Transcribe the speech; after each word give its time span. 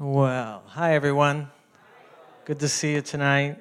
Well, 0.00 0.62
hi 0.68 0.94
everyone. 0.94 1.50
Good 2.44 2.60
to 2.60 2.68
see 2.68 2.92
you 2.92 3.00
tonight. 3.00 3.60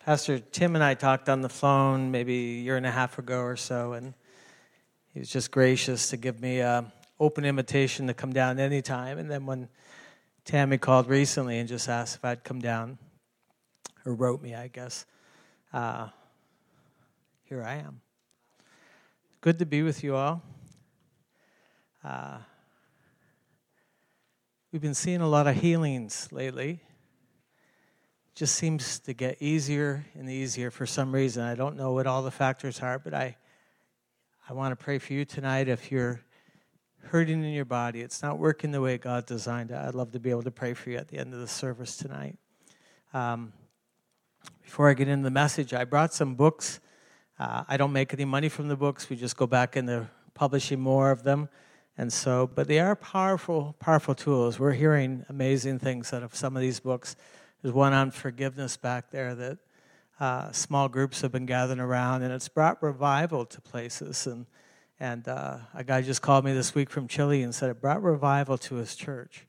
Pastor 0.00 0.40
Tim 0.40 0.74
and 0.74 0.82
I 0.82 0.94
talked 0.94 1.28
on 1.28 1.42
the 1.42 1.48
phone 1.48 2.10
maybe 2.10 2.34
a 2.34 2.62
year 2.62 2.76
and 2.76 2.84
a 2.84 2.90
half 2.90 3.16
ago 3.16 3.38
or 3.38 3.54
so, 3.54 3.92
and 3.92 4.14
he 5.12 5.20
was 5.20 5.28
just 5.28 5.52
gracious 5.52 6.10
to 6.10 6.16
give 6.16 6.40
me 6.40 6.58
an 6.60 6.90
open 7.20 7.44
invitation 7.44 8.08
to 8.08 8.14
come 8.14 8.32
down 8.32 8.58
anytime. 8.58 9.18
And 9.18 9.30
then 9.30 9.46
when 9.46 9.68
Tammy 10.44 10.76
called 10.76 11.06
recently 11.06 11.60
and 11.60 11.68
just 11.68 11.88
asked 11.88 12.16
if 12.16 12.24
I'd 12.24 12.42
come 12.42 12.58
down, 12.58 12.98
or 14.04 14.12
wrote 14.12 14.42
me, 14.42 14.56
I 14.56 14.66
guess, 14.66 15.06
uh, 15.72 16.08
here 17.44 17.62
I 17.62 17.76
am. 17.76 18.00
Good 19.40 19.60
to 19.60 19.66
be 19.66 19.84
with 19.84 20.02
you 20.02 20.16
all. 20.16 20.42
Uh, 22.02 22.38
We've 24.74 24.82
been 24.82 24.92
seeing 24.92 25.20
a 25.20 25.28
lot 25.28 25.46
of 25.46 25.54
healings 25.54 26.26
lately. 26.32 26.80
It 26.80 28.34
just 28.34 28.56
seems 28.56 28.98
to 28.98 29.14
get 29.14 29.40
easier 29.40 30.04
and 30.16 30.28
easier 30.28 30.72
for 30.72 30.84
some 30.84 31.14
reason. 31.14 31.44
I 31.44 31.54
don't 31.54 31.76
know 31.76 31.92
what 31.92 32.08
all 32.08 32.24
the 32.24 32.32
factors 32.32 32.80
are, 32.80 32.98
but 32.98 33.14
I, 33.14 33.36
I 34.50 34.52
want 34.52 34.76
to 34.76 34.84
pray 34.84 34.98
for 34.98 35.12
you 35.12 35.24
tonight. 35.24 35.68
If 35.68 35.92
you're 35.92 36.22
hurting 37.04 37.44
in 37.44 37.52
your 37.52 37.64
body, 37.64 38.00
it's 38.00 38.20
not 38.20 38.40
working 38.40 38.72
the 38.72 38.80
way 38.80 38.98
God 38.98 39.26
designed 39.26 39.70
it, 39.70 39.76
I'd 39.76 39.94
love 39.94 40.10
to 40.10 40.18
be 40.18 40.30
able 40.30 40.42
to 40.42 40.50
pray 40.50 40.74
for 40.74 40.90
you 40.90 40.96
at 40.96 41.06
the 41.06 41.18
end 41.18 41.32
of 41.32 41.38
the 41.38 41.46
service 41.46 41.96
tonight. 41.96 42.36
Um, 43.12 43.52
before 44.60 44.90
I 44.90 44.94
get 44.94 45.06
into 45.06 45.22
the 45.22 45.30
message, 45.30 45.72
I 45.72 45.84
brought 45.84 46.12
some 46.12 46.34
books. 46.34 46.80
Uh, 47.38 47.62
I 47.68 47.76
don't 47.76 47.92
make 47.92 48.12
any 48.12 48.24
money 48.24 48.48
from 48.48 48.66
the 48.66 48.76
books, 48.76 49.08
we 49.08 49.14
just 49.14 49.36
go 49.36 49.46
back 49.46 49.76
into 49.76 50.08
publishing 50.34 50.80
more 50.80 51.12
of 51.12 51.22
them. 51.22 51.48
And 51.96 52.12
so, 52.12 52.50
but 52.52 52.66
they 52.66 52.80
are 52.80 52.96
powerful, 52.96 53.76
powerful 53.78 54.14
tools. 54.14 54.58
We're 54.58 54.72
hearing 54.72 55.24
amazing 55.28 55.78
things 55.78 56.12
out 56.12 56.22
of 56.22 56.34
some 56.34 56.56
of 56.56 56.62
these 56.62 56.80
books. 56.80 57.16
There's 57.62 57.74
one 57.74 57.92
on 57.92 58.10
forgiveness 58.10 58.76
back 58.76 59.10
there 59.10 59.34
that 59.34 59.58
uh, 60.18 60.52
small 60.52 60.88
groups 60.88 61.20
have 61.22 61.32
been 61.32 61.46
gathering 61.46 61.80
around, 61.80 62.22
and 62.22 62.32
it's 62.32 62.48
brought 62.48 62.82
revival 62.82 63.44
to 63.46 63.60
places. 63.60 64.26
And 64.26 64.46
and 65.00 65.26
uh, 65.28 65.58
a 65.74 65.82
guy 65.82 66.02
just 66.02 66.22
called 66.22 66.44
me 66.44 66.52
this 66.52 66.74
week 66.74 66.88
from 66.88 67.08
Chile 67.08 67.42
and 67.42 67.54
said 67.54 67.70
it 67.70 67.80
brought 67.80 68.02
revival 68.02 68.56
to 68.58 68.76
his 68.76 68.94
church. 68.94 69.46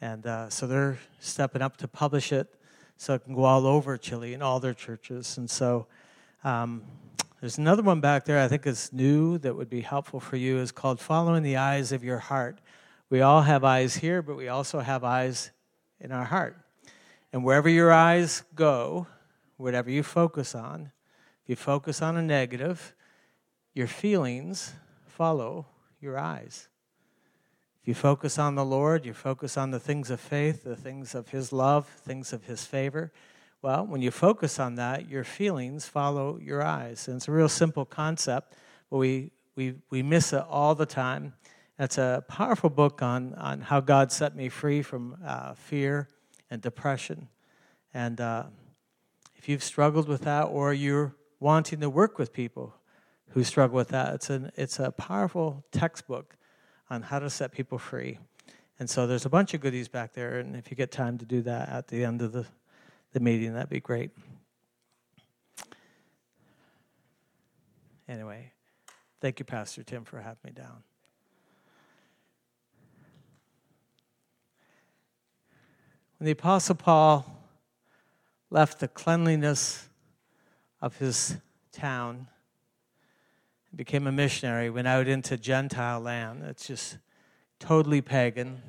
And 0.00 0.26
uh, 0.26 0.50
so 0.50 0.66
they're 0.66 0.98
stepping 1.18 1.62
up 1.62 1.78
to 1.78 1.88
publish 1.88 2.32
it 2.32 2.54
so 2.96 3.14
it 3.14 3.24
can 3.24 3.34
go 3.34 3.44
all 3.44 3.66
over 3.66 3.96
Chile 3.96 4.34
in 4.34 4.42
all 4.42 4.60
their 4.60 4.74
churches. 4.74 5.38
And 5.38 5.48
so 5.48 5.86
um, 6.44 6.84
there's 7.40 7.58
another 7.58 7.82
one 7.82 8.00
back 8.00 8.24
there 8.24 8.40
I 8.40 8.48
think 8.48 8.66
is 8.66 8.92
new 8.92 9.36
that 9.38 9.54
would 9.54 9.68
be 9.68 9.82
helpful 9.82 10.20
for 10.20 10.36
you 10.36 10.58
is 10.58 10.72
called 10.72 11.00
Following 11.00 11.42
the 11.42 11.56
Eyes 11.56 11.92
of 11.92 12.02
Your 12.02 12.18
Heart. 12.18 12.60
We 13.10 13.20
all 13.20 13.42
have 13.42 13.62
eyes 13.62 13.96
here, 13.96 14.22
but 14.22 14.36
we 14.36 14.48
also 14.48 14.80
have 14.80 15.04
eyes 15.04 15.50
in 16.00 16.12
our 16.12 16.24
heart. 16.24 16.56
And 17.32 17.44
wherever 17.44 17.68
your 17.68 17.92
eyes 17.92 18.42
go, 18.54 19.06
whatever 19.58 19.90
you 19.90 20.02
focus 20.02 20.54
on, 20.54 20.92
if 21.44 21.50
you 21.50 21.56
focus 21.56 22.00
on 22.00 22.16
a 22.16 22.22
negative, 22.22 22.94
your 23.74 23.86
feelings 23.86 24.72
follow 25.06 25.66
your 26.00 26.18
eyes. 26.18 26.68
If 27.82 27.88
you 27.88 27.94
focus 27.94 28.38
on 28.38 28.54
the 28.54 28.64
Lord, 28.64 29.04
you 29.04 29.12
focus 29.12 29.58
on 29.58 29.70
the 29.70 29.78
things 29.78 30.10
of 30.10 30.20
faith, 30.20 30.64
the 30.64 30.74
things 30.74 31.14
of 31.14 31.28
His 31.28 31.52
love, 31.52 31.86
things 31.86 32.32
of 32.32 32.44
His 32.44 32.64
favor, 32.64 33.12
well, 33.62 33.86
when 33.86 34.02
you 34.02 34.10
focus 34.10 34.58
on 34.58 34.76
that, 34.76 35.08
your 35.08 35.24
feelings 35.24 35.86
follow 35.86 36.38
your 36.38 36.62
eyes. 36.62 37.08
And 37.08 37.16
it's 37.16 37.28
a 37.28 37.32
real 37.32 37.48
simple 37.48 37.84
concept, 37.84 38.54
but 38.90 38.98
we, 38.98 39.32
we, 39.56 39.74
we 39.90 40.02
miss 40.02 40.32
it 40.32 40.44
all 40.48 40.74
the 40.74 40.86
time. 40.86 41.34
It's 41.78 41.98
a 41.98 42.24
powerful 42.28 42.70
book 42.70 43.02
on, 43.02 43.34
on 43.34 43.60
how 43.60 43.80
God 43.80 44.12
set 44.12 44.36
me 44.36 44.48
free 44.48 44.82
from 44.82 45.16
uh, 45.24 45.54
fear 45.54 46.08
and 46.50 46.62
depression. 46.62 47.28
And 47.92 48.20
uh, 48.20 48.44
if 49.36 49.48
you've 49.48 49.64
struggled 49.64 50.08
with 50.08 50.22
that 50.22 50.44
or 50.44 50.72
you're 50.72 51.14
wanting 51.40 51.80
to 51.80 51.90
work 51.90 52.18
with 52.18 52.32
people 52.32 52.74
who 53.30 53.44
struggle 53.44 53.76
with 53.76 53.88
that, 53.88 54.14
it's, 54.14 54.30
an, 54.30 54.50
it's 54.56 54.78
a 54.78 54.90
powerful 54.92 55.64
textbook 55.72 56.36
on 56.88 57.02
how 57.02 57.18
to 57.18 57.28
set 57.28 57.52
people 57.52 57.78
free. 57.78 58.18
And 58.78 58.88
so 58.88 59.06
there's 59.06 59.24
a 59.24 59.30
bunch 59.30 59.54
of 59.54 59.60
goodies 59.60 59.88
back 59.88 60.12
there, 60.12 60.38
and 60.38 60.54
if 60.54 60.70
you 60.70 60.76
get 60.76 60.92
time 60.92 61.16
to 61.18 61.24
do 61.24 61.42
that 61.42 61.68
at 61.70 61.88
the 61.88 62.04
end 62.04 62.20
of 62.20 62.32
the 62.32 62.46
the 63.12 63.20
meeting. 63.20 63.54
That'd 63.54 63.68
be 63.68 63.80
great. 63.80 64.10
Anyway, 68.08 68.52
thank 69.20 69.38
you, 69.38 69.44
Pastor 69.44 69.82
Tim, 69.82 70.04
for 70.04 70.20
having 70.20 70.38
me 70.44 70.52
down. 70.52 70.84
When 76.18 76.26
the 76.26 76.32
Apostle 76.32 76.76
Paul 76.76 77.26
left 78.48 78.78
the 78.80 78.88
cleanliness 78.88 79.88
of 80.80 80.96
his 80.98 81.36
town 81.72 82.28
and 83.70 83.76
became 83.76 84.06
a 84.06 84.12
missionary, 84.12 84.70
went 84.70 84.88
out 84.88 85.08
into 85.08 85.36
Gentile 85.36 86.00
land. 86.00 86.42
It's 86.44 86.66
just 86.66 86.98
totally 87.58 88.00
pagan. 88.00 88.62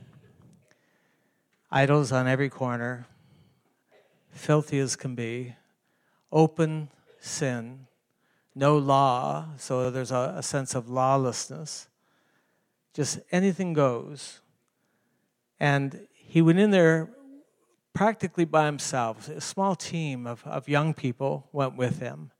Idols 1.72 2.12
on 2.12 2.28
every 2.28 2.50
corner 2.50 3.06
filthy 4.38 4.80
as 4.80 4.96
can 4.96 5.16
be, 5.16 5.56
open 6.31 6.90
sin, 7.20 7.88
no 8.56 8.78
law, 8.78 9.50
so 9.58 9.90
there's 9.92 10.12
a, 10.12 10.36
a 10.38 10.44
sense 10.44 10.75
of 10.75 10.90
lawlessness. 10.90 11.88
Just 12.94 13.20
anything 13.31 13.74
goes. 13.74 14.42
And 15.59 16.08
he 16.14 16.42
went 16.42 16.59
in 16.59 16.72
there 16.72 17.09
practically 17.94 18.46
by 18.46 18.66
himself. 18.66 19.30
A 19.30 19.42
small 19.42 19.76
team 19.76 20.26
of, 20.28 20.46
of 20.46 20.68
young 20.70 20.94
people 20.94 21.47
went 21.52 21.76
with 21.76 22.00
him. 22.00 22.31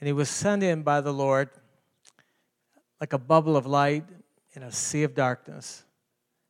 And 0.00 0.06
he 0.06 0.12
was 0.12 0.28
sent 0.28 0.62
in 0.62 0.82
by 0.82 1.00
the 1.00 1.12
Lord 1.12 1.50
like 3.00 3.12
a 3.12 3.18
bubble 3.18 3.56
of 3.56 3.66
light 3.66 4.04
in 4.54 4.62
a 4.62 4.72
sea 4.72 5.02
of 5.02 5.14
darkness. 5.14 5.84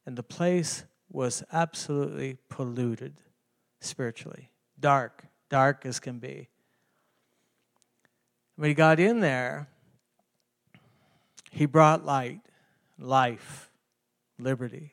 And 0.04 0.16
the 0.16 0.22
place 0.22 0.84
was 1.10 1.42
absolutely 1.52 2.38
polluted 2.48 3.21
spiritually. 3.84 4.50
Dark, 4.78 5.24
dark 5.48 5.84
as 5.84 6.00
can 6.00 6.18
be. 6.18 6.48
When 8.56 8.68
he 8.68 8.74
got 8.74 9.00
in 9.00 9.20
there, 9.20 9.68
he 11.50 11.66
brought 11.66 12.04
light, 12.04 12.40
life, 12.98 13.70
liberty. 14.38 14.92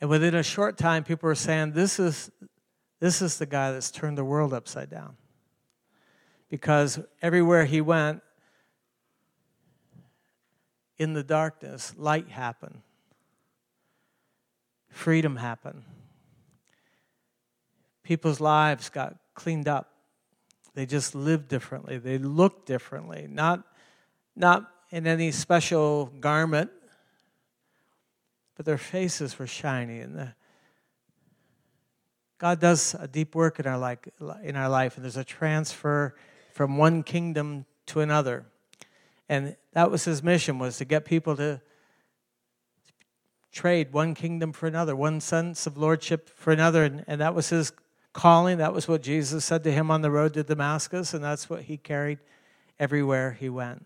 And 0.00 0.10
within 0.10 0.34
a 0.34 0.42
short 0.42 0.76
time, 0.76 1.04
people 1.04 1.28
were 1.28 1.34
saying, 1.34 1.72
This 1.72 1.98
is, 1.98 2.30
this 3.00 3.22
is 3.22 3.38
the 3.38 3.46
guy 3.46 3.72
that's 3.72 3.90
turned 3.90 4.18
the 4.18 4.24
world 4.24 4.52
upside 4.52 4.90
down. 4.90 5.16
Because 6.50 7.00
everywhere 7.22 7.64
he 7.64 7.80
went, 7.80 8.22
in 10.96 11.12
the 11.12 11.24
darkness, 11.24 11.92
light 11.96 12.28
happened 12.28 12.82
freedom 14.94 15.36
happened. 15.36 15.82
People's 18.02 18.40
lives 18.40 18.88
got 18.88 19.16
cleaned 19.34 19.68
up. 19.68 19.90
They 20.74 20.86
just 20.86 21.14
lived 21.14 21.48
differently. 21.48 21.98
They 21.98 22.18
looked 22.18 22.66
differently. 22.66 23.26
Not, 23.28 23.64
not 24.36 24.70
in 24.90 25.06
any 25.06 25.30
special 25.30 26.06
garment, 26.20 26.70
but 28.56 28.66
their 28.66 28.78
faces 28.78 29.38
were 29.38 29.46
shiny. 29.46 30.00
And 30.00 30.14
the, 30.14 30.34
God 32.38 32.60
does 32.60 32.94
a 32.98 33.08
deep 33.08 33.34
work 33.34 33.58
in 33.58 33.66
our, 33.66 33.78
life, 33.78 33.98
in 34.42 34.56
our 34.56 34.68
life, 34.68 34.96
and 34.96 35.04
there's 35.04 35.16
a 35.16 35.24
transfer 35.24 36.14
from 36.52 36.76
one 36.76 37.02
kingdom 37.02 37.66
to 37.86 38.00
another. 38.00 38.46
And 39.28 39.56
that 39.72 39.90
was 39.90 40.04
his 40.04 40.22
mission, 40.22 40.58
was 40.58 40.78
to 40.78 40.84
get 40.84 41.04
people 41.04 41.36
to 41.36 41.60
trade 43.54 43.92
one 43.92 44.14
kingdom 44.14 44.52
for 44.52 44.66
another, 44.66 44.94
one 44.94 45.20
sense 45.20 45.66
of 45.66 45.78
lordship 45.78 46.28
for 46.28 46.52
another. 46.52 46.84
And, 46.84 47.04
and 47.06 47.20
that 47.20 47.34
was 47.34 47.48
his 47.48 47.72
calling. 48.12 48.58
That 48.58 48.74
was 48.74 48.86
what 48.86 49.02
Jesus 49.02 49.44
said 49.44 49.64
to 49.64 49.72
him 49.72 49.90
on 49.90 50.02
the 50.02 50.10
road 50.10 50.34
to 50.34 50.42
Damascus, 50.42 51.14
and 51.14 51.22
that's 51.22 51.48
what 51.48 51.62
he 51.62 51.76
carried 51.76 52.18
everywhere 52.78 53.32
he 53.38 53.48
went. 53.48 53.84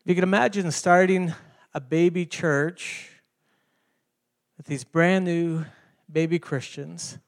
If 0.00 0.08
you 0.08 0.14
can 0.14 0.24
imagine 0.24 0.70
starting 0.70 1.34
a 1.74 1.80
baby 1.80 2.24
church 2.24 3.10
with 4.56 4.66
these 4.66 4.82
brand 4.82 5.24
new 5.24 5.64
baby 6.10 6.38
Christians 6.38 7.18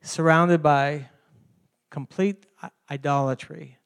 surrounded 0.00 0.62
by 0.62 1.08
complete 1.90 2.46
idolatry 2.90 3.78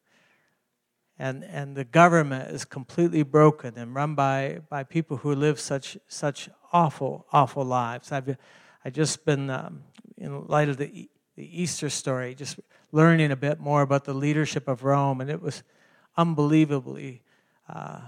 and, 1.19 1.45
and 1.45 1.77
the 1.77 1.85
government 1.85 2.51
is 2.51 2.65
completely 2.65 3.23
broken 3.23 3.79
and 3.79 3.95
run 3.95 4.15
by, 4.15 4.61
by 4.69 4.85
people 4.85 5.19
who 5.19 5.35
live 5.35 5.59
such, 5.59 5.97
such 6.09 6.49
awful, 6.73 7.27
awful 7.33 7.65
lives. 7.65 8.13
I've 8.13 8.37
I 8.87 8.91
just 8.91 9.25
been, 9.25 9.51
um, 9.51 9.83
in 10.17 10.47
light 10.47 10.69
of 10.69 10.77
the, 10.77 11.09
the 11.35 11.63
Easter 11.63 11.91
story, 11.91 12.37
just 12.37 12.61
learning 12.93 13.33
a 13.33 13.37
bit 13.37 13.59
more 13.59 13.83
about 13.83 14.05
the 14.05 14.15
leadership 14.15 14.69
of 14.69 14.85
Rome, 14.85 15.21
and 15.21 15.29
it 15.29 15.43
was 15.43 15.65
unbelievably 16.17 17.23
uh, 17.69 17.99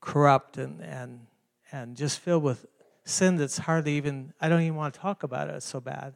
corrupt 0.00 0.56
and, 0.56 0.80
and, 0.82 1.26
and 1.72 1.94
just 1.94 2.20
filled 2.20 2.42
with 2.42 2.64
sin 3.04 3.36
that's 3.36 3.58
hardly 3.58 3.92
even, 3.98 4.32
I 4.40 4.48
don't 4.48 4.62
even 4.62 4.76
want 4.76 4.94
to 4.94 5.00
talk 5.00 5.22
about 5.24 5.50
it, 5.50 5.56
it's 5.56 5.66
so 5.66 5.78
bad. 5.78 6.14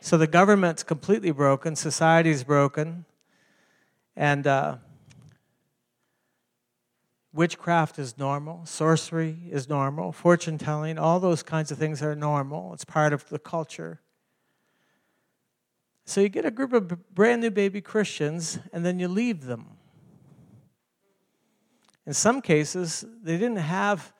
So 0.00 0.16
the 0.16 0.26
government's 0.26 0.82
completely 0.82 1.32
broken, 1.32 1.76
society's 1.76 2.44
broken, 2.44 3.04
and 4.16 4.46
uh, 4.46 4.76
witchcraft 7.32 7.98
is 7.98 8.16
normal, 8.18 8.64
sorcery 8.64 9.36
is 9.50 9.68
normal, 9.68 10.12
fortune 10.12 10.58
telling, 10.58 10.98
all 10.98 11.20
those 11.20 11.42
kinds 11.42 11.70
of 11.70 11.78
things 11.78 12.02
are 12.02 12.14
normal. 12.14 12.72
It's 12.72 12.84
part 12.84 13.12
of 13.12 13.28
the 13.28 13.38
culture. 13.38 14.00
So 16.06 16.20
you 16.20 16.28
get 16.28 16.44
a 16.44 16.50
group 16.50 16.72
of 16.72 17.14
brand 17.14 17.42
new 17.42 17.50
baby 17.50 17.80
Christians, 17.80 18.58
and 18.72 18.86
then 18.86 18.98
you 18.98 19.08
leave 19.08 19.44
them. 19.44 19.76
In 22.06 22.14
some 22.14 22.40
cases, 22.40 23.04
they 23.22 23.36
didn't 23.36 23.56
have 23.56 24.12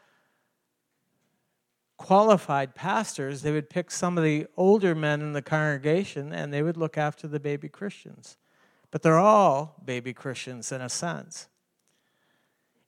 qualified 1.97 2.75
pastors. 2.75 3.43
They 3.43 3.53
would 3.53 3.71
pick 3.71 3.91
some 3.91 4.19
of 4.19 4.25
the 4.25 4.47
older 4.57 4.95
men 4.95 5.23
in 5.23 5.33
the 5.33 5.43
congregation 5.43 6.33
and 6.33 6.53
they 6.53 6.63
would 6.63 6.77
look 6.77 6.99
after 6.99 7.27
the 7.27 7.41
baby 7.41 7.69
Christians. 7.69 8.37
But 8.97 9.03
they're 9.03 9.19
all 9.19 9.77
baby 9.85 10.15
Christians 10.15 10.73
in 10.73 10.81
a 10.81 10.89
sense. 10.89 11.51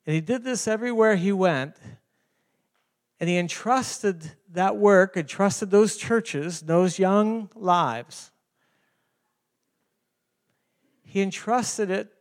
And 0.07 0.15
he 0.15 0.21
did 0.21 0.43
this 0.43 0.67
everywhere 0.67 1.15
he 1.15 1.31
went. 1.31 1.75
And 3.19 3.29
he 3.29 3.37
entrusted 3.37 4.31
that 4.53 4.75
work, 4.77 5.15
entrusted 5.15 5.69
those 5.69 5.97
churches, 5.97 6.61
those 6.61 6.97
young 6.97 7.51
lives 7.53 8.31
he 11.09 11.21
entrusted 11.23 11.89
it 11.89 12.13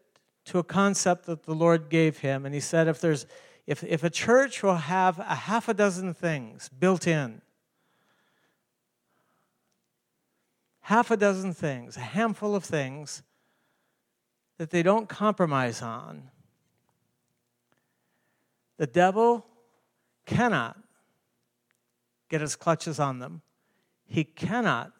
to 0.47 0.59
a 0.59 0.65
concept 0.65 1.27
that 1.27 1.43
the 1.43 1.55
Lord 1.55 1.91
gave 1.91 2.19
him. 2.19 2.47
And 2.47 2.55
he 2.55 2.61
said, 2.61 2.89
if, 2.89 3.03
there's, 3.03 3.27
if, 3.67 3.85
if 3.85 4.03
a 4.03 4.09
church 4.09 4.63
will 4.63 4.77
have 4.77 5.19
a 5.19 5.35
half 5.35 5.69
a 5.69 5.75
dozen 5.75 6.15
things 6.15 6.71
built 6.71 7.07
in, 7.07 7.43
half 10.81 11.11
a 11.11 11.19
dozen 11.19 11.53
things, 11.53 11.99
a 11.99 12.01
handful 12.01 12.57
of 12.57 12.65
things 12.65 13.23
that 14.59 14.71
they 14.71 14.83
don't 14.83 15.09
compromise 15.09 15.81
on, 15.83 16.31
the 18.77 18.87
devil 18.87 19.47
cannot 20.27 20.77
get 22.29 22.41
his 22.41 22.55
clutches 22.55 23.01
on 23.01 23.19
them. 23.19 23.43
He 24.07 24.25
cannot 24.25 24.93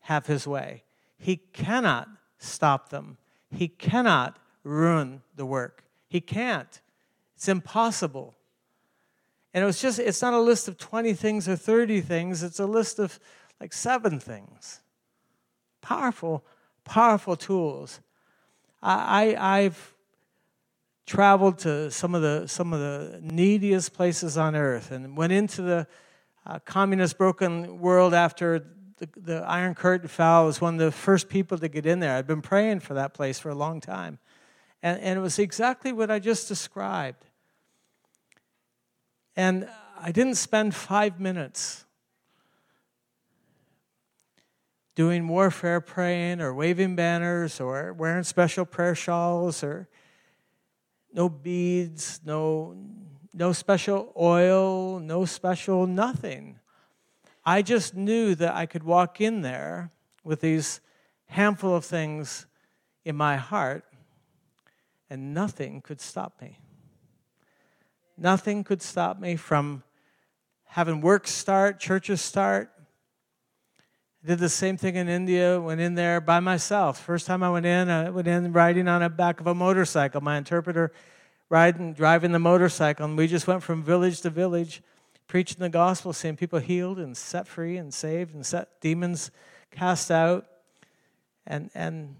have 0.00 0.26
his 0.26 0.46
way. 0.46 0.84
He 1.18 1.36
cannot 1.36 2.08
stop 2.38 2.88
them. 2.88 3.18
He 3.50 3.68
cannot 3.68 4.38
ruin 4.64 5.22
the 5.36 5.46
work. 5.46 5.84
He 6.08 6.20
can't. 6.20 6.80
It's 7.36 7.48
impossible. 7.48 8.34
And 9.54 9.62
it 9.62 9.66
was 9.66 9.80
just, 9.80 9.98
it's 9.98 10.22
not 10.22 10.34
a 10.34 10.40
list 10.40 10.66
of 10.68 10.78
20 10.78 11.12
things 11.14 11.48
or 11.48 11.56
30 11.56 12.00
things, 12.00 12.42
it's 12.42 12.58
a 12.58 12.66
list 12.66 12.98
of 12.98 13.20
like 13.60 13.72
seven 13.72 14.18
things. 14.18 14.80
Powerful, 15.80 16.44
powerful 16.84 17.36
tools. 17.36 18.00
I, 18.82 19.36
I've 19.38 19.94
traveled 21.06 21.58
to 21.58 21.90
some 21.90 22.14
of 22.14 22.22
the 22.22 22.46
some 22.48 22.72
of 22.72 22.80
the 22.80 23.20
neediest 23.22 23.92
places 23.92 24.36
on 24.36 24.56
earth 24.56 24.90
and 24.90 25.16
went 25.16 25.32
into 25.32 25.62
the 25.62 25.86
uh, 26.46 26.58
communist 26.60 27.18
broken 27.18 27.78
world 27.78 28.14
after 28.14 28.66
the, 28.98 29.08
the 29.16 29.36
Iron 29.46 29.74
Curtain 29.74 30.08
fell. 30.08 30.42
I 30.42 30.46
was 30.46 30.60
one 30.60 30.74
of 30.74 30.80
the 30.80 30.92
first 30.92 31.28
people 31.28 31.58
to 31.58 31.68
get 31.68 31.86
in 31.86 32.00
there. 32.00 32.16
I'd 32.16 32.26
been 32.26 32.42
praying 32.42 32.80
for 32.80 32.94
that 32.94 33.14
place 33.14 33.38
for 33.38 33.50
a 33.50 33.54
long 33.54 33.80
time. 33.80 34.18
And, 34.82 35.00
and 35.00 35.18
it 35.18 35.22
was 35.22 35.38
exactly 35.38 35.92
what 35.92 36.10
I 36.10 36.18
just 36.18 36.48
described. 36.48 37.24
And 39.36 39.68
I 40.00 40.12
didn't 40.12 40.34
spend 40.34 40.74
five 40.74 41.20
minutes 41.20 41.84
doing 44.94 45.26
warfare 45.28 45.80
praying 45.80 46.40
or 46.40 46.52
waving 46.52 46.96
banners 46.96 47.60
or 47.60 47.92
wearing 47.92 48.24
special 48.24 48.64
prayer 48.64 48.94
shawls 48.94 49.62
or 49.62 49.88
no 51.12 51.28
beads, 51.28 52.20
no, 52.24 52.76
no 53.32 53.52
special 53.52 54.12
oil, 54.18 54.98
no 54.98 55.24
special 55.24 55.86
nothing. 55.86 56.58
I 57.44 57.62
just 57.62 57.94
knew 57.94 58.34
that 58.36 58.54
I 58.54 58.66
could 58.66 58.82
walk 58.82 59.20
in 59.20 59.42
there 59.42 59.90
with 60.24 60.40
these 60.40 60.80
handful 61.26 61.74
of 61.74 61.84
things 61.84 62.46
in 63.04 63.16
my 63.16 63.36
heart 63.36 63.84
and 65.10 65.34
nothing 65.34 65.80
could 65.80 66.00
stop 66.00 66.40
me. 66.40 66.58
Nothing 68.16 68.64
could 68.64 68.80
stop 68.80 69.18
me 69.18 69.36
from 69.36 69.82
having 70.64 71.00
work 71.00 71.26
start, 71.26 71.80
churches 71.80 72.20
start. 72.22 72.72
I 74.22 74.28
did 74.28 74.38
the 74.38 74.48
same 74.48 74.76
thing 74.76 74.94
in 74.94 75.08
India, 75.08 75.60
went 75.60 75.80
in 75.80 75.96
there 75.96 76.20
by 76.20 76.38
myself. 76.38 77.00
First 77.00 77.26
time 77.26 77.42
I 77.42 77.50
went 77.50 77.66
in, 77.66 77.90
I 77.90 78.08
went 78.08 78.28
in 78.28 78.52
riding 78.52 78.86
on 78.86 79.00
the 79.00 79.08
back 79.08 79.40
of 79.40 79.48
a 79.48 79.54
motorcycle. 79.54 80.20
My 80.20 80.38
interpreter 80.38 80.92
riding, 81.48 81.92
driving 81.92 82.30
the 82.30 82.38
motorcycle, 82.38 83.04
and 83.04 83.16
we 83.16 83.26
just 83.26 83.48
went 83.48 83.64
from 83.64 83.82
village 83.82 84.20
to 84.20 84.30
village 84.30 84.80
preaching 85.26 85.58
the 85.58 85.68
gospel, 85.68 86.12
seeing 86.12 86.36
people 86.36 86.60
healed 86.60 87.00
and 87.00 87.16
set 87.16 87.48
free 87.48 87.76
and 87.78 87.92
saved 87.92 88.32
and 88.32 88.46
set 88.46 88.80
demons 88.80 89.32
cast 89.72 90.08
out. 90.10 90.46
And, 91.44 91.70
and 91.74 92.14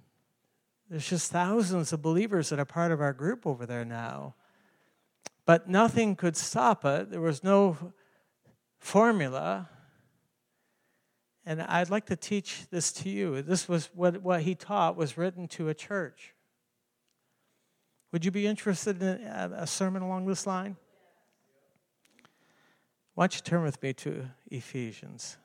there's 0.91 1.09
just 1.09 1.31
thousands 1.31 1.93
of 1.93 2.03
believers 2.03 2.49
that 2.49 2.59
are 2.59 2.65
part 2.65 2.91
of 2.91 3.01
our 3.01 3.13
group 3.13 3.47
over 3.47 3.65
there 3.65 3.85
now. 3.85 4.35
But 5.47 5.69
nothing 5.69 6.17
could 6.17 6.37
stop 6.37 6.85
it. 6.85 7.11
There 7.11 7.21
was 7.21 7.45
no 7.45 7.77
formula. 8.81 9.69
And 11.45 11.61
I'd 11.63 11.91
like 11.91 12.07
to 12.07 12.17
teach 12.17 12.69
this 12.71 12.93
to 12.93 13.09
you. 13.09 13.43
This 13.43 13.69
was 13.69 13.91
what, 13.95 14.23
what 14.23 14.43
he 14.43 14.55
taught 14.55 14.97
was 14.97 15.19
written 15.19 15.49
to 15.49 15.69
a 15.69 15.75
church. 15.75 16.35
Would 18.13 18.25
you 18.25 18.31
be 18.31 18.47
interested 18.47 19.03
in 19.03 19.09
a 19.09 19.67
sermon 19.67 20.03
along 20.03 20.27
this 20.27 20.47
line? 20.47 20.77
Why 23.15 23.25
don't 23.25 23.35
you 23.35 23.41
turn 23.41 23.63
with 23.63 23.83
me 23.83 23.93
to 23.95 24.29
Ephesians? 24.51 25.37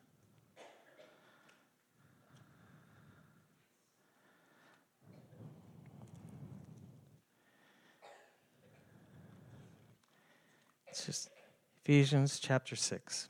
It's 10.88 11.06
just 11.06 11.30
Ephesians 11.84 12.40
chapter 12.40 12.76
6. 12.76 13.30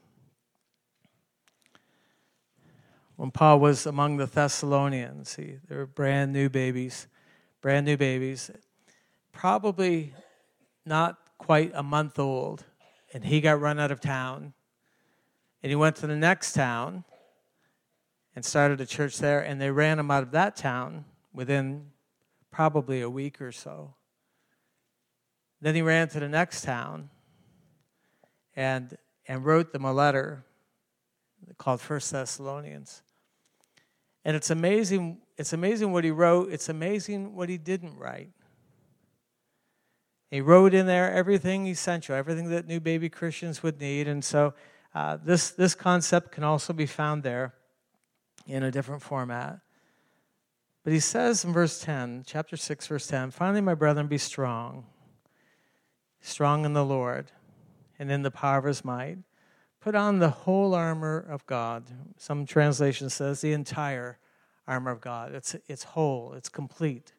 When 3.18 3.32
Paul 3.32 3.60
was 3.60 3.86
among 3.86 4.18
the 4.18 4.26
Thessalonians, 4.26 5.36
he, 5.36 5.58
they 5.68 5.76
were 5.76 5.86
brand 5.86 6.32
new 6.32 6.50
babies, 6.50 7.08
brand 7.62 7.86
new 7.86 7.98
babies, 7.98 8.50
probably 9.32 10.14
not 10.86 11.18
quite 11.38 11.72
a 11.76 11.84
month 11.84 12.18
old 12.18 12.64
and 13.14 13.26
he 13.26 13.42
got 13.42 13.60
run 13.60 13.80
out 13.80 13.92
of 13.92 14.00
town. 14.00 14.54
And 15.64 15.70
he 15.70 15.76
went 15.76 15.96
to 15.98 16.08
the 16.08 16.16
next 16.16 16.54
town 16.54 17.04
and 18.36 18.46
started 18.46 18.80
a 18.80 18.86
church 18.86 19.18
there, 19.18 19.42
and 19.42 19.60
they 19.60 19.72
ran 19.72 19.98
him 19.98 20.12
out 20.12 20.24
of 20.24 20.32
that 20.32 20.56
town 20.56 21.06
within 21.34 21.88
probably 22.52 23.02
a 23.02 23.10
week 23.10 23.42
or 23.42 23.52
so. 23.52 23.96
Then 25.62 25.74
he 25.74 25.82
ran 25.82 26.10
to 26.10 26.20
the 26.20 26.30
next 26.30 26.64
town 26.64 27.10
and, 28.56 28.96
and 29.28 29.44
wrote 29.44 29.72
them 29.72 29.86
a 29.86 29.94
letter 29.94 30.46
called 31.58 31.82
First 31.82 32.12
Thessalonians. 32.12 33.02
And 34.28 34.36
it's 34.36 34.50
amazing, 34.50 35.20
it's 35.38 35.54
amazing 35.54 35.94
what 35.94 36.04
he 36.04 36.12
wrote, 36.12 36.52
it's 36.52 36.68
amazing 36.68 37.34
what 37.34 37.48
he 37.48 37.58
didn't 37.58 37.98
write. 37.98 38.32
He 40.30 40.42
wrote 40.42 40.74
in 40.74 40.86
there 40.86 41.10
everything 41.10 41.66
essential, 41.68 42.14
everything 42.14 42.50
that 42.50 42.68
new 42.68 42.82
baby 42.82 43.08
Christians 43.08 43.64
would 43.64 43.80
need. 43.80 44.10
And 44.10 44.26
so 44.26 44.54
uh, 44.94 45.16
this, 45.24 45.52
this 45.52 45.76
concept 45.76 46.34
can 46.34 46.44
also 46.44 46.74
be 46.74 46.86
found 46.86 47.24
there 47.24 47.54
in 48.46 48.64
a 48.64 48.70
different 48.70 49.02
format. 49.02 49.62
But 50.84 50.92
he 50.92 51.00
says 51.00 51.46
in 51.46 51.54
verse 51.54 51.80
10, 51.80 52.26
chapter 52.28 52.58
6, 52.58 52.86
verse 52.88 53.08
10, 53.08 53.32
finally, 53.32 53.62
my 53.62 53.76
brethren, 53.76 54.08
be 54.08 54.18
strong, 54.18 54.88
strong 56.20 56.66
in 56.66 56.74
the 56.74 56.84
Lord 56.84 57.32
and 57.98 58.12
in 58.12 58.24
the 58.24 58.32
power 58.32 58.58
of 58.58 58.66
his 58.66 58.84
might. 58.84 59.20
Put 59.80 59.96
on 59.96 60.20
the 60.20 60.30
whole 60.30 60.74
armor 60.74 61.20
of 61.20 61.46
God. 61.46 61.84
Some 62.18 62.46
translation 62.46 63.10
says 63.10 63.42
the 63.42 63.54
entire 63.54 64.18
armor 64.68 64.92
of 64.92 65.02
God. 65.02 65.34
It's, 65.34 65.56
it's 65.68 65.84
whole, 65.84 66.34
it's 66.34 66.50
complete. 66.50 67.14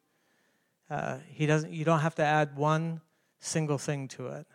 Uh, 0.91 1.19
he 1.29 1.47
doesn't, 1.47 1.73
you 1.73 1.85
don't 1.85 2.01
have 2.01 2.15
to 2.17 2.25
add 2.25 2.57
one 2.57 3.01
single 3.39 3.79
thing 3.79 4.09
to 4.09 4.29
it. 4.29 4.47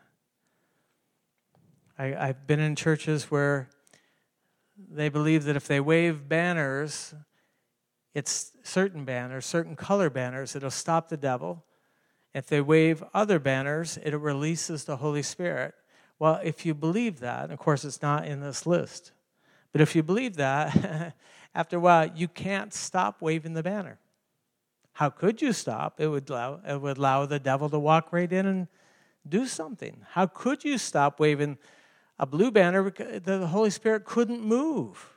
I, 1.98 2.16
I've 2.16 2.48
been 2.48 2.60
in 2.60 2.76
churches 2.76 3.32
where 3.32 3.70
they 4.78 5.10
believe 5.10 5.44
that 5.46 5.56
if 5.56 5.68
they 5.68 5.80
wave 5.80 6.28
banners, 6.28 7.14
it's 8.14 8.52
certain 8.64 9.06
banners, 9.06 9.46
certain 9.46 9.76
color 9.76 10.10
banners, 10.10 10.56
it'll 10.56 10.72
stop 10.72 11.10
the 11.10 11.18
devil. 11.18 11.64
If 12.34 12.48
they 12.48 12.62
wave 12.62 13.04
other 13.14 13.40
banners, 13.40 13.98
it 13.98 14.16
releases 14.16 14.86
the 14.86 14.98
Holy 14.98 15.22
Spirit. 15.22 15.76
Well, 16.20 16.40
if 16.44 16.66
you 16.66 16.74
believe 16.74 17.20
that, 17.20 17.52
of 17.52 17.60
course, 17.60 17.84
it's 17.84 18.02
not 18.02 18.26
in 18.26 18.40
this 18.40 18.66
list, 18.66 19.12
but 19.72 19.82
if 19.82 19.96
you 19.96 20.04
believe 20.04 20.36
that, 20.36 21.16
after 21.56 21.78
a 21.78 21.80
while, 21.80 22.10
you 22.16 22.28
can't 22.28 22.74
stop 22.74 23.22
waving 23.22 23.54
the 23.54 23.64
banner. 23.64 24.00
How 24.94 25.10
could 25.10 25.42
you 25.42 25.54
stop? 25.54 26.00
It 26.00 26.08
would 26.08 26.30
allow, 26.30 26.60
it 26.68 26.80
would 26.80 26.98
allow 26.98 27.26
the 27.26 27.40
devil 27.40 27.70
to 27.70 27.80
walk 27.80 28.14
right 28.14 28.32
in 28.32 28.46
and 28.46 28.68
do 29.28 29.48
something. 29.48 29.98
How 30.12 30.28
could 30.28 30.64
you 30.64 30.78
stop 30.78 31.20
waving 31.20 31.58
a 32.20 32.26
blue 32.26 32.52
banner? 32.52 32.90
The 32.92 33.48
Holy 33.48 33.72
Spirit 33.72 34.06
couldn't 34.06 34.42
move. 34.42 35.10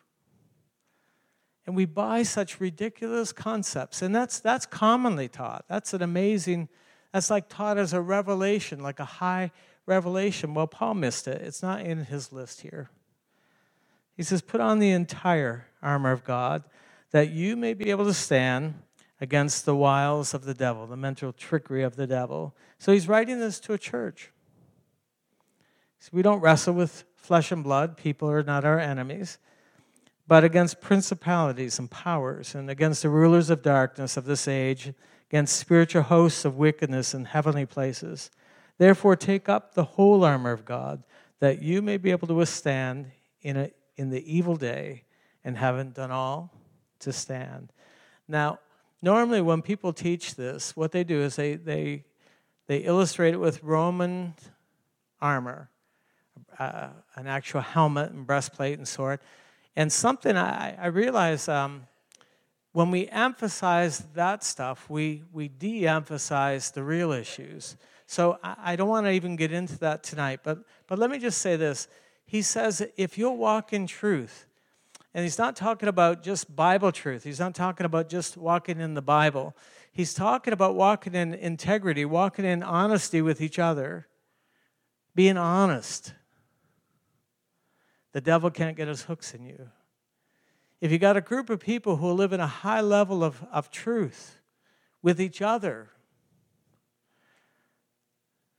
And 1.66 1.74
we 1.74 1.84
buy 1.84 2.22
such 2.22 2.60
ridiculous 2.60 3.32
concepts. 3.32 4.00
And 4.00 4.14
that's, 4.14 4.38
that's 4.38 4.66
commonly 4.66 5.28
taught. 5.28 5.64
That's 5.68 5.92
an 5.92 6.00
amazing, 6.00 6.68
that's 7.12 7.28
like 7.28 7.48
taught 7.48 7.76
as 7.76 7.92
a 7.92 8.00
revelation, 8.00 8.80
like 8.80 9.00
a 9.00 9.04
high 9.04 9.50
revelation. 9.86 10.52
Well, 10.54 10.66
Paul 10.66 10.94
missed 10.94 11.26
it. 11.26 11.40
It's 11.40 11.62
not 11.62 11.80
in 11.80 12.04
his 12.04 12.32
list 12.32 12.60
here. 12.60 12.90
He 14.16 14.22
says, 14.22 14.42
Put 14.42 14.60
on 14.60 14.78
the 14.78 14.90
entire 14.90 15.66
armor 15.82 16.12
of 16.12 16.24
God 16.24 16.64
that 17.12 17.30
you 17.30 17.56
may 17.56 17.72
be 17.72 17.90
able 17.90 18.04
to 18.04 18.14
stand 18.14 18.74
against 19.20 19.64
the 19.64 19.76
wiles 19.76 20.34
of 20.34 20.44
the 20.44 20.54
devil, 20.54 20.86
the 20.86 20.96
mental 20.96 21.32
trickery 21.32 21.82
of 21.82 21.96
the 21.96 22.06
devil. 22.06 22.54
So 22.78 22.92
he's 22.92 23.08
writing 23.08 23.40
this 23.40 23.60
to 23.60 23.72
a 23.72 23.78
church. 23.78 24.30
So 25.98 26.10
we 26.12 26.22
don't 26.22 26.40
wrestle 26.40 26.74
with 26.74 27.04
flesh 27.14 27.50
and 27.50 27.64
blood, 27.64 27.96
people 27.96 28.30
are 28.30 28.42
not 28.42 28.64
our 28.64 28.78
enemies, 28.78 29.38
but 30.28 30.44
against 30.44 30.80
principalities 30.80 31.78
and 31.78 31.90
powers, 31.90 32.54
and 32.54 32.70
against 32.70 33.02
the 33.02 33.08
rulers 33.08 33.50
of 33.50 33.62
darkness 33.62 34.16
of 34.16 34.26
this 34.26 34.46
age, 34.46 34.92
against 35.28 35.56
spiritual 35.56 36.02
hosts 36.02 36.44
of 36.44 36.56
wickedness 36.56 37.14
in 37.14 37.24
heavenly 37.24 37.66
places. 37.66 38.30
Therefore, 38.78 39.16
take 39.16 39.48
up 39.48 39.74
the 39.74 39.84
whole 39.84 40.24
armor 40.24 40.52
of 40.52 40.64
God, 40.64 41.02
that 41.40 41.62
you 41.62 41.82
may 41.82 41.96
be 41.96 42.10
able 42.10 42.28
to 42.28 42.34
withstand 42.34 43.10
in, 43.42 43.56
a, 43.56 43.70
in 43.96 44.10
the 44.10 44.24
evil 44.30 44.56
day, 44.56 45.04
and 45.44 45.56
haven't 45.56 45.94
done 45.94 46.10
all 46.10 46.52
to 47.00 47.12
stand. 47.12 47.72
Now, 48.26 48.58
normally 49.00 49.40
when 49.40 49.62
people 49.62 49.92
teach 49.92 50.34
this, 50.34 50.74
what 50.74 50.92
they 50.92 51.04
do 51.04 51.20
is 51.22 51.36
they, 51.36 51.54
they, 51.54 52.04
they 52.66 52.78
illustrate 52.78 53.34
it 53.34 53.40
with 53.40 53.62
Roman 53.62 54.34
armor, 55.20 55.70
uh, 56.58 56.88
an 57.14 57.26
actual 57.26 57.60
helmet 57.60 58.10
and 58.10 58.26
breastplate 58.26 58.78
and 58.78 58.88
sword. 58.88 59.20
And 59.76 59.92
something 59.92 60.36
I, 60.36 60.74
I 60.76 60.86
realize 60.86 61.48
um, 61.48 61.86
when 62.72 62.90
we 62.90 63.08
emphasize 63.08 64.04
that 64.14 64.42
stuff, 64.42 64.90
we, 64.90 65.22
we 65.32 65.48
de 65.48 65.86
emphasize 65.86 66.70
the 66.70 66.82
real 66.82 67.12
issues. 67.12 67.76
So 68.06 68.38
I, 68.42 68.56
I 68.58 68.76
don't 68.76 68.88
want 68.88 69.06
to 69.06 69.12
even 69.12 69.36
get 69.36 69.52
into 69.52 69.78
that 69.80 70.02
tonight, 70.02 70.40
but, 70.42 70.58
but 70.86 70.98
let 70.98 71.10
me 71.10 71.18
just 71.18 71.38
say 71.38 71.56
this. 71.56 71.88
He 72.24 72.42
says, 72.42 72.86
if 72.96 73.18
you'll 73.18 73.36
walk 73.36 73.72
in 73.72 73.86
truth, 73.86 74.46
and 75.16 75.22
he's 75.22 75.38
not 75.38 75.56
talking 75.56 75.88
about 75.88 76.22
just 76.22 76.54
Bible 76.54 76.92
truth. 76.92 77.24
He's 77.24 77.40
not 77.40 77.54
talking 77.54 77.86
about 77.86 78.10
just 78.10 78.36
walking 78.36 78.80
in 78.80 78.92
the 78.92 79.00
Bible. 79.00 79.56
He's 79.90 80.12
talking 80.12 80.52
about 80.52 80.74
walking 80.74 81.14
in 81.14 81.32
integrity, 81.32 82.04
walking 82.04 82.44
in 82.44 82.62
honesty 82.62 83.22
with 83.22 83.40
each 83.40 83.58
other, 83.58 84.08
being 85.14 85.38
honest. 85.38 86.12
The 88.12 88.20
devil 88.20 88.50
can't 88.50 88.76
get 88.76 88.88
his 88.88 89.04
hooks 89.04 89.32
in 89.32 89.46
you. 89.46 89.70
If 90.82 90.92
you 90.92 90.98
got 90.98 91.16
a 91.16 91.22
group 91.22 91.48
of 91.48 91.60
people 91.60 91.96
who 91.96 92.12
live 92.12 92.34
in 92.34 92.40
a 92.40 92.46
high 92.46 92.82
level 92.82 93.24
of, 93.24 93.42
of 93.50 93.70
truth 93.70 94.42
with 95.00 95.18
each 95.18 95.40
other, 95.40 95.88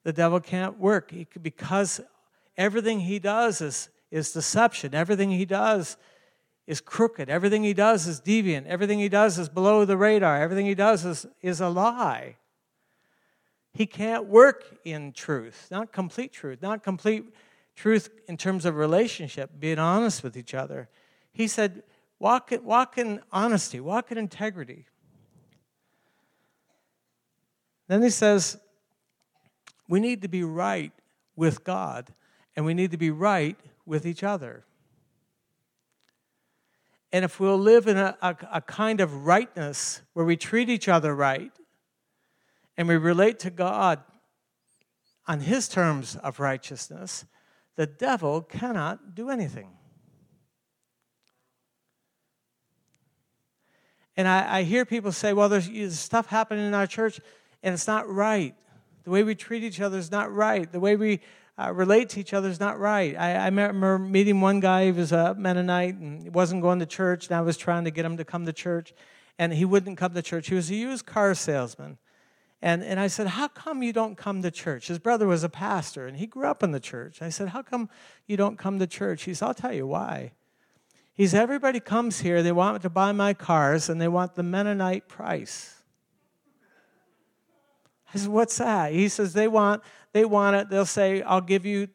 the 0.07 0.13
devil 0.13 0.39
can't 0.39 0.79
work 0.79 1.11
he, 1.11 1.27
because 1.41 1.99
everything 2.55 3.01
he 3.01 3.19
does 3.19 3.59
is, 3.59 3.89
is 4.09 4.31
deception. 4.31 4.95
Everything 4.95 5.31
he 5.31 5.43
does 5.43 5.97
is 6.65 6.79
crooked. 6.79 7.29
Everything 7.29 7.61
he 7.61 7.73
does 7.73 8.07
is 8.07 8.21
deviant. 8.21 8.67
Everything 8.67 8.99
he 8.99 9.09
does 9.09 9.37
is 9.37 9.49
below 9.49 9.83
the 9.83 9.97
radar. 9.97 10.41
Everything 10.41 10.65
he 10.65 10.75
does 10.75 11.03
is, 11.03 11.25
is 11.41 11.59
a 11.59 11.67
lie. 11.67 12.37
He 13.73 13.85
can't 13.85 14.27
work 14.27 14.77
in 14.85 15.11
truth, 15.11 15.67
not 15.71 15.91
complete 15.91 16.31
truth, 16.31 16.61
not 16.61 16.83
complete 16.83 17.25
truth 17.75 18.09
in 18.29 18.37
terms 18.37 18.63
of 18.63 18.77
relationship, 18.77 19.49
being 19.59 19.77
honest 19.77 20.23
with 20.23 20.37
each 20.37 20.53
other. 20.53 20.87
He 21.33 21.49
said, 21.49 21.83
walk, 22.17 22.53
walk 22.63 22.97
in 22.97 23.19
honesty, 23.29 23.81
walk 23.81 24.09
in 24.09 24.17
integrity. 24.17 24.85
Then 27.89 28.01
he 28.01 28.09
says, 28.09 28.57
we 29.87 29.99
need 29.99 30.21
to 30.21 30.27
be 30.27 30.43
right 30.43 30.91
with 31.35 31.63
God, 31.63 32.13
and 32.55 32.65
we 32.65 32.73
need 32.73 32.91
to 32.91 32.97
be 32.97 33.11
right 33.11 33.57
with 33.85 34.05
each 34.05 34.23
other. 34.23 34.65
And 37.11 37.23
if 37.23 37.39
we'll 37.39 37.57
live 37.57 37.87
in 37.87 37.97
a, 37.97 38.17
a, 38.21 38.35
a, 38.53 38.61
kind 38.61 38.99
of 38.99 39.25
rightness 39.25 40.01
where 40.13 40.25
we 40.25 40.35
treat 40.35 40.69
each 40.69 40.89
other 40.89 41.15
right 41.15 41.51
and 42.75 42.87
we 42.87 42.97
relate 42.97 43.39
to 43.39 43.49
God 43.49 44.03
on 45.25 45.39
His 45.39 45.69
terms 45.69 46.17
of 46.17 46.39
righteousness, 46.39 47.25
the 47.75 47.87
devil 47.87 48.41
cannot 48.41 49.15
do 49.15 49.29
anything. 49.29 49.69
And 54.17 54.27
I, 54.27 54.59
I 54.59 54.63
hear 54.63 54.83
people 54.83 55.11
say, 55.11 55.31
well, 55.31 55.47
there's, 55.47 55.69
there's 55.69 55.99
stuff 55.99 56.25
happening 56.25 56.65
in 56.67 56.73
our 56.73 56.87
church 56.87 57.21
and 57.63 57.73
it's 57.73 57.87
not 57.87 58.09
right. 58.09 58.55
The 59.07 59.11
way 59.11 59.23
we 59.23 59.35
treat 59.35 59.63
each 59.63 59.79
other 59.79 59.97
is 59.97 60.11
not 60.11 60.35
right. 60.35 60.69
The 60.69 60.81
way 60.81 60.97
we 60.97 61.21
uh, 61.57 61.71
relate 61.73 62.09
to 62.09 62.19
each 62.19 62.33
other 62.33 62.49
is 62.49 62.59
not 62.59 62.77
right. 62.77 63.15
I, 63.17 63.35
I, 63.35 63.45
remember 63.45 63.97
meeting 63.97 64.41
one 64.41 64.59
guy, 64.59 64.87
he 64.87 64.91
was 64.91 65.13
a 65.13 65.33
Mennonite 65.33 65.95
and 65.95 66.35
wasn't 66.35 66.61
going 66.61 66.79
to 66.79 66.85
church, 66.85 67.27
and 67.27 67.37
I 67.37 67.39
was 67.39 67.55
trying 67.55 67.85
to 67.85 67.89
get 67.89 68.03
him 68.03 68.17
to 68.17 68.25
come 68.25 68.45
to 68.45 68.51
church, 68.51 68.93
and 69.39 69.53
he 69.53 69.63
wouldn't 69.63 69.97
come 69.97 70.13
to 70.13 70.21
church. 70.21 70.49
He 70.49 70.55
was 70.55 70.69
a 70.69 70.75
used 70.75 71.05
car 71.05 71.33
salesman. 71.35 71.99
And, 72.61 72.83
and 72.83 72.99
I 72.99 73.07
said, 73.07 73.27
How 73.27 73.47
come 73.47 73.81
you 73.81 73.93
don't 73.93 74.17
come 74.17 74.41
to 74.41 74.51
church? 74.51 74.87
His 74.87 74.99
brother 74.99 75.25
was 75.25 75.41
a 75.41 75.47
pastor, 75.47 76.05
and 76.05 76.17
he 76.17 76.27
grew 76.27 76.47
up 76.47 76.61
in 76.61 76.73
the 76.73 76.79
church. 76.81 77.21
I 77.21 77.29
said, 77.29 77.47
How 77.47 77.61
come 77.61 77.89
you 78.25 78.35
don't 78.35 78.57
come 78.57 78.77
to 78.79 78.87
church? 78.87 79.23
He 79.23 79.33
said, 79.33 79.45
I'll 79.45 79.53
tell 79.53 79.71
you 79.71 79.87
why. 79.87 80.33
He 81.13 81.27
said, 81.27 81.43
Everybody 81.43 81.79
comes 81.79 82.19
here, 82.19 82.43
they 82.43 82.51
want 82.51 82.81
to 82.81 82.89
buy 82.89 83.13
my 83.13 83.33
cars, 83.33 83.87
and 83.87 84.01
they 84.01 84.09
want 84.09 84.35
the 84.35 84.43
Mennonite 84.43 85.07
price. 85.07 85.76
I 88.13 88.17
said, 88.17 88.29
What's 88.29 88.57
that? 88.57 88.93
He 88.93 89.09
says, 89.09 89.33
They 89.33 89.47
want 89.47 89.83
they 90.13 90.25
want 90.25 90.55
it, 90.55 90.69
they'll 90.69 90.85
say, 90.85 91.21
I'll 91.21 91.41
give 91.41 91.65
you 91.65 91.89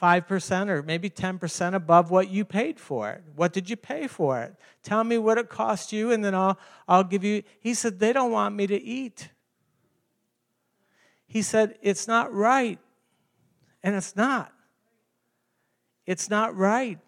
5% 0.00 0.68
or 0.68 0.82
maybe 0.82 1.10
10% 1.10 1.74
above 1.74 2.10
what 2.10 2.30
you 2.30 2.44
paid 2.44 2.78
for 2.78 3.10
it. 3.10 3.24
What 3.34 3.52
did 3.52 3.68
you 3.68 3.76
pay 3.76 4.06
for 4.06 4.40
it? 4.40 4.54
Tell 4.82 5.02
me 5.02 5.18
what 5.18 5.38
it 5.38 5.48
cost 5.48 5.92
you, 5.92 6.12
and 6.12 6.24
then 6.24 6.34
I'll, 6.34 6.58
I'll 6.86 7.04
give 7.04 7.24
you. 7.24 7.42
He 7.58 7.74
said, 7.74 7.98
They 7.98 8.12
don't 8.12 8.30
want 8.30 8.54
me 8.54 8.66
to 8.68 8.80
eat. 8.80 9.30
He 11.26 11.42
said, 11.42 11.76
It's 11.82 12.06
not 12.06 12.32
right. 12.32 12.78
And 13.82 13.96
it's 13.96 14.14
not. 14.14 14.52
It's 16.06 16.30
not 16.30 16.56
right. 16.56 16.98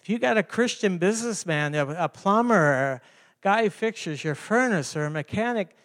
If 0.00 0.08
you 0.08 0.18
got 0.18 0.36
a 0.36 0.42
Christian 0.42 0.98
businessman, 0.98 1.74
a 1.74 2.08
plumber, 2.08 2.72
a 2.72 3.00
guy 3.40 3.64
who 3.64 3.70
fixes 3.70 4.24
your 4.24 4.34
furnace, 4.34 4.96
or 4.96 5.04
a 5.04 5.10
mechanic, 5.10 5.76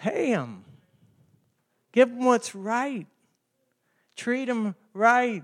pay 0.00 0.28
him. 0.28 0.64
Give 1.92 2.08
them 2.08 2.24
what's 2.24 2.54
right. 2.54 3.06
Treat 4.16 4.46
them 4.46 4.74
right. 4.94 5.42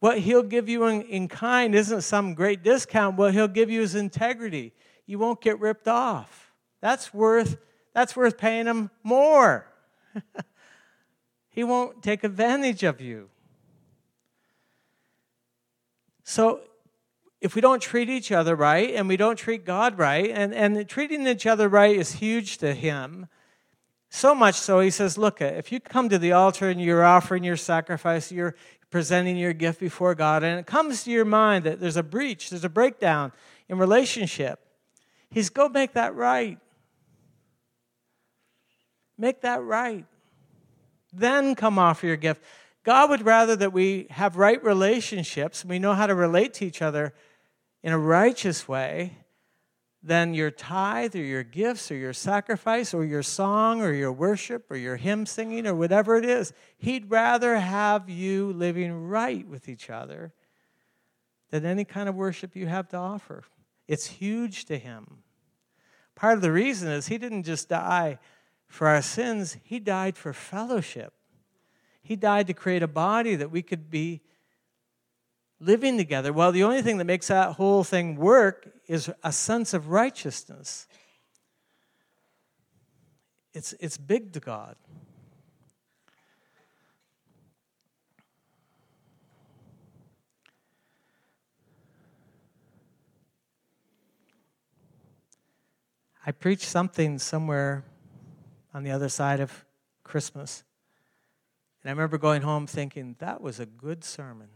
What 0.00 0.18
he'll 0.18 0.42
give 0.42 0.68
you 0.68 0.86
in, 0.86 1.02
in 1.02 1.28
kind 1.28 1.74
isn't 1.74 2.02
some 2.02 2.34
great 2.34 2.62
discount. 2.62 3.16
What 3.16 3.34
he'll 3.34 3.48
give 3.48 3.70
you 3.70 3.82
is 3.82 3.94
integrity. 3.94 4.72
You 5.06 5.18
won't 5.18 5.40
get 5.40 5.60
ripped 5.60 5.88
off. 5.88 6.52
That's 6.80 7.12
worth, 7.12 7.58
that's 7.94 8.16
worth 8.16 8.38
paying 8.38 8.66
him 8.66 8.90
more. 9.02 9.66
he 11.50 11.64
won't 11.64 12.02
take 12.02 12.24
advantage 12.24 12.82
of 12.82 13.00
you. 13.00 13.28
So 16.24 16.60
if 17.40 17.54
we 17.54 17.60
don't 17.60 17.80
treat 17.80 18.10
each 18.10 18.30
other 18.30 18.54
right 18.54 18.94
and 18.94 19.08
we 19.08 19.16
don't 19.16 19.36
treat 19.36 19.64
God 19.64 19.98
right, 19.98 20.30
and, 20.30 20.54
and 20.54 20.88
treating 20.88 21.26
each 21.26 21.46
other 21.46 21.68
right 21.68 21.96
is 21.96 22.12
huge 22.12 22.58
to 22.58 22.74
him, 22.74 23.28
so 24.10 24.34
much 24.34 24.56
so, 24.56 24.80
he 24.80 24.90
says, 24.90 25.16
Look, 25.16 25.40
if 25.40 25.70
you 25.70 25.80
come 25.80 26.08
to 26.08 26.18
the 26.18 26.32
altar 26.32 26.68
and 26.68 26.80
you're 26.80 27.04
offering 27.04 27.44
your 27.44 27.56
sacrifice, 27.56 28.32
you're 28.32 28.56
presenting 28.90 29.36
your 29.36 29.52
gift 29.52 29.78
before 29.78 30.16
God, 30.16 30.42
and 30.42 30.58
it 30.58 30.66
comes 30.66 31.04
to 31.04 31.10
your 31.10 31.24
mind 31.24 31.64
that 31.64 31.80
there's 31.80 31.96
a 31.96 32.02
breach, 32.02 32.50
there's 32.50 32.64
a 32.64 32.68
breakdown 32.68 33.32
in 33.68 33.78
relationship, 33.78 34.58
he's 35.30 35.48
go 35.48 35.68
make 35.68 35.92
that 35.92 36.14
right. 36.14 36.58
Make 39.16 39.42
that 39.42 39.62
right. 39.62 40.06
Then 41.12 41.54
come 41.54 41.78
offer 41.78 42.06
your 42.06 42.16
gift. 42.16 42.42
God 42.84 43.10
would 43.10 43.24
rather 43.24 43.54
that 43.56 43.72
we 43.72 44.06
have 44.10 44.36
right 44.36 44.62
relationships, 44.64 45.64
we 45.64 45.78
know 45.78 45.92
how 45.92 46.06
to 46.06 46.14
relate 46.14 46.54
to 46.54 46.66
each 46.66 46.82
other 46.82 47.12
in 47.82 47.92
a 47.92 47.98
righteous 47.98 48.68
way, 48.68 49.16
than 50.02 50.32
your 50.32 50.50
tithe 50.50 51.14
or 51.14 51.22
your 51.22 51.42
gifts 51.42 51.90
or 51.90 51.94
your 51.94 52.12
sacrifice 52.12 52.94
or 52.94 53.04
your 53.04 53.22
song 53.22 53.82
or 53.82 53.92
your 53.92 54.12
worship 54.12 54.70
or 54.70 54.76
your 54.76 54.96
hymn 54.96 55.26
singing 55.26 55.66
or 55.66 55.74
whatever 55.74 56.16
it 56.16 56.24
is. 56.24 56.52
He'd 56.78 57.10
rather 57.10 57.58
have 57.58 58.08
you 58.08 58.52
living 58.52 59.08
right 59.08 59.46
with 59.46 59.68
each 59.68 59.90
other 59.90 60.32
than 61.50 61.66
any 61.66 61.84
kind 61.84 62.08
of 62.08 62.14
worship 62.14 62.56
you 62.56 62.66
have 62.66 62.88
to 62.88 62.96
offer. 62.96 63.44
It's 63.86 64.06
huge 64.06 64.64
to 64.66 64.78
him. 64.78 65.18
Part 66.14 66.36
of 66.36 66.42
the 66.42 66.52
reason 66.52 66.88
is 66.88 67.08
he 67.08 67.18
didn't 67.18 67.42
just 67.42 67.68
die 67.68 68.18
for 68.68 68.86
our 68.86 69.02
sins, 69.02 69.56
he 69.64 69.80
died 69.80 70.16
for 70.16 70.32
fellowship. 70.32 71.12
He 72.02 72.14
died 72.14 72.46
to 72.46 72.54
create 72.54 72.84
a 72.84 72.88
body 72.88 73.34
that 73.34 73.50
we 73.50 73.62
could 73.62 73.90
be 73.90 74.20
living 75.60 75.98
together. 75.98 76.32
Well, 76.32 76.52
the 76.52 76.64
only 76.64 76.82
thing 76.82 76.98
that 76.98 77.04
makes 77.04 77.28
that 77.28 77.52
whole 77.52 77.84
thing 77.84 78.16
work 78.16 78.68
is 78.88 79.10
a 79.22 79.30
sense 79.30 79.74
of 79.74 79.90
righteousness. 79.90 80.88
It's, 83.52 83.74
it's 83.80 83.98
big 83.98 84.32
to 84.32 84.40
God. 84.40 84.76
I 96.24 96.32
preached 96.32 96.68
something 96.68 97.18
somewhere 97.18 97.84
on 98.72 98.82
the 98.82 98.90
other 98.90 99.08
side 99.08 99.40
of 99.40 99.64
Christmas. 100.04 100.62
And 101.82 101.90
I 101.90 101.92
remember 101.92 102.18
going 102.18 102.42
home 102.42 102.66
thinking, 102.66 103.16
that 103.18 103.40
was 103.40 103.58
a 103.58 103.66
good 103.66 104.04
sermon. 104.04 104.48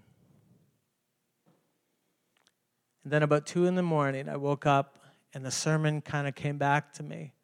And 3.04 3.12
then 3.12 3.22
about 3.22 3.46
two 3.46 3.66
in 3.66 3.74
the 3.74 3.82
morning, 3.82 4.28
I 4.28 4.36
woke 4.36 4.66
up 4.66 4.98
and 5.34 5.44
the 5.44 5.50
sermon 5.50 6.00
kind 6.00 6.26
of 6.26 6.34
came 6.34 6.58
back 6.58 6.92
to 6.94 7.02
me 7.02 7.34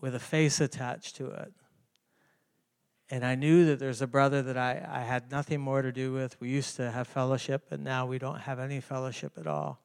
with 0.00 0.14
a 0.14 0.18
face 0.18 0.60
attached 0.60 1.16
to 1.16 1.30
it. 1.30 1.52
And 3.08 3.24
I 3.24 3.34
knew 3.34 3.66
that 3.66 3.78
there's 3.78 4.02
a 4.02 4.06
brother 4.06 4.42
that 4.42 4.56
I, 4.56 4.84
I 4.90 5.00
had 5.00 5.30
nothing 5.30 5.60
more 5.60 5.82
to 5.82 5.92
do 5.92 6.12
with. 6.12 6.40
We 6.40 6.48
used 6.48 6.76
to 6.76 6.90
have 6.90 7.06
fellowship, 7.06 7.66
but 7.68 7.78
now 7.78 8.06
we 8.06 8.18
don't 8.18 8.40
have 8.40 8.58
any 8.58 8.80
fellowship 8.80 9.32
at 9.38 9.46
all. 9.46 9.82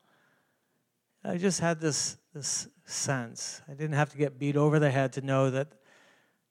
I 1.23 1.37
just 1.37 1.59
had 1.59 1.81
this, 1.81 2.17
this 2.33 2.69
sense. 2.85 3.61
I 3.67 3.73
didn't 3.73 3.95
have 3.95 4.11
to 4.11 4.17
get 4.17 4.39
beat 4.39 4.55
over 4.55 4.79
the 4.79 4.89
head 4.89 5.13
to 5.13 5.21
know 5.21 5.51
that 5.51 5.67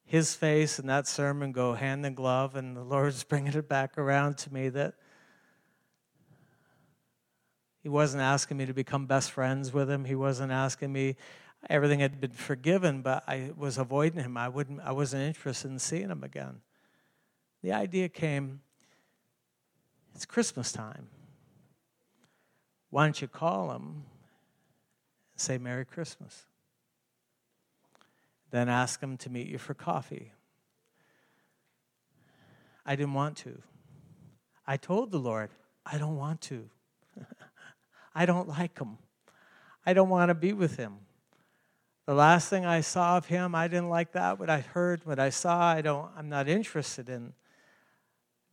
his 0.04 0.34
face 0.34 0.78
and 0.78 0.88
that 0.90 1.08
sermon 1.08 1.50
go 1.50 1.72
hand 1.72 2.04
in 2.04 2.14
glove, 2.14 2.54
and 2.54 2.76
the 2.76 2.84
Lord's 2.84 3.24
bringing 3.24 3.54
it 3.54 3.68
back 3.68 3.96
around 3.96 4.36
to 4.38 4.52
me 4.52 4.68
that 4.68 4.94
he 7.86 7.90
wasn't 7.90 8.20
asking 8.20 8.56
me 8.56 8.66
to 8.66 8.74
become 8.74 9.06
best 9.06 9.30
friends 9.30 9.72
with 9.72 9.88
him. 9.88 10.06
He 10.06 10.16
wasn't 10.16 10.50
asking 10.50 10.92
me. 10.92 11.14
Everything 11.70 12.00
had 12.00 12.20
been 12.20 12.32
forgiven, 12.32 13.00
but 13.00 13.22
I 13.28 13.52
was 13.56 13.78
avoiding 13.78 14.24
him. 14.24 14.36
I 14.36 14.48
wouldn't. 14.48 14.80
I 14.80 14.90
wasn't 14.90 15.22
interested 15.22 15.70
in 15.70 15.78
seeing 15.78 16.08
him 16.08 16.24
again. 16.24 16.62
The 17.62 17.70
idea 17.70 18.08
came. 18.08 18.60
It's 20.16 20.26
Christmas 20.26 20.72
time. 20.72 21.06
Why 22.90 23.04
don't 23.04 23.22
you 23.22 23.28
call 23.28 23.70
him 23.70 23.82
and 23.84 24.02
say 25.36 25.56
Merry 25.56 25.84
Christmas? 25.84 26.44
Then 28.50 28.68
ask 28.68 29.00
him 29.00 29.16
to 29.18 29.30
meet 29.30 29.46
you 29.46 29.58
for 29.58 29.74
coffee. 29.74 30.32
I 32.84 32.96
didn't 32.96 33.14
want 33.14 33.36
to. 33.36 33.62
I 34.66 34.76
told 34.76 35.12
the 35.12 35.20
Lord, 35.20 35.50
I 35.86 35.98
don't 35.98 36.16
want 36.16 36.40
to. 36.40 36.68
I 38.16 38.24
don't 38.24 38.48
like 38.48 38.78
him. 38.78 38.96
I 39.84 39.92
don't 39.92 40.08
want 40.08 40.30
to 40.30 40.34
be 40.34 40.54
with 40.54 40.78
him. 40.78 40.94
The 42.06 42.14
last 42.14 42.48
thing 42.48 42.64
I 42.64 42.80
saw 42.80 43.18
of 43.18 43.26
him, 43.26 43.54
I 43.54 43.68
didn't 43.68 43.90
like 43.90 44.12
that. 44.12 44.38
What 44.38 44.48
I 44.48 44.60
heard, 44.60 45.04
what 45.04 45.18
I 45.18 45.28
saw, 45.28 45.60
I 45.60 45.82
don't, 45.82 46.08
I'm 46.16 46.30
not 46.30 46.48
interested 46.48 47.10
in 47.10 47.34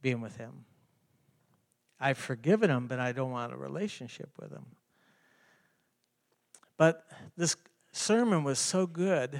being 0.01 0.19
with 0.19 0.35
him. 0.35 0.65
I've 1.97 2.17
forgiven 2.17 2.69
him, 2.69 2.87
but 2.87 2.99
I 2.99 3.13
don't 3.13 3.31
want 3.31 3.53
a 3.53 3.55
relationship 3.55 4.31
with 4.37 4.51
him. 4.51 4.65
But 6.75 7.07
this 7.37 7.55
sermon 7.93 8.43
was 8.43 8.59
so 8.59 8.85
good 8.85 9.39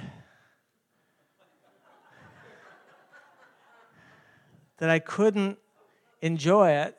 that 4.78 4.88
I 4.88 5.00
couldn't 5.00 5.58
enjoy 6.22 6.70
it 6.70 6.96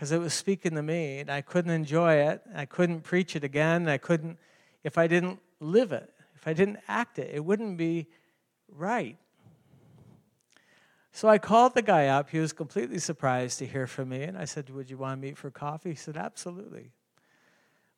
because 0.00 0.12
it 0.12 0.18
was 0.18 0.32
speaking 0.32 0.76
to 0.76 0.82
me 0.82 1.18
and 1.18 1.28
I 1.28 1.42
couldn't 1.42 1.72
enjoy 1.72 2.14
it. 2.14 2.40
I 2.54 2.64
couldn't 2.64 3.02
preach 3.02 3.36
it 3.36 3.44
again. 3.44 3.86
I 3.86 3.98
couldn't, 3.98 4.38
if 4.82 4.96
I 4.96 5.06
didn't 5.06 5.40
live 5.60 5.92
it, 5.92 6.10
if 6.34 6.48
I 6.48 6.54
didn't 6.54 6.78
act 6.88 7.18
it, 7.18 7.30
it 7.34 7.44
wouldn't 7.44 7.76
be 7.76 8.06
right. 8.66 9.18
So 11.12 11.28
I 11.28 11.36
called 11.36 11.74
the 11.74 11.82
guy 11.82 12.06
up. 12.06 12.30
He 12.30 12.38
was 12.38 12.54
completely 12.54 12.98
surprised 12.98 13.58
to 13.58 13.66
hear 13.66 13.86
from 13.86 14.08
me. 14.08 14.22
And 14.22 14.38
I 14.38 14.46
said, 14.46 14.70
Would 14.70 14.88
you 14.88 14.96
want 14.96 15.20
to 15.20 15.26
meet 15.28 15.36
for 15.36 15.50
coffee? 15.50 15.90
He 15.90 15.96
said, 15.96 16.16
Absolutely. 16.16 16.92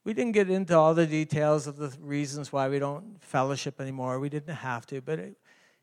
We 0.03 0.13
didn't 0.13 0.33
get 0.33 0.51
into 0.51 0.77
all 0.77 0.95
the 0.95 1.07
details 1.07 1.69
of 1.69 1.77
the 1.77 1.97
reasons 2.01 2.53
why 2.53 2.69
we 2.69 2.81
don't 2.81 3.23
fellowship 3.23 3.81
anymore. 3.81 4.19
We 4.19 4.29
didn't 4.29 4.57
have 4.57 4.87
to, 4.87 5.01
but 5.01 5.21
it, 5.21 5.37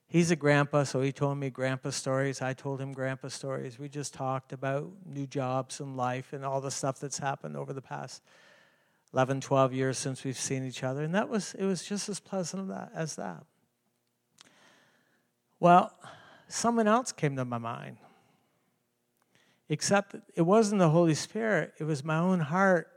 he's 0.10 0.32
a 0.32 0.36
grandpa, 0.36 0.84
so 0.84 1.02
he 1.02 1.14
told 1.14 1.38
me 1.38 1.50
grandpa 1.50 1.92
stories. 1.92 2.42
I 2.42 2.54
told 2.54 2.82
him 2.82 2.92
grandpa 2.92 3.30
stories. 3.30 3.80
We 3.80 3.88
just 3.88 4.14
talked 4.14 4.52
about 4.52 4.92
new 5.06 5.26
jobs 5.26 5.80
and 5.80 5.96
life 5.96 6.34
and 6.34 6.44
all 6.44 6.60
the 6.60 6.72
stuff 6.72 7.00
that's 7.00 7.20
happened 7.20 7.56
over 7.56 7.72
the 7.72 7.82
past 7.82 8.22
11, 9.14 9.42
12 9.42 9.74
years 9.74 9.98
since 9.98 10.24
we've 10.24 10.38
seen 10.38 10.66
each 10.66 10.84
other. 10.84 11.04
And 11.04 11.16
that 11.16 11.30
was, 11.30 11.54
it 11.54 11.66
was 11.66 11.84
just 11.84 12.10
as 12.10 12.20
pleasant 12.20 12.72
as 12.94 13.16
that. 13.16 13.44
Well, 15.60 15.94
someone 16.48 16.88
else 16.88 17.12
came 17.12 17.36
to 17.38 17.46
my 17.46 17.58
mind. 17.58 17.98
Except 19.70 20.16
it 20.36 20.42
wasn't 20.42 20.80
the 20.80 20.90
Holy 20.90 21.14
Spirit, 21.14 21.74
it 21.80 21.84
was 21.84 22.04
my 22.04 22.18
own 22.18 22.40
heart 22.40 22.88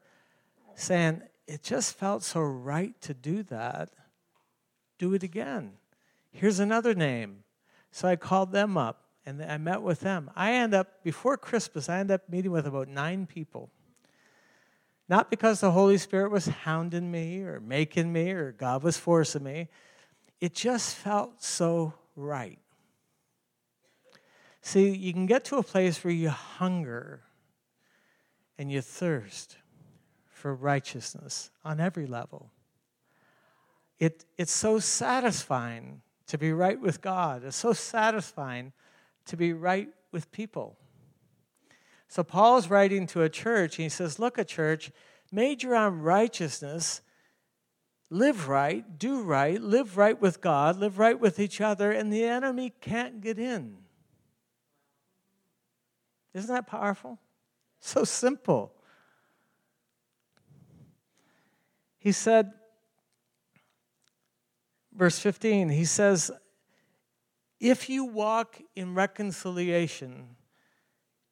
saying, 0.74 1.20
it 1.46 1.62
just 1.62 1.98
felt 1.98 2.22
so 2.22 2.40
right 2.40 2.98
to 3.02 3.12
do 3.12 3.42
that. 3.44 3.90
Do 4.98 5.12
it 5.12 5.22
again. 5.22 5.72
Here's 6.32 6.58
another 6.58 6.94
name. 6.94 7.44
So 7.90 8.08
I 8.08 8.16
called 8.16 8.52
them 8.52 8.76
up 8.76 9.04
and 9.24 9.42
I 9.42 9.58
met 9.58 9.82
with 9.82 10.00
them. 10.00 10.30
I 10.34 10.54
end 10.54 10.74
up, 10.74 11.04
before 11.04 11.36
Christmas, 11.36 11.88
I 11.88 11.98
end 11.98 12.10
up 12.10 12.28
meeting 12.28 12.50
with 12.50 12.66
about 12.66 12.88
nine 12.88 13.26
people. 13.26 13.70
Not 15.08 15.30
because 15.30 15.60
the 15.60 15.70
Holy 15.70 15.98
Spirit 15.98 16.30
was 16.30 16.46
hounding 16.46 17.10
me 17.10 17.42
or 17.42 17.60
making 17.60 18.12
me 18.12 18.30
or 18.30 18.52
God 18.52 18.82
was 18.82 18.96
forcing 18.96 19.44
me. 19.44 19.68
It 20.40 20.54
just 20.54 20.96
felt 20.96 21.42
so 21.42 21.92
right. 22.16 22.58
See, 24.62 24.90
you 24.90 25.12
can 25.12 25.26
get 25.26 25.44
to 25.46 25.56
a 25.56 25.62
place 25.62 26.02
where 26.02 26.14
you 26.14 26.30
hunger 26.30 27.22
and 28.56 28.70
you 28.70 28.80
thirst 28.80 29.56
for 30.28 30.54
righteousness 30.54 31.50
on 31.64 31.80
every 31.80 32.06
level. 32.06 32.50
It, 33.98 34.24
it's 34.38 34.52
so 34.52 34.78
satisfying 34.78 36.00
to 36.32 36.38
be 36.38 36.50
right 36.50 36.80
with 36.80 37.02
God. 37.02 37.44
It's 37.44 37.58
so 37.58 37.74
satisfying 37.74 38.72
to 39.26 39.36
be 39.36 39.52
right 39.52 39.90
with 40.12 40.32
people. 40.32 40.78
So 42.08 42.24
Paul 42.24 42.56
is 42.56 42.70
writing 42.70 43.06
to 43.08 43.20
a 43.20 43.28
church, 43.28 43.76
and 43.76 43.82
he 43.82 43.90
says, 43.90 44.18
Look, 44.18 44.38
a 44.38 44.44
church, 44.44 44.90
major 45.30 45.74
on 45.74 46.00
righteousness, 46.00 47.02
live 48.08 48.48
right, 48.48 48.98
do 48.98 49.20
right, 49.20 49.60
live 49.60 49.98
right 49.98 50.18
with 50.18 50.40
God, 50.40 50.78
live 50.78 50.98
right 50.98 51.20
with 51.20 51.38
each 51.38 51.60
other, 51.60 51.92
and 51.92 52.10
the 52.10 52.24
enemy 52.24 52.72
can't 52.80 53.20
get 53.20 53.38
in. 53.38 53.76
Isn't 56.32 56.54
that 56.54 56.66
powerful? 56.66 57.18
So 57.78 58.04
simple. 58.04 58.72
He 61.98 62.10
said, 62.10 62.54
verse 64.96 65.18
15, 65.18 65.70
he 65.70 65.84
says, 65.84 66.30
If 67.60 67.88
you 67.88 68.04
walk 68.04 68.60
in 68.74 68.94
reconciliation, 68.94 70.36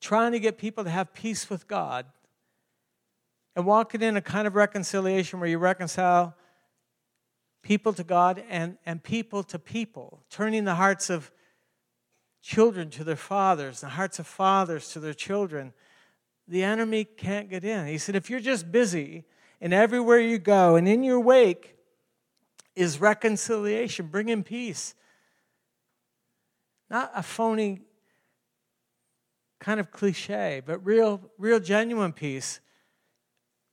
trying 0.00 0.32
to 0.32 0.40
get 0.40 0.58
people 0.58 0.84
to 0.84 0.90
have 0.90 1.12
peace 1.12 1.50
with 1.50 1.68
God, 1.68 2.06
and 3.56 3.66
walking 3.66 4.02
in 4.02 4.16
a 4.16 4.22
kind 4.22 4.46
of 4.46 4.54
reconciliation 4.54 5.40
where 5.40 5.48
you 5.48 5.58
reconcile 5.58 6.36
people 7.62 7.92
to 7.92 8.04
God 8.04 8.42
and, 8.48 8.78
and 8.86 9.02
people 9.02 9.42
to 9.44 9.58
people, 9.58 10.22
turning 10.30 10.64
the 10.64 10.76
hearts 10.76 11.10
of 11.10 11.30
children 12.42 12.90
to 12.90 13.04
their 13.04 13.16
fathers, 13.16 13.80
the 13.80 13.88
hearts 13.88 14.18
of 14.18 14.26
fathers 14.26 14.88
to 14.92 15.00
their 15.00 15.12
children, 15.12 15.72
the 16.48 16.62
enemy 16.62 17.04
can't 17.04 17.50
get 17.50 17.64
in. 17.64 17.86
He 17.86 17.98
said, 17.98 18.16
if 18.16 18.30
you're 18.30 18.40
just 18.40 18.72
busy 18.72 19.24
and 19.60 19.74
everywhere 19.74 20.20
you 20.20 20.38
go 20.38 20.76
and 20.76 20.88
in 20.88 21.02
your 21.02 21.20
wake 21.20 21.76
is 22.76 23.00
reconciliation, 23.00 24.06
bringing 24.06 24.42
peace. 24.42 24.94
Not 26.88 27.12
a 27.14 27.22
phony 27.22 27.80
kind 29.58 29.78
of 29.78 29.90
cliche, 29.90 30.62
but 30.64 30.84
real, 30.84 31.20
real 31.38 31.60
genuine 31.60 32.12
peace. 32.12 32.60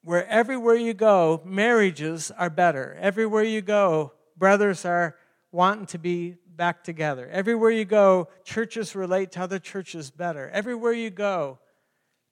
where 0.07 0.25
everywhere 0.27 0.75
you 0.75 0.93
go, 0.93 1.41
marriages 1.43 2.31
are 2.31 2.49
better. 2.49 2.97
Everywhere 3.01 3.43
you 3.43 3.61
go, 3.61 4.13
brothers 4.37 4.85
are 4.85 5.17
wanting 5.51 5.85
to 5.87 5.97
be 5.97 6.35
back 6.47 6.81
together. 6.81 7.27
Everywhere 7.29 7.71
you 7.71 7.83
go, 7.83 8.29
churches 8.45 8.95
relate 8.95 9.33
to 9.33 9.41
other 9.41 9.59
churches 9.59 10.09
better. 10.09 10.49
Everywhere 10.51 10.93
you 10.93 11.09
go, 11.09 11.59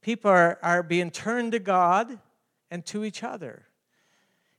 people 0.01 0.31
are, 0.31 0.57
are 0.63 0.83
being 0.83 1.11
turned 1.11 1.51
to 1.51 1.59
God 1.59 2.17
and 2.71 2.85
to 2.85 3.03
each 3.03 3.23
other. 3.23 3.64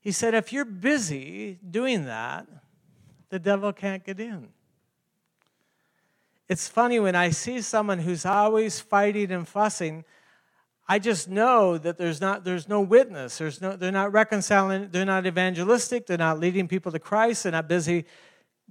He 0.06 0.12
said, 0.12 0.34
if 0.34 0.52
you're 0.52 0.64
busy 0.64 1.58
doing 1.68 2.04
that, 2.04 2.46
the 3.28 3.40
devil 3.40 3.72
can't 3.72 4.04
get 4.04 4.20
in. 4.20 4.50
It's 6.48 6.68
funny 6.68 7.00
when 7.00 7.16
I 7.16 7.30
see 7.30 7.60
someone 7.60 7.98
who's 7.98 8.24
always 8.24 8.78
fighting 8.78 9.32
and 9.32 9.48
fussing, 9.48 10.04
I 10.86 11.00
just 11.00 11.28
know 11.28 11.76
that 11.78 11.98
there's 11.98 12.20
not 12.20 12.44
there's 12.44 12.68
no 12.68 12.82
witness. 12.82 13.38
There's 13.38 13.60
no 13.60 13.74
they're 13.74 13.90
not 13.90 14.12
reconciling, 14.12 14.90
they're 14.92 15.04
not 15.04 15.26
evangelistic, 15.26 16.06
they're 16.06 16.16
not 16.16 16.38
leading 16.38 16.68
people 16.68 16.92
to 16.92 17.00
Christ, 17.00 17.42
they're 17.42 17.50
not 17.50 17.66
busy 17.66 18.04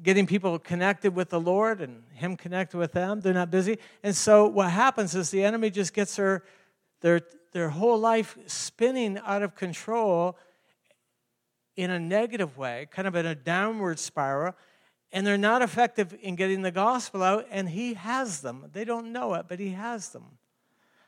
getting 0.01 0.25
people 0.25 0.57
connected 0.57 1.13
with 1.13 1.31
the 1.31 1.41
Lord 1.41 1.81
and 1.81 2.03
him 2.13 2.37
connected 2.37 2.77
with 2.77 2.93
them. 2.93 3.19
They're 3.19 3.33
not 3.33 3.51
busy. 3.51 3.77
And 4.03 4.15
so 4.15 4.47
what 4.47 4.71
happens 4.71 5.13
is 5.15 5.31
the 5.31 5.43
enemy 5.43 5.69
just 5.69 5.93
gets 5.93 6.15
their 6.15 6.45
their 7.01 7.19
their 7.51 7.71
whole 7.71 7.99
life 7.99 8.37
spinning 8.47 9.19
out 9.25 9.43
of 9.43 9.53
control 9.53 10.37
in 11.75 11.91
a 11.91 11.99
negative 11.99 12.57
way, 12.57 12.87
kind 12.91 13.07
of 13.07 13.15
in 13.15 13.25
a 13.25 13.35
downward 13.35 13.99
spiral, 13.99 14.55
and 15.11 15.25
they're 15.25 15.37
not 15.37 15.61
effective 15.61 16.15
in 16.21 16.35
getting 16.35 16.61
the 16.61 16.71
gospel 16.71 17.23
out, 17.23 17.47
and 17.49 17.69
he 17.69 17.93
has 17.93 18.41
them. 18.41 18.69
They 18.73 18.85
don't 18.85 19.11
know 19.11 19.33
it, 19.35 19.45
but 19.47 19.59
he 19.59 19.69
has 19.69 20.09
them. 20.09 20.37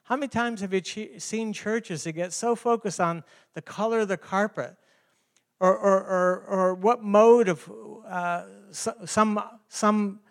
How 0.04 0.16
many 0.16 0.30
times 0.30 0.62
have 0.62 0.74
you 0.74 1.20
seen 1.20 1.52
churches 1.52 2.06
that 2.06 2.14
get 2.14 2.32
so 2.32 2.56
focused 2.56 3.02
on 3.02 3.26
the 3.54 3.62
color 3.62 4.00
of 4.00 4.08
the 4.08 4.16
carpet 4.16 4.76
or, 5.60 5.76
or, 5.76 5.98
or, 5.98 6.46
or 6.48 6.74
what 6.76 7.04
mode 7.04 7.50
of 7.50 7.70
uh, 8.08 8.44
some, 8.72 9.42
some 9.68 10.22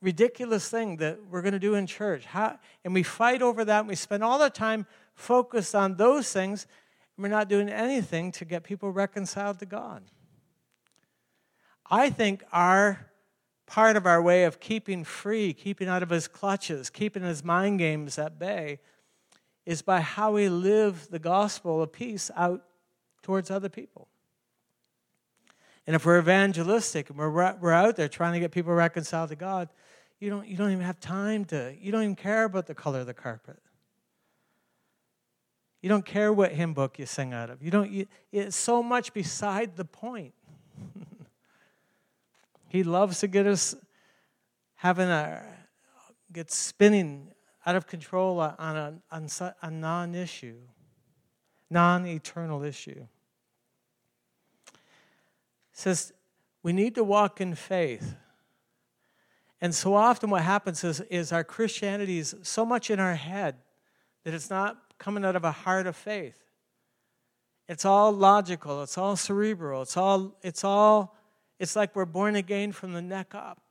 ridiculous 0.00 0.68
thing 0.68 0.98
that 0.98 1.18
we're 1.28 1.42
going 1.42 1.52
to 1.52 1.58
do 1.58 1.74
in 1.74 1.88
church? 1.88 2.24
How, 2.26 2.60
and 2.84 2.94
we 2.94 3.02
fight 3.02 3.42
over 3.42 3.64
that, 3.64 3.80
and 3.80 3.88
we 3.88 3.96
spend 3.96 4.22
all 4.22 4.38
the 4.38 4.50
time 4.50 4.86
focused 5.14 5.74
on 5.74 5.96
those 5.96 6.32
things, 6.32 6.68
we're 7.18 7.28
not 7.28 7.48
doing 7.48 7.68
anything 7.68 8.32
to 8.32 8.44
get 8.44 8.62
people 8.62 8.90
reconciled 8.90 9.58
to 9.60 9.66
God. 9.66 10.02
I 11.90 12.10
think 12.10 12.44
our 12.52 13.10
part 13.66 13.96
of 13.96 14.06
our 14.06 14.22
way 14.22 14.44
of 14.44 14.60
keeping 14.60 15.04
free, 15.04 15.52
keeping 15.52 15.88
out 15.88 16.02
of 16.02 16.10
his 16.10 16.28
clutches, 16.28 16.90
keeping 16.90 17.22
his 17.22 17.44
mind 17.44 17.78
games 17.78 18.18
at 18.18 18.38
bay, 18.38 18.78
is 19.64 19.82
by 19.82 20.00
how 20.00 20.32
we 20.32 20.48
live 20.48 21.08
the 21.10 21.18
gospel 21.18 21.82
of 21.82 21.92
peace 21.92 22.30
out 22.36 22.62
towards 23.22 23.50
other 23.50 23.68
people. 23.68 24.08
And 25.86 25.94
if 25.94 26.04
we're 26.04 26.18
evangelistic 26.18 27.10
and 27.10 27.18
we're, 27.18 27.30
we're 27.60 27.72
out 27.72 27.96
there 27.96 28.08
trying 28.08 28.34
to 28.34 28.40
get 28.40 28.52
people 28.52 28.72
reconciled 28.72 29.30
to 29.30 29.36
God, 29.36 29.68
you 30.18 30.30
don't, 30.30 30.46
you 30.46 30.56
don't 30.56 30.70
even 30.70 30.84
have 30.84 31.00
time 31.00 31.44
to, 31.46 31.74
you 31.80 31.92
don't 31.92 32.02
even 32.02 32.16
care 32.16 32.44
about 32.44 32.66
the 32.66 32.74
color 32.74 33.00
of 33.00 33.06
the 33.06 33.14
carpet. 33.14 33.58
You 35.86 35.90
don't 35.90 36.04
care 36.04 36.32
what 36.32 36.50
hymn 36.50 36.74
book 36.74 36.98
you 36.98 37.06
sing 37.06 37.32
out 37.32 37.48
of. 37.48 37.62
You 37.62 37.70
don't, 37.70 37.88
you, 37.88 38.08
it's 38.32 38.56
so 38.56 38.82
much 38.82 39.14
beside 39.14 39.76
the 39.76 39.84
point. 39.84 40.34
he 42.68 42.82
loves 42.82 43.20
to 43.20 43.28
get 43.28 43.46
us 43.46 43.76
having 44.74 45.06
a, 45.08 45.44
get 46.32 46.50
spinning 46.50 47.28
out 47.64 47.76
of 47.76 47.86
control 47.86 48.40
on 48.40 48.76
a, 48.76 48.94
on 49.12 49.28
a 49.62 49.70
non 49.70 50.16
issue, 50.16 50.56
non 51.70 52.04
eternal 52.04 52.64
issue. 52.64 53.06
It 54.72 54.78
says 55.70 56.12
we 56.64 56.72
need 56.72 56.96
to 56.96 57.04
walk 57.04 57.40
in 57.40 57.54
faith. 57.54 58.16
And 59.60 59.72
so 59.72 59.94
often, 59.94 60.30
what 60.30 60.42
happens 60.42 60.82
is, 60.82 61.00
is 61.02 61.30
our 61.30 61.44
Christianity 61.44 62.18
is 62.18 62.34
so 62.42 62.66
much 62.66 62.90
in 62.90 62.98
our 62.98 63.14
head 63.14 63.58
that 64.26 64.34
it's 64.34 64.50
not 64.50 64.76
coming 64.98 65.24
out 65.24 65.36
of 65.36 65.44
a 65.44 65.52
heart 65.52 65.86
of 65.86 65.94
faith. 65.94 66.36
It's 67.68 67.84
all 67.84 68.10
logical, 68.10 68.82
it's 68.82 68.98
all 68.98 69.14
cerebral, 69.14 69.82
it's 69.82 69.96
all, 69.96 70.36
it's 70.42 70.64
all, 70.64 71.16
it's 71.60 71.76
like 71.76 71.94
we're 71.94 72.06
born 72.06 72.34
again 72.34 72.72
from 72.72 72.92
the 72.92 73.00
neck 73.00 73.36
up. 73.36 73.62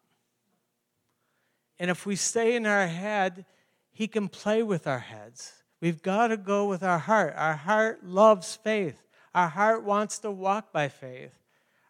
And 1.77 1.91
if 1.91 2.05
we 2.05 2.15
stay 2.15 2.55
in 2.55 2.65
our 2.65 2.87
head, 2.87 3.43
He 3.91 4.07
can 4.07 4.29
play 4.29 4.63
with 4.63 4.87
our 4.87 4.99
heads. 4.99 5.51
We've 5.81 6.01
got 6.01 6.27
to 6.29 6.37
go 6.37 6.69
with 6.69 6.83
our 6.83 6.99
heart. 6.99 7.33
Our 7.35 7.55
heart 7.55 8.05
loves 8.05 8.55
faith. 8.55 9.03
Our 9.33 9.49
heart 9.49 9.83
wants 9.83 10.19
to 10.19 10.31
walk 10.31 10.71
by 10.71 10.87
faith. 10.87 11.37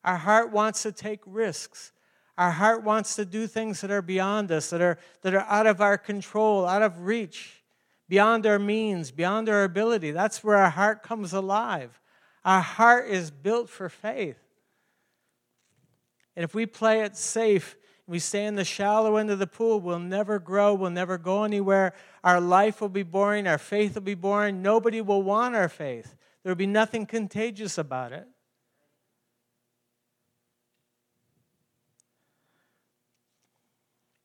Our 0.04 0.18
heart 0.18 0.52
wants 0.52 0.82
to 0.82 0.92
take 0.92 1.20
risks. 1.28 1.92
Our 2.36 2.50
heart 2.50 2.84
wants 2.84 3.16
to 3.18 3.26
do 3.26 3.46
things 3.46 3.82
that 3.82 3.92
are 3.92 4.02
beyond 4.02 4.52
us, 4.52 4.72
that 4.72 4.82
are, 4.82 4.98
that 5.22 5.36
are 5.36 5.46
out 5.48 5.68
of 5.68 5.82
our 5.82 6.00
control, 6.00 6.66
out 6.66 6.82
of 6.82 7.02
reach 7.02 7.62
beyond 8.08 8.46
our 8.46 8.60
means, 8.60 9.12
beyond 9.12 9.50
our 9.50 9.64
ability. 9.64 10.12
That's 10.12 10.44
where 10.44 10.58
our 10.58 10.70
heart 10.70 11.04
comes 11.04 11.34
alive. 11.34 12.00
Our 12.44 12.62
heart 12.62 13.10
is 13.10 13.32
built 13.32 13.70
for 13.70 13.90
faith. 13.90 14.38
And 16.36 16.44
if 16.44 16.54
we 16.54 16.66
play 16.66 17.02
it 17.02 17.16
safe, 17.16 17.76
we 18.08 18.20
stay 18.20 18.46
in 18.46 18.56
the 18.56 18.64
shallow 18.64 19.16
end 19.16 19.32
of 19.32 19.40
the 19.40 19.48
pool, 19.48 19.80
we'll 19.80 19.98
never 19.98 20.38
grow, 20.38 20.76
we'll 20.76 20.92
never 20.92 21.18
go 21.18 21.44
anywhere. 21.44 21.94
Our 22.24 22.40
life 22.40 22.82
will 22.82 22.90
be 22.90 23.04
boring, 23.04 23.48
our 23.48 23.58
faith 23.58 23.96
will 23.96 24.02
be 24.04 24.14
boring. 24.14 24.62
Nobody 24.62 25.02
will 25.02 25.24
want 25.24 25.56
our 25.56 25.70
faith. 25.70 26.16
There 26.44 26.52
will 26.52 26.56
be 26.56 26.68
nothing 26.68 27.08
contagious 27.08 27.80
about 27.80 28.12
it. 28.12 28.28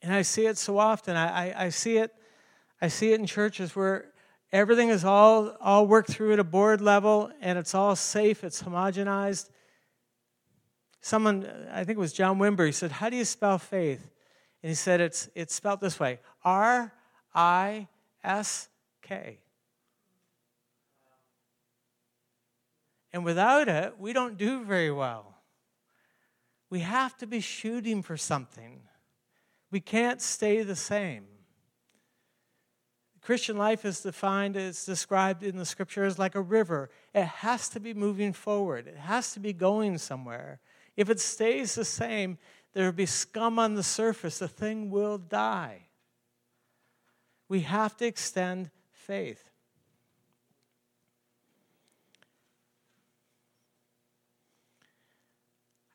And 0.03 0.13
I 0.13 0.23
see 0.23 0.47
it 0.47 0.59
so 0.59 0.79
often. 0.79 1.17
I, 1.17 1.51
I, 1.51 1.65
I 1.65 1.69
see 1.71 1.99
it 1.99 2.13
I 2.81 2.89
see 2.89 3.13
it 3.13 3.21
in 3.21 3.27
churches 3.27 3.77
where 3.77 4.07
everything 4.53 4.89
is 4.89 5.05
all, 5.05 5.57
all 5.61 5.87
worked 5.87 6.11
through 6.11 6.33
at 6.33 6.39
a 6.39 6.45
board 6.45 6.81
level 6.81 7.31
and 7.41 7.59
it's 7.59 7.75
all 7.75 7.95
safe, 7.95 8.43
it's 8.43 8.63
homogenized. 8.63 9.51
Someone, 11.01 11.47
I 11.73 11.85
think 11.85 11.97
it 11.97 12.01
was 12.01 12.13
John 12.13 12.39
Wimber, 12.39 12.67
he 12.67 12.73
said, 12.73 12.93
How 12.93 13.09
do 13.09 13.17
you 13.17 13.25
spell 13.25 13.59
faith? 13.59 14.11
And 14.63 14.69
he 14.69 14.75
said, 14.75 15.01
It's, 15.01 15.29
it's 15.35 15.55
spelled 15.55 15.81
this 15.81 15.99
way 15.99 16.21
R 16.45 16.93
I 17.35 17.89
S 18.23 18.69
K. 19.03 19.39
And 23.13 23.25
without 23.25 23.69
it, 23.69 23.99
we 23.99 24.13
don't 24.13 24.37
do 24.37 24.63
very 24.63 24.91
well. 24.91 25.35
We 26.69 26.81
have 26.81 27.17
to 27.19 27.27
be 27.27 27.41
shooting 27.41 28.03
for 28.03 28.17
something. 28.17 28.83
We 29.73 29.81
can't 29.81 30.23
stay 30.23 30.63
the 30.63 30.77
same. 30.77 31.25
Christian 33.23 33.57
life 33.57 33.85
is 33.85 34.01
defined, 34.01 34.57
it's 34.57 34.87
described 34.87 35.43
in 35.43 35.57
the 35.57 35.67
scriptures 35.67 36.19
like 36.19 36.35
a 36.35 36.41
river. 36.41 36.91
It 37.15 37.25
has 37.25 37.69
to 37.71 37.81
be 37.81 37.93
moving 37.95 38.33
forward, 38.33 38.87
it 38.87 38.97
has 38.97 39.33
to 39.35 39.41
be 39.41 39.53
going 39.53 39.99
somewhere. 39.99 40.61
If 40.97 41.09
it 41.11 41.21
stays 41.21 41.75
the 41.75 41.85
same, 41.85 42.39
there 42.73 42.85
will 42.85 42.93
be 42.93 43.07
scum 43.07 43.59
on 43.59 43.75
the 43.75 43.83
surface. 43.83 44.39
The 44.39 44.49
thing 44.49 44.91
will 44.91 45.19
die. 45.19 45.87
We 47.49 47.61
have 47.61 47.97
to 47.99 48.07
extend 48.07 48.71
faith. 48.93 49.51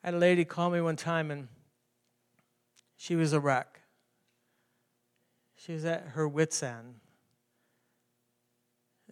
I 0.03 0.07
had 0.07 0.13
a 0.15 0.17
lady 0.17 0.45
call 0.45 0.69
me 0.69 0.81
one 0.81 0.97
time 0.97 1.31
and 1.31 1.47
she 2.95 3.15
was 3.15 3.33
a 3.33 3.39
wreck. 3.39 3.81
She 5.55 5.71
was 5.71 5.85
at 5.85 6.09
her 6.09 6.27
wits' 6.27 6.61
end. 6.61 6.95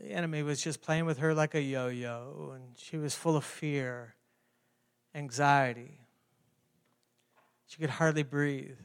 The 0.04 0.12
enemy 0.12 0.44
was 0.44 0.62
just 0.62 0.82
playing 0.82 1.06
with 1.06 1.20
her 1.20 1.34
like 1.34 1.56
a 1.56 1.62
yo 1.62 1.88
yo, 1.88 2.52
and 2.56 2.78
she 2.78 2.98
was 2.98 3.16
full 3.16 3.38
of 3.38 3.46
fear, 3.46 4.16
anxiety. 5.16 5.98
She 7.68 7.78
could 7.78 7.90
hardly 7.90 8.24
breathe. 8.24 8.80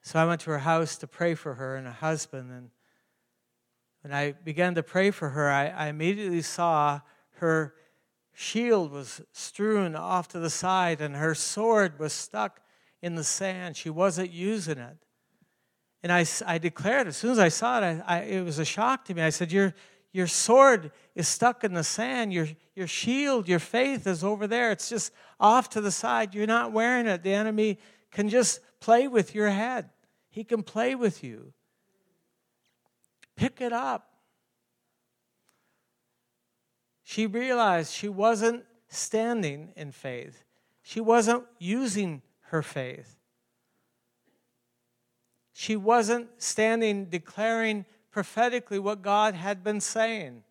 So 0.00 0.18
I 0.18 0.24
went 0.24 0.40
to 0.42 0.50
her 0.50 0.60
house 0.60 0.96
to 0.96 1.06
pray 1.06 1.34
for 1.34 1.54
her 1.54 1.76
and 1.76 1.86
her 1.86 1.92
husband. 1.92 2.50
And 2.50 2.70
when 4.00 4.14
I 4.14 4.32
began 4.32 4.74
to 4.76 4.82
pray 4.82 5.10
for 5.10 5.28
her, 5.28 5.50
I, 5.50 5.66
I 5.66 5.88
immediately 5.88 6.40
saw 6.40 7.00
her 7.32 7.74
shield 8.32 8.92
was 8.92 9.20
strewn 9.30 9.94
off 9.94 10.26
to 10.28 10.38
the 10.38 10.48
side 10.48 11.02
and 11.02 11.16
her 11.16 11.34
sword 11.34 11.98
was 11.98 12.14
stuck 12.14 12.62
in 13.02 13.14
the 13.14 13.24
sand. 13.24 13.76
She 13.76 13.90
wasn't 13.90 14.30
using 14.30 14.78
it. 14.78 14.96
And 16.02 16.12
I, 16.12 16.24
I 16.46 16.58
declared, 16.58 17.06
as 17.06 17.16
soon 17.16 17.32
as 17.32 17.38
I 17.38 17.48
saw 17.48 17.78
it, 17.78 18.02
I, 18.06 18.18
I, 18.18 18.18
it 18.20 18.44
was 18.44 18.58
a 18.58 18.64
shock 18.64 19.04
to 19.06 19.14
me. 19.14 19.22
I 19.22 19.30
said, 19.30 19.50
your, 19.50 19.74
your 20.12 20.26
sword 20.26 20.92
is 21.14 21.26
stuck 21.26 21.64
in 21.64 21.74
the 21.74 21.84
sand. 21.84 22.32
Your, 22.32 22.48
your 22.74 22.86
shield, 22.86 23.48
your 23.48 23.58
faith 23.58 24.06
is 24.06 24.22
over 24.22 24.46
there. 24.46 24.70
It's 24.72 24.88
just 24.88 25.12
off 25.40 25.68
to 25.70 25.80
the 25.80 25.90
side. 25.90 26.34
You're 26.34 26.46
not 26.46 26.72
wearing 26.72 27.06
it. 27.06 27.22
The 27.22 27.34
enemy 27.34 27.78
can 28.10 28.28
just 28.28 28.60
play 28.80 29.08
with 29.08 29.34
your 29.34 29.50
head, 29.50 29.90
he 30.28 30.44
can 30.44 30.62
play 30.62 30.94
with 30.94 31.24
you. 31.24 31.52
Pick 33.36 33.60
it 33.60 33.72
up. 33.72 34.08
She 37.02 37.26
realized 37.26 37.92
she 37.92 38.08
wasn't 38.08 38.64
standing 38.88 39.72
in 39.76 39.92
faith, 39.92 40.44
she 40.82 41.00
wasn't 41.00 41.44
using 41.58 42.22
her 42.48 42.62
faith. 42.62 43.15
She 45.58 45.74
wasn't 45.74 46.28
standing 46.36 47.06
declaring 47.06 47.86
prophetically 48.10 48.78
what 48.78 49.00
God 49.00 49.32
had 49.32 49.64
been 49.64 49.80
saying. 49.80 50.42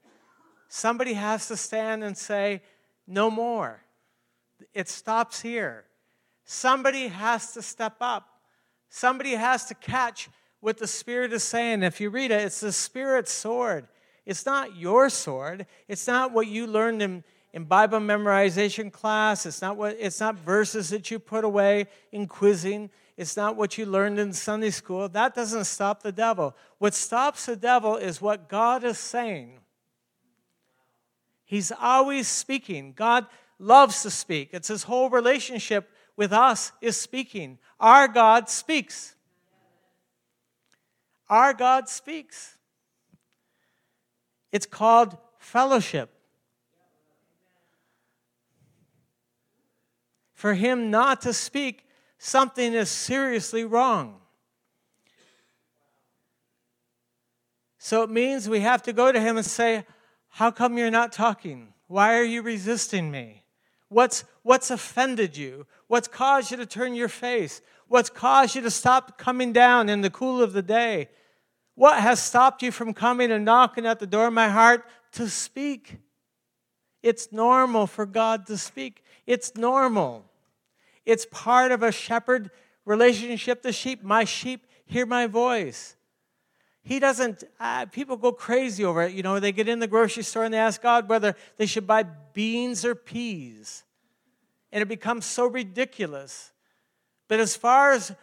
Somebody 0.68 1.14
has 1.14 1.48
to 1.50 1.56
stand 1.56 2.04
and 2.04 2.18
say, 2.18 2.64
No 3.06 3.30
more. 3.30 3.84
It 4.74 4.90
stops 4.90 5.44
here. 5.44 5.86
Somebody 6.44 7.10
has 7.10 7.54
to 7.54 7.62
step 7.62 7.98
up. 8.02 8.28
Somebody 8.90 9.34
has 9.34 9.66
to 9.66 9.76
catch 9.76 10.28
what 10.60 10.80
the 10.80 10.88
Spirit 10.88 11.34
is 11.34 11.44
saying. 11.44 11.84
If 11.84 12.02
you 12.02 12.10
read 12.10 12.32
it, 12.32 12.42
it's 12.42 12.62
the 12.62 12.72
Spirit's 12.72 13.32
sword. 13.32 13.88
It's 14.26 14.44
not 14.44 14.76
your 14.76 15.12
sword. 15.12 15.68
It's 15.88 16.08
not 16.08 16.32
what 16.32 16.48
you 16.48 16.66
learned 16.66 17.04
in, 17.04 17.24
in 17.56 17.64
Bible 17.64 18.00
memorization 18.00 18.92
class. 18.92 19.46
It's 19.46 19.62
not, 19.62 19.78
what, 19.78 19.96
it's 19.98 20.20
not 20.20 20.36
verses 20.36 20.90
that 20.90 21.10
you 21.10 21.20
put 21.20 21.46
away 21.46 21.88
in 22.12 22.28
quizzing. 22.28 22.90
It's 23.16 23.38
not 23.38 23.56
what 23.56 23.78
you 23.78 23.86
learned 23.86 24.20
in 24.20 24.34
Sunday 24.34 24.72
school. 24.72 25.08
That 25.08 25.34
doesn't 25.34 25.64
stop 25.64 26.04
the 26.04 26.12
devil. 26.12 26.54
What 26.80 26.94
stops 26.94 27.46
the 27.46 27.56
devil 27.56 27.96
is 27.96 28.22
what 28.22 28.50
God 28.50 28.84
is 28.84 28.98
saying. 28.98 29.62
He's 31.46 31.72
always 31.72 32.28
speaking. 32.28 32.92
God 32.94 33.26
loves 33.58 34.04
to 34.04 34.12
speak. 34.12 34.50
It's 34.52 34.68
his 34.68 34.84
whole 34.84 35.10
relationship 35.10 35.90
with 36.18 36.34
us 36.34 36.74
is 36.82 36.98
speaking. 36.98 37.58
Our 37.80 38.10
God 38.10 38.50
speaks. 38.50 39.16
Our 41.30 41.54
God 41.54 41.88
speaks. 41.88 42.58
It's 44.52 44.66
called 44.66 45.18
fellowship. 45.38 46.15
For 50.36 50.54
him 50.54 50.92
not 50.92 51.22
to 51.22 51.34
speak, 51.34 51.88
something 52.20 52.74
is 52.74 52.90
seriously 52.90 53.64
wrong. 53.64 54.20
So 57.80 58.04
it 58.04 58.10
means 58.10 58.50
we 58.50 58.60
have 58.60 58.84
to 58.84 58.94
go 58.94 59.12
to 59.12 59.20
him 59.20 59.38
and 59.38 59.46
say, 59.46 59.86
How 60.28 60.52
come 60.52 60.78
you're 60.78 60.92
not 60.92 61.12
talking? 61.12 61.74
Why 61.88 62.18
are 62.18 62.24
you 62.24 62.42
resisting 62.42 63.10
me? 63.10 63.44
What's, 63.90 64.26
what's 64.44 64.72
offended 64.72 65.38
you? 65.38 65.68
What's 65.88 66.08
caused 66.08 66.52
you 66.52 66.58
to 66.58 66.66
turn 66.66 66.96
your 66.96 67.08
face? 67.08 67.62
What's 67.88 68.10
caused 68.10 68.56
you 68.56 68.62
to 68.64 68.72
stop 68.72 69.18
coming 69.18 69.54
down 69.54 69.88
in 69.88 70.02
the 70.02 70.10
cool 70.10 70.42
of 70.42 70.52
the 70.52 70.64
day? 70.64 71.10
What 71.76 72.02
has 72.02 72.22
stopped 72.22 72.62
you 72.64 72.72
from 72.72 72.94
coming 72.94 73.32
and 73.32 73.46
knocking 73.46 73.86
at 73.86 74.00
the 74.00 74.08
door 74.08 74.28
of 74.28 74.34
my 74.34 74.50
heart 74.50 74.86
to 75.14 75.30
speak? 75.30 75.98
It's 77.04 77.32
normal 77.32 77.86
for 77.86 78.08
God 78.08 78.48
to 78.48 78.58
speak. 78.58 79.04
It's 79.26 79.56
normal. 79.56 80.26
It's 81.06 81.26
part 81.30 81.72
of 81.72 81.84
a 81.84 81.92
shepherd 81.92 82.52
relationship 82.86 83.62
to 83.64 83.72
sheep. 83.72 84.04
My 84.04 84.24
sheep 84.24 84.66
hear 84.86 85.06
my 85.06 85.28
voice. 85.28 85.96
He 86.84 87.00
doesn't, 87.00 87.44
uh, 87.60 87.88
people 87.88 88.16
go 88.16 88.32
crazy 88.32 88.86
over 88.86 89.02
it. 89.04 89.14
You 89.14 89.24
know, 89.24 89.40
they 89.40 89.52
get 89.52 89.68
in 89.68 89.80
the 89.80 89.88
grocery 89.88 90.22
store 90.22 90.44
and 90.44 90.54
they 90.54 90.60
ask 90.60 90.82
God 90.82 91.10
whether 91.10 91.36
they 91.58 91.66
should 91.66 91.88
buy 91.88 92.04
beans 92.04 92.86
or 92.86 92.94
peas. 92.94 93.84
And 94.72 94.84
it 94.84 94.88
becomes 94.88 95.26
so 95.26 95.48
ridiculous. 95.48 96.52
But 97.28 97.40
as 97.40 97.56
far 97.56 97.94
as, 97.94 98.14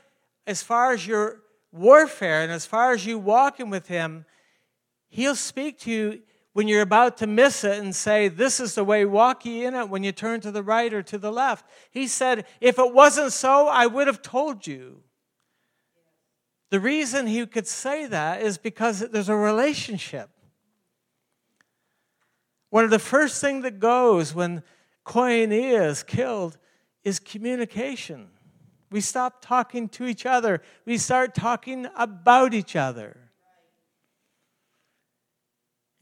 as 0.46 0.62
far 0.62 0.92
as 0.92 1.04
your 1.04 1.40
warfare 1.72 2.42
and 2.42 2.52
as 2.52 2.64
far 2.64 2.92
as 2.92 3.04
you 3.04 3.18
walking 3.18 3.68
with 3.68 3.88
Him, 3.88 4.26
He'll 5.08 5.36
speak 5.36 5.78
to 5.80 5.90
you 5.90 6.22
when 6.52 6.68
you're 6.68 6.82
about 6.82 7.16
to 7.18 7.26
miss 7.26 7.64
it 7.64 7.78
and 7.78 7.94
say, 7.94 8.28
This 8.28 8.60
is 8.60 8.74
the 8.74 8.84
way, 8.84 9.04
walk 9.04 9.44
ye 9.44 9.64
in 9.64 9.74
it 9.74 9.88
when 9.88 10.04
you 10.04 10.12
turn 10.12 10.40
to 10.42 10.50
the 10.50 10.62
right 10.62 10.92
or 10.92 11.02
to 11.02 11.18
the 11.18 11.32
left. 11.32 11.66
He 11.90 12.06
said, 12.06 12.46
If 12.60 12.78
it 12.78 12.92
wasn't 12.92 13.32
so, 13.32 13.68
I 13.68 13.86
would 13.86 14.06
have 14.06 14.22
told 14.22 14.66
you. 14.66 15.02
The 16.70 16.80
reason 16.80 17.26
he 17.26 17.44
could 17.46 17.66
say 17.66 18.06
that 18.06 18.42
is 18.42 18.56
because 18.58 19.00
there's 19.00 19.28
a 19.28 19.36
relationship. 19.36 20.30
One 22.70 22.84
of 22.84 22.90
the 22.90 22.98
first 22.98 23.40
things 23.42 23.64
that 23.64 23.78
goes 23.78 24.34
when 24.34 24.62
koinonia 25.04 25.86
is 25.86 26.02
killed 26.02 26.56
is 27.04 27.18
communication. 27.18 28.28
We 28.90 29.02
stop 29.02 29.42
talking 29.42 29.88
to 29.90 30.06
each 30.06 30.24
other, 30.24 30.62
we 30.84 30.98
start 30.98 31.34
talking 31.34 31.86
about 31.96 32.54
each 32.54 32.76
other. 32.76 33.21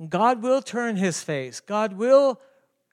God 0.08 0.42
will 0.42 0.62
turn 0.62 0.96
his 0.96 1.22
face. 1.22 1.60
God 1.60 1.94
will 1.94 2.40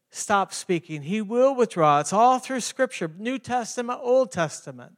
stop 0.09 0.53
speaking. 0.53 1.03
He 1.03 1.21
will 1.21 1.55
withdraw. 1.55 1.99
It's 1.99 2.13
all 2.13 2.39
through 2.39 2.61
Scripture 2.61 3.09
New 3.17 3.39
Testament, 3.39 3.99
Old 4.01 4.31
Testament. 4.31 4.93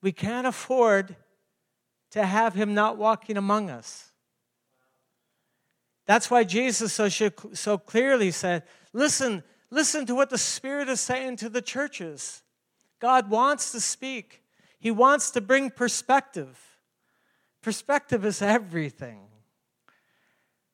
We 0.00 0.12
can't 0.12 0.46
afford 0.46 1.16
to 2.10 2.24
have 2.24 2.54
him 2.54 2.74
not 2.74 2.98
walking 2.98 3.36
among 3.36 3.70
us. 3.70 4.12
That's 6.06 6.30
why 6.30 6.44
Jesus 6.44 6.92
so, 6.92 7.08
so 7.08 7.78
clearly 7.78 8.30
said, 8.30 8.64
Listen, 8.92 9.42
listen 9.70 10.04
to 10.06 10.14
what 10.14 10.30
the 10.30 10.38
Spirit 10.38 10.88
is 10.88 11.00
saying 11.00 11.36
to 11.36 11.48
the 11.48 11.62
churches. 11.62 12.42
God 13.00 13.30
wants 13.30 13.72
to 13.72 13.80
speak, 13.80 14.42
He 14.78 14.90
wants 14.90 15.30
to 15.32 15.40
bring 15.40 15.70
perspective. 15.70 16.58
Perspective 17.62 18.24
is 18.24 18.42
everything. 18.42 19.20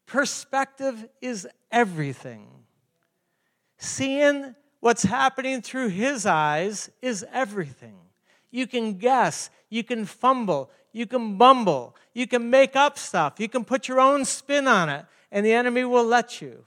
Perspective 0.09 1.07
is 1.21 1.47
everything. 1.71 2.49
Seeing 3.77 4.55
what's 4.81 5.03
happening 5.03 5.61
through 5.61 5.89
His 5.89 6.25
eyes 6.25 6.91
is 7.03 7.27
everything. 7.31 7.99
You 8.51 8.67
can 8.67 8.95
guess, 8.95 9.51
you 9.69 9.85
can 9.85 10.07
fumble, 10.07 10.71
you 10.93 11.07
can 11.07 11.37
bumble, 11.37 11.95
you 12.15 12.27
can 12.27 12.49
make 12.49 12.75
up 12.75 12.99
stuff, 12.99 13.35
you 13.39 13.51
can 13.51 13.67
put 13.67 13.87
your 13.87 14.01
own 14.01 14.25
spin 14.25 14.67
on 14.67 14.89
it, 14.89 15.05
and 15.31 15.45
the 15.45 15.53
enemy 15.53 15.85
will 15.85 16.07
let 16.07 16.41
you. 16.41 16.65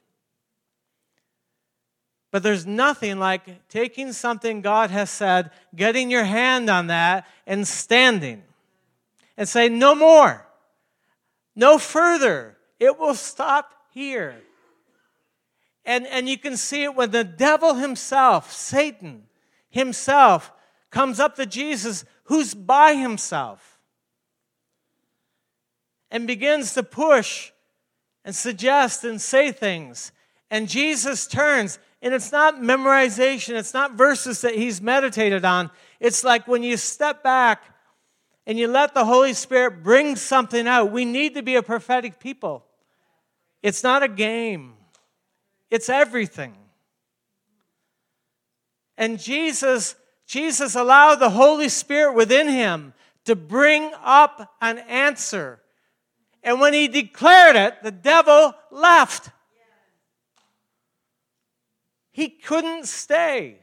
But 2.29 2.43
there's 2.43 2.67
nothing 2.67 3.17
like 3.17 3.67
taking 3.69 4.13
something 4.13 4.61
God 4.61 4.91
has 4.91 5.09
said, 5.09 5.49
getting 5.75 6.11
your 6.11 6.25
hand 6.25 6.69
on 6.69 6.87
that, 6.87 7.27
and 7.47 7.67
standing 7.67 8.43
and 9.35 9.49
say, 9.49 9.67
No 9.67 9.95
more, 9.95 10.45
no 11.55 11.79
further. 11.79 12.55
It 12.81 12.97
will 12.97 13.13
stop 13.13 13.71
here. 13.91 14.41
And, 15.85 16.07
and 16.07 16.27
you 16.27 16.35
can 16.35 16.57
see 16.57 16.81
it 16.83 16.95
when 16.95 17.11
the 17.11 17.23
devil 17.23 17.75
himself, 17.75 18.51
Satan 18.51 19.27
himself, 19.69 20.51
comes 20.89 21.19
up 21.19 21.35
to 21.35 21.45
Jesus, 21.45 22.05
who's 22.23 22.55
by 22.55 22.95
himself, 22.95 23.79
and 26.09 26.25
begins 26.25 26.73
to 26.73 26.81
push 26.81 27.51
and 28.25 28.35
suggest 28.35 29.03
and 29.03 29.21
say 29.21 29.51
things. 29.51 30.11
And 30.49 30.67
Jesus 30.67 31.27
turns, 31.27 31.77
and 32.01 32.15
it's 32.15 32.31
not 32.31 32.55
memorization, 32.55 33.53
it's 33.53 33.75
not 33.75 33.93
verses 33.93 34.41
that 34.41 34.55
he's 34.55 34.81
meditated 34.81 35.45
on. 35.45 35.69
It's 35.99 36.23
like 36.23 36.47
when 36.47 36.63
you 36.63 36.77
step 36.77 37.21
back 37.21 37.61
and 38.47 38.57
you 38.57 38.67
let 38.67 38.95
the 38.95 39.05
Holy 39.05 39.33
Spirit 39.33 39.83
bring 39.83 40.15
something 40.15 40.67
out. 40.67 40.91
We 40.91 41.05
need 41.05 41.35
to 41.35 41.43
be 41.43 41.55
a 41.55 41.63
prophetic 41.63 42.19
people. 42.19 42.65
It's 43.61 43.83
not 43.83 44.03
a 44.03 44.07
game, 44.07 44.73
it's 45.69 45.89
everything. 45.89 46.55
And 48.97 49.19
Jesus 49.19 49.95
Jesus 50.31 50.75
allowed 50.75 51.15
the 51.15 51.31
Holy 51.31 51.67
Spirit 51.67 52.15
within 52.15 52.47
him 52.47 52.93
to 53.25 53.35
bring 53.35 53.91
up 54.01 54.55
an 54.61 54.77
answer. 54.77 55.59
And 56.41 56.61
when 56.61 56.73
he 56.73 56.87
declared 56.87 57.57
it, 57.57 57.83
the 57.83 57.91
devil 57.91 58.53
left. 58.71 59.29
He 62.13 62.29
couldn't 62.29 62.85
stay. 62.85 63.59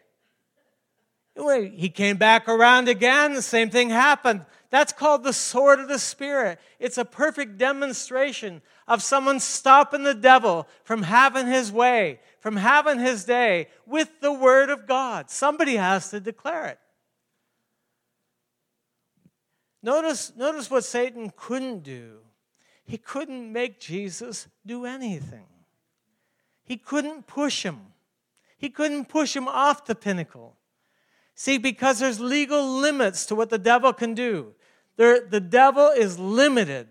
He 1.75 1.89
came 1.89 2.19
back 2.19 2.51
around 2.51 2.91
again, 2.91 3.33
the 3.33 3.41
same 3.41 3.71
thing 3.71 3.89
happened. 3.89 4.45
That's 4.69 4.93
called 4.93 5.25
the 5.25 5.33
sword 5.33 5.81
of 5.81 5.89
the 5.89 5.99
Spirit. 5.99 6.59
It's 6.79 6.99
a 6.99 7.05
perfect 7.07 7.57
demonstration 7.57 8.61
of 8.88 9.03
someone 9.03 9.38
stopping 9.38 10.03
the 10.03 10.14
devil 10.14 10.66
from 10.83 11.03
having 11.03 11.46
his 11.46 11.70
way, 11.70 12.18
from 12.40 12.57
having 12.57 12.98
his 12.98 13.24
day 13.24 13.68
with 13.87 14.20
the 14.20 14.33
Word 14.33 14.70
of 14.70 14.87
God. 14.87 15.31
Somebody 15.31 15.77
has 15.77 16.11
to 16.11 16.18
declare 16.18 16.66
it. 16.66 16.79
Notice, 19.83 20.33
notice 20.37 20.70
what 20.70 20.85
Satan 20.85 21.33
couldn't 21.37 21.85
do. 21.85 22.18
He 22.85 22.96
couldn't 22.96 23.53
make 23.53 23.79
Jesus 23.79 24.48
do 24.66 24.87
anything. 24.87 25.46
He 26.64 26.77
couldn't 26.77 27.27
push 27.27 27.62
him. 27.62 27.79
He 28.57 28.70
couldn't 28.70 29.09
push 29.09 29.37
him 29.37 29.46
off 29.46 29.85
the 29.85 29.94
pinnacle. 29.94 30.57
See, 31.35 31.59
because 31.59 32.01
there's 32.01 32.18
legal 32.18 32.66
limits 32.66 33.27
to 33.27 33.35
what 33.35 33.51
the 33.51 33.59
devil 33.59 33.92
can 33.92 34.14
do. 34.14 34.55
There, 34.96 35.20
the 35.20 35.40
devil 35.40 35.88
is 35.90 36.18
limited. 36.18 36.88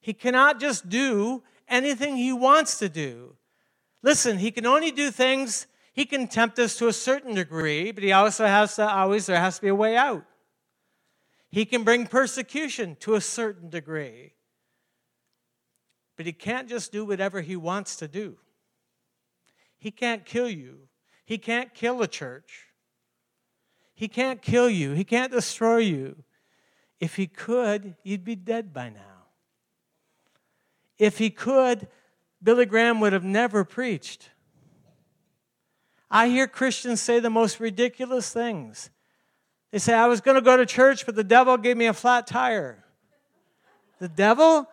He 0.00 0.12
cannot 0.12 0.60
just 0.60 0.88
do 0.88 1.42
anything 1.68 2.16
he 2.16 2.32
wants 2.32 2.78
to 2.78 2.88
do. 2.88 3.36
Listen, 4.02 4.38
he 4.38 4.50
can 4.50 4.66
only 4.66 4.90
do 4.90 5.10
things, 5.10 5.66
he 5.92 6.04
can 6.04 6.26
tempt 6.26 6.58
us 6.58 6.76
to 6.76 6.88
a 6.88 6.92
certain 6.92 7.34
degree, 7.34 7.92
but 7.92 8.02
he 8.02 8.12
also 8.12 8.46
has 8.46 8.76
to 8.76 8.90
always, 8.90 9.26
there 9.26 9.38
has 9.38 9.56
to 9.56 9.62
be 9.62 9.68
a 9.68 9.74
way 9.74 9.96
out. 9.96 10.24
He 11.50 11.64
can 11.64 11.84
bring 11.84 12.06
persecution 12.06 12.96
to 13.00 13.14
a 13.14 13.20
certain 13.20 13.68
degree, 13.68 14.32
but 16.16 16.26
he 16.26 16.32
can't 16.32 16.68
just 16.68 16.92
do 16.92 17.04
whatever 17.04 17.40
he 17.40 17.56
wants 17.56 17.96
to 17.96 18.08
do. 18.08 18.36
He 19.78 19.90
can't 19.90 20.24
kill 20.24 20.48
you, 20.48 20.88
he 21.24 21.38
can't 21.38 21.74
kill 21.74 22.00
a 22.02 22.08
church. 22.08 22.70
He 24.00 24.08
can't 24.08 24.40
kill 24.40 24.70
you. 24.70 24.92
He 24.92 25.04
can't 25.04 25.30
destroy 25.30 25.76
you. 25.76 26.24
If 27.00 27.16
he 27.16 27.26
could, 27.26 27.96
you'd 28.02 28.24
be 28.24 28.34
dead 28.34 28.72
by 28.72 28.88
now. 28.88 29.09
If 31.00 31.16
he 31.16 31.30
could, 31.30 31.88
Billy 32.42 32.66
Graham 32.66 33.00
would 33.00 33.14
have 33.14 33.24
never 33.24 33.64
preached. 33.64 34.28
I 36.10 36.28
hear 36.28 36.46
Christians 36.46 37.00
say 37.00 37.20
the 37.20 37.30
most 37.30 37.58
ridiculous 37.58 38.30
things. 38.30 38.90
They 39.70 39.78
say, 39.78 39.94
I 39.94 40.08
was 40.08 40.20
going 40.20 40.34
to 40.34 40.42
go 40.42 40.58
to 40.58 40.66
church, 40.66 41.06
but 41.06 41.14
the 41.14 41.24
devil 41.24 41.56
gave 41.56 41.78
me 41.78 41.86
a 41.86 41.94
flat 41.94 42.26
tire. 42.26 42.84
The 43.98 44.08
devil 44.08 44.68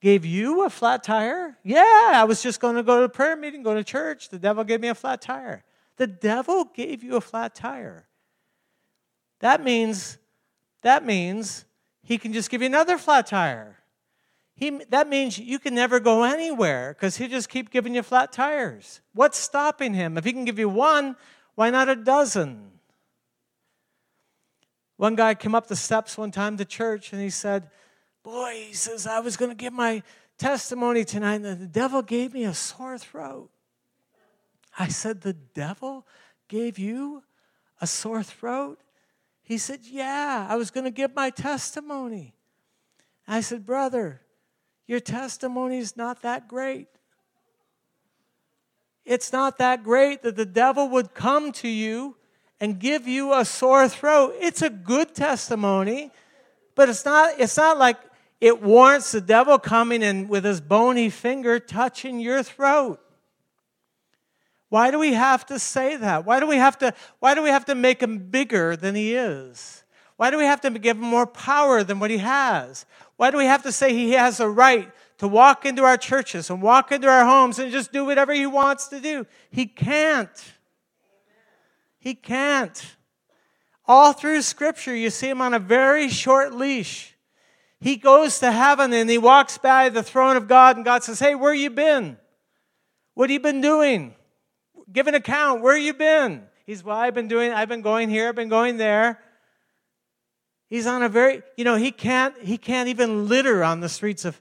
gave 0.00 0.24
you 0.24 0.64
a 0.64 0.70
flat 0.70 1.02
tire? 1.02 1.58
Yeah, 1.64 2.12
I 2.14 2.24
was 2.28 2.42
just 2.42 2.60
going 2.60 2.76
to 2.76 2.84
go 2.84 2.98
to 2.98 3.04
a 3.04 3.08
prayer 3.08 3.34
meeting, 3.34 3.64
go 3.64 3.74
to 3.74 3.82
church. 3.82 4.28
The 4.28 4.38
devil 4.38 4.62
gave 4.62 4.80
me 4.80 4.88
a 4.88 4.94
flat 4.94 5.20
tire. 5.20 5.64
The 5.96 6.06
devil 6.06 6.66
gave 6.66 7.02
you 7.02 7.16
a 7.16 7.20
flat 7.20 7.56
tire. 7.56 8.06
That 9.40 9.64
means, 9.64 10.18
that 10.82 11.04
means 11.04 11.64
he 12.04 12.18
can 12.18 12.32
just 12.32 12.50
give 12.50 12.62
you 12.62 12.66
another 12.66 12.98
flat 12.98 13.26
tire. 13.26 13.81
He, 14.54 14.70
that 14.90 15.08
means 15.08 15.38
you 15.38 15.58
can 15.58 15.74
never 15.74 15.98
go 15.98 16.24
anywhere 16.24 16.94
because 16.94 17.16
he'll 17.16 17.28
just 17.28 17.48
keep 17.48 17.70
giving 17.70 17.94
you 17.94 18.02
flat 18.02 18.32
tires. 18.32 19.00
What's 19.14 19.38
stopping 19.38 19.94
him? 19.94 20.18
If 20.18 20.24
he 20.24 20.32
can 20.32 20.44
give 20.44 20.58
you 20.58 20.68
one, 20.68 21.16
why 21.54 21.70
not 21.70 21.88
a 21.88 21.96
dozen? 21.96 22.70
One 24.96 25.16
guy 25.16 25.34
came 25.34 25.54
up 25.54 25.66
the 25.66 25.76
steps 25.76 26.16
one 26.16 26.30
time 26.30 26.56
to 26.58 26.64
church 26.64 27.12
and 27.12 27.20
he 27.20 27.30
said, 27.30 27.70
Boy, 28.22 28.66
he 28.68 28.72
says, 28.72 29.06
I 29.06 29.18
was 29.18 29.36
going 29.36 29.50
to 29.50 29.56
give 29.56 29.72
my 29.72 30.02
testimony 30.38 31.04
tonight 31.04 31.40
and 31.42 31.60
the 31.60 31.66
devil 31.66 32.02
gave 32.02 32.32
me 32.32 32.44
a 32.44 32.54
sore 32.54 32.98
throat. 32.98 33.50
I 34.78 34.88
said, 34.88 35.22
The 35.22 35.32
devil 35.32 36.06
gave 36.48 36.78
you 36.78 37.24
a 37.80 37.86
sore 37.86 38.22
throat? 38.22 38.80
He 39.42 39.58
said, 39.58 39.80
Yeah, 39.82 40.46
I 40.48 40.56
was 40.56 40.70
going 40.70 40.84
to 40.84 40.90
give 40.90 41.14
my 41.14 41.30
testimony. 41.30 42.34
I 43.26 43.40
said, 43.40 43.66
Brother, 43.66 44.21
your 44.92 45.00
testimony 45.00 45.78
is 45.78 45.96
not 45.96 46.20
that 46.20 46.46
great. 46.46 46.86
It's 49.06 49.32
not 49.32 49.56
that 49.56 49.82
great 49.82 50.20
that 50.20 50.36
the 50.36 50.44
devil 50.44 50.86
would 50.90 51.14
come 51.14 51.50
to 51.52 51.68
you 51.68 52.14
and 52.60 52.78
give 52.78 53.08
you 53.08 53.32
a 53.32 53.46
sore 53.46 53.88
throat. 53.88 54.34
It's 54.38 54.60
a 54.60 54.68
good 54.68 55.14
testimony, 55.14 56.10
but 56.74 56.90
it's 56.90 57.06
not, 57.06 57.40
it's 57.40 57.56
not 57.56 57.78
like 57.78 57.96
it 58.38 58.60
warrants 58.60 59.12
the 59.12 59.22
devil 59.22 59.58
coming 59.58 60.02
and 60.02 60.28
with 60.28 60.44
his 60.44 60.60
bony 60.60 61.08
finger 61.08 61.58
touching 61.58 62.20
your 62.20 62.42
throat. 62.42 63.00
Why 64.68 64.90
do 64.90 64.98
we 64.98 65.14
have 65.14 65.46
to 65.46 65.58
say 65.58 65.96
that? 65.96 66.26
Why 66.26 66.38
do 66.38 66.46
we 66.46 66.56
have 66.56 66.76
to, 66.80 66.92
why 67.18 67.34
do 67.34 67.42
we 67.42 67.48
have 67.48 67.64
to 67.64 67.74
make 67.74 68.02
him 68.02 68.18
bigger 68.18 68.76
than 68.76 68.94
he 68.94 69.14
is? 69.14 69.81
Why 70.22 70.30
do 70.30 70.38
we 70.38 70.44
have 70.44 70.60
to 70.60 70.70
give 70.70 70.98
him 70.98 71.02
more 71.02 71.26
power 71.26 71.82
than 71.82 71.98
what 71.98 72.12
he 72.12 72.18
has? 72.18 72.86
Why 73.16 73.32
do 73.32 73.38
we 73.38 73.46
have 73.46 73.64
to 73.64 73.72
say 73.72 73.92
he 73.92 74.12
has 74.12 74.38
a 74.38 74.48
right 74.48 74.88
to 75.18 75.26
walk 75.26 75.66
into 75.66 75.82
our 75.82 75.96
churches 75.96 76.48
and 76.48 76.62
walk 76.62 76.92
into 76.92 77.08
our 77.08 77.24
homes 77.24 77.58
and 77.58 77.72
just 77.72 77.90
do 77.90 78.04
whatever 78.04 78.32
he 78.32 78.46
wants 78.46 78.86
to 78.86 79.00
do? 79.00 79.26
He 79.50 79.66
can't. 79.66 80.30
He 81.98 82.14
can't. 82.14 82.94
All 83.84 84.12
through 84.12 84.42
Scripture, 84.42 84.94
you 84.94 85.10
see 85.10 85.28
him 85.28 85.42
on 85.42 85.54
a 85.54 85.58
very 85.58 86.08
short 86.08 86.54
leash. 86.54 87.16
He 87.80 87.96
goes 87.96 88.38
to 88.38 88.52
heaven 88.52 88.92
and 88.92 89.10
he 89.10 89.18
walks 89.18 89.58
by 89.58 89.88
the 89.88 90.04
throne 90.04 90.36
of 90.36 90.46
God, 90.46 90.76
and 90.76 90.84
God 90.84 91.02
says, 91.02 91.18
Hey, 91.18 91.34
where 91.34 91.52
you 91.52 91.68
been? 91.68 92.16
What 93.14 93.28
have 93.28 93.32
you 93.32 93.40
been 93.40 93.60
doing? 93.60 94.14
give 94.92 95.08
an 95.08 95.16
account. 95.16 95.62
Where 95.62 95.76
you 95.76 95.92
been? 95.94 96.44
He's, 96.64 96.84
well, 96.84 96.96
I've 96.96 97.12
been 97.12 97.26
doing, 97.26 97.50
I've 97.50 97.68
been 97.68 97.82
going 97.82 98.08
here, 98.08 98.28
I've 98.28 98.36
been 98.36 98.48
going 98.48 98.76
there. 98.76 99.18
He's 100.72 100.86
on 100.86 101.02
a 101.02 101.08
very, 101.10 101.42
you 101.58 101.66
know, 101.66 101.76
he 101.76 101.90
can't, 101.90 102.34
he 102.40 102.56
can't 102.56 102.88
even 102.88 103.28
litter 103.28 103.62
on 103.62 103.80
the 103.80 103.90
streets 103.90 104.24
of 104.24 104.40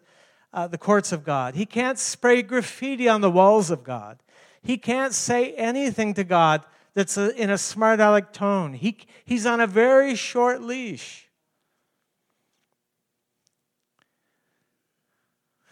uh, 0.53 0.65
the 0.65 0.77
courts 0.77 1.11
of 1.11 1.25
God. 1.25 1.55
He 1.55 1.65
can't 1.65 1.99
spray 1.99 2.41
graffiti 2.41 3.09
on 3.09 3.19
the 3.19 3.29
walls 3.29 3.69
of 3.69 3.83
God. 3.83 4.17
He 4.61 4.77
can't 4.77 5.13
say 5.13 5.51
anything 5.55 6.13
to 6.13 6.23
God 6.23 6.63
that's 6.93 7.17
a, 7.17 7.35
in 7.35 7.49
a 7.49 7.57
smart 7.57 7.99
aleck 7.99 8.31
tone. 8.31 8.71
He, 8.71 8.99
he's 9.25 9.45
on 9.45 9.59
a 9.59 9.67
very 9.67 10.15
short 10.15 10.61
leash. 10.61 11.27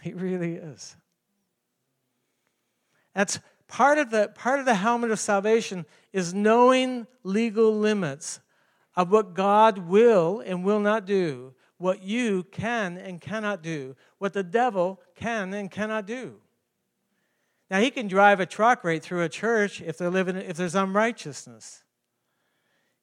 He 0.02 0.12
really 0.12 0.56
is. 0.56 0.98
That's 3.16 3.40
part 3.70 3.98
of 3.98 4.12
the 4.12 4.28
part 4.36 4.60
of 4.60 4.66
the 4.66 4.76
helmet 4.76 5.12
of 5.12 5.22
salvation 5.22 5.86
is 6.12 6.34
knowing 6.34 7.08
legal 7.24 7.74
limits 7.74 8.42
of 8.96 9.12
what 9.12 9.34
God 9.34 9.78
will 9.78 10.42
and 10.46 10.64
will 10.64 10.80
not 10.80 11.06
do, 11.06 11.54
what 11.78 12.04
you 12.04 12.44
can 12.44 12.98
and 12.98 13.22
cannot 13.22 13.62
do, 13.62 13.96
what 14.18 14.34
the 14.34 14.44
devil 14.44 15.00
can 15.16 15.54
and 15.54 15.72
cannot 15.72 16.06
do. 16.06 16.36
Now 17.70 17.80
he 17.80 17.92
can 17.92 18.08
drive 18.08 18.40
a 18.40 18.46
truck 18.46 18.84
right 18.84 19.02
through 19.02 19.24
a 19.24 19.30
church 19.30 19.82
if 19.82 19.98
they're 19.98 20.10
living 20.10 20.36
if 20.36 20.58
there's 20.58 20.76
unrighteousness. 20.76 21.84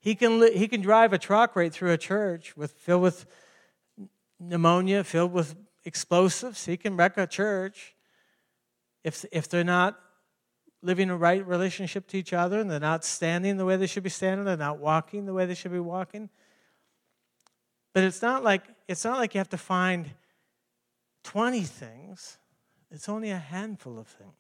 He 0.01 0.15
can 0.15 0.41
li- 0.41 0.57
he 0.57 0.69
can 0.69 0.81
drive 0.81 1.13
a 1.13 1.19
truck 1.19 1.57
right 1.57 1.73
through 1.73 1.93
a 1.93 1.99
church 1.99 2.57
with 2.57 2.73
filled 2.73 3.03
with 3.03 3.27
pneumonia, 4.41 5.05
filled 5.05 5.33
with 5.33 5.55
explosives. 5.85 6.67
He 6.67 6.77
can 6.77 6.97
wreck 6.97 7.17
a 7.17 7.27
church 7.27 7.95
if 9.05 9.25
if 9.31 9.49
they're 9.49 9.65
not 9.65 9.99
living 10.83 11.11
a 11.11 11.17
right 11.17 11.47
relationship 11.47 12.07
to 12.09 12.19
each 12.19 12.33
other 12.33 12.61
and 12.61 12.71
they're 12.71 12.79
not 12.79 13.05
standing 13.05 13.57
the 13.57 13.65
way 13.65 13.77
they 13.77 13.87
should 13.87 14.03
be 14.03 14.11
standing, 14.11 14.45
they're 14.45 14.57
not 14.57 14.79
walking 14.79 15.27
the 15.27 15.33
way 15.33 15.47
they 15.47 15.55
should 15.55 15.73
be 15.73 15.81
walking. 15.81 16.29
But 17.93 18.05
it's 18.05 18.21
not 18.21 18.45
like 18.45 18.63
it's 18.89 19.05
not 19.05 19.19
like 19.19 19.35
you 19.35 19.39
have 19.39 19.49
to 19.51 19.59
find 19.59 20.11
20 21.25 21.63
things. 21.63 22.39
It's 22.91 23.09
only 23.09 23.31
a 23.31 23.39
handful 23.39 23.99
of 23.99 24.07
things. 24.07 24.33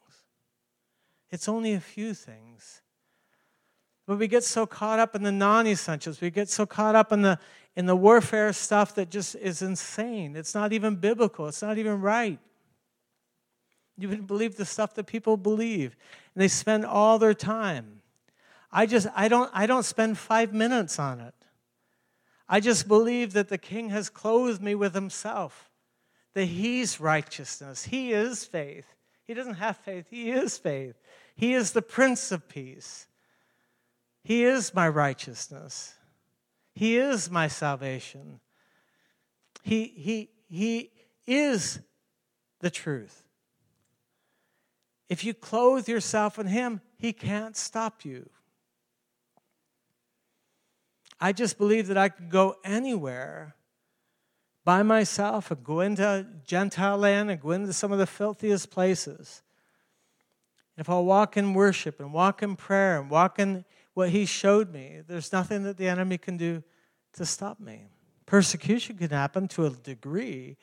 It's 1.31 1.49
only 1.49 1.73
a 1.73 1.81
few 1.81 2.15
things. 2.15 2.83
But 4.07 4.19
we 4.19 4.29
get 4.29 4.45
so 4.45 4.67
caught 4.67 5.01
up 5.01 5.17
in 5.17 5.25
the 5.25 5.33
non-essentials. 5.33 6.21
We 6.21 6.31
get 6.31 6.49
so 6.49 6.65
caught 6.65 6.95
up 6.95 7.13
in 7.13 7.23
the 7.23 7.39
in 7.75 7.87
the 7.87 7.97
warfare 7.97 8.53
stuff 8.53 8.95
that 8.95 9.11
just 9.11 9.35
is 9.37 9.61
insane. 9.61 10.35
It's 10.35 10.55
not 10.55 10.73
even 10.73 10.97
biblical. 10.97 11.47
It's 11.47 11.61
not 11.61 11.77
even 11.77 12.01
right. 12.01 12.39
You 13.99 14.09
wouldn't 14.09 14.27
believe 14.27 14.57
the 14.57 14.65
stuff 14.65 14.95
that 14.95 15.07
people 15.07 15.37
believe. 15.37 15.97
And 16.37 16.43
they 16.43 16.49
spend 16.49 16.85
all 16.85 17.19
their 17.19 17.33
time. 17.33 18.03
I 18.71 18.85
just 18.85 19.07
I 19.17 19.29
don't 19.29 19.51
I 19.55 19.65
don't 19.65 19.85
spend 19.85 20.19
5 20.19 20.53
minutes 20.53 20.99
on 20.99 21.19
it. 21.19 21.35
I 22.47 22.61
just 22.61 22.87
believe 22.87 23.33
that 23.33 23.49
the 23.49 23.57
king 23.57 23.89
has 23.89 24.11
clothed 24.11 24.61
me 24.63 24.75
with 24.75 24.95
himself. 24.95 25.71
That 26.35 26.45
he's 26.45 27.01
righteousness. 27.01 27.85
He 27.85 28.13
is 28.13 28.45
faith. 28.45 28.85
He 29.25 29.33
doesn't 29.33 29.55
have 29.55 29.79
faith. 29.79 30.09
He 30.11 30.31
is 30.31 30.59
faith. 30.59 31.01
He 31.35 31.55
is 31.55 31.73
the 31.73 31.81
prince 31.81 32.31
of 32.31 32.51
peace. 32.51 33.07
He 34.23 34.45
is 34.45 34.75
my 34.75 34.91
righteousness. 34.91 35.95
He 36.75 36.99
is 36.99 37.31
my 37.31 37.49
salvation. 37.49 38.41
He, 39.63 39.85
he, 39.87 40.31
he 40.51 40.91
is 41.27 41.81
the 42.61 42.69
truth. 42.69 43.26
If 45.09 45.25
you 45.25 45.35
clothe 45.35 45.89
yourself 45.89 46.39
in 46.39 46.47
Him, 46.49 46.81
He 46.99 47.13
can't 47.13 47.57
stop 47.57 48.05
you. 48.05 48.29
I 51.21 51.33
just 51.33 51.59
believe 51.59 51.87
that 51.87 51.97
I 51.97 52.09
could 52.09 52.29
go 52.29 52.57
anywhere 52.65 53.55
by 54.65 54.83
myself 54.83 55.51
and 55.51 55.63
go 55.65 55.81
into 55.81 56.27
Gentile 56.45 56.99
land 56.99 57.31
and 57.31 57.41
go 57.41 57.53
into 57.53 57.73
some 57.73 57.93
of 57.93 57.99
the 57.99 58.07
filthiest 58.07 58.71
places. 58.71 59.43
If 60.77 60.91
I 60.91 60.99
walk 60.99 61.37
in 61.37 61.55
worship 61.55 62.01
and 62.01 62.13
walk 62.13 62.43
in 62.43 62.57
prayer 62.57 63.01
and 63.01 63.09
walk 63.09 63.39
in 63.39 63.65
what 63.95 64.11
He 64.11 64.27
showed 64.27 64.73
me, 64.73 65.01
there's 65.07 65.33
nothing 65.33 65.63
that 65.63 65.79
the 65.79 65.89
enemy 65.89 66.19
can 66.19 66.37
do 66.37 66.63
to 67.15 67.25
stop 67.25 67.61
me. 67.61 67.87
Persecution 68.27 68.99
can 68.99 69.11
happen 69.11 69.49
to 69.49 69.67
a 69.67 69.71
degree, 69.71 70.57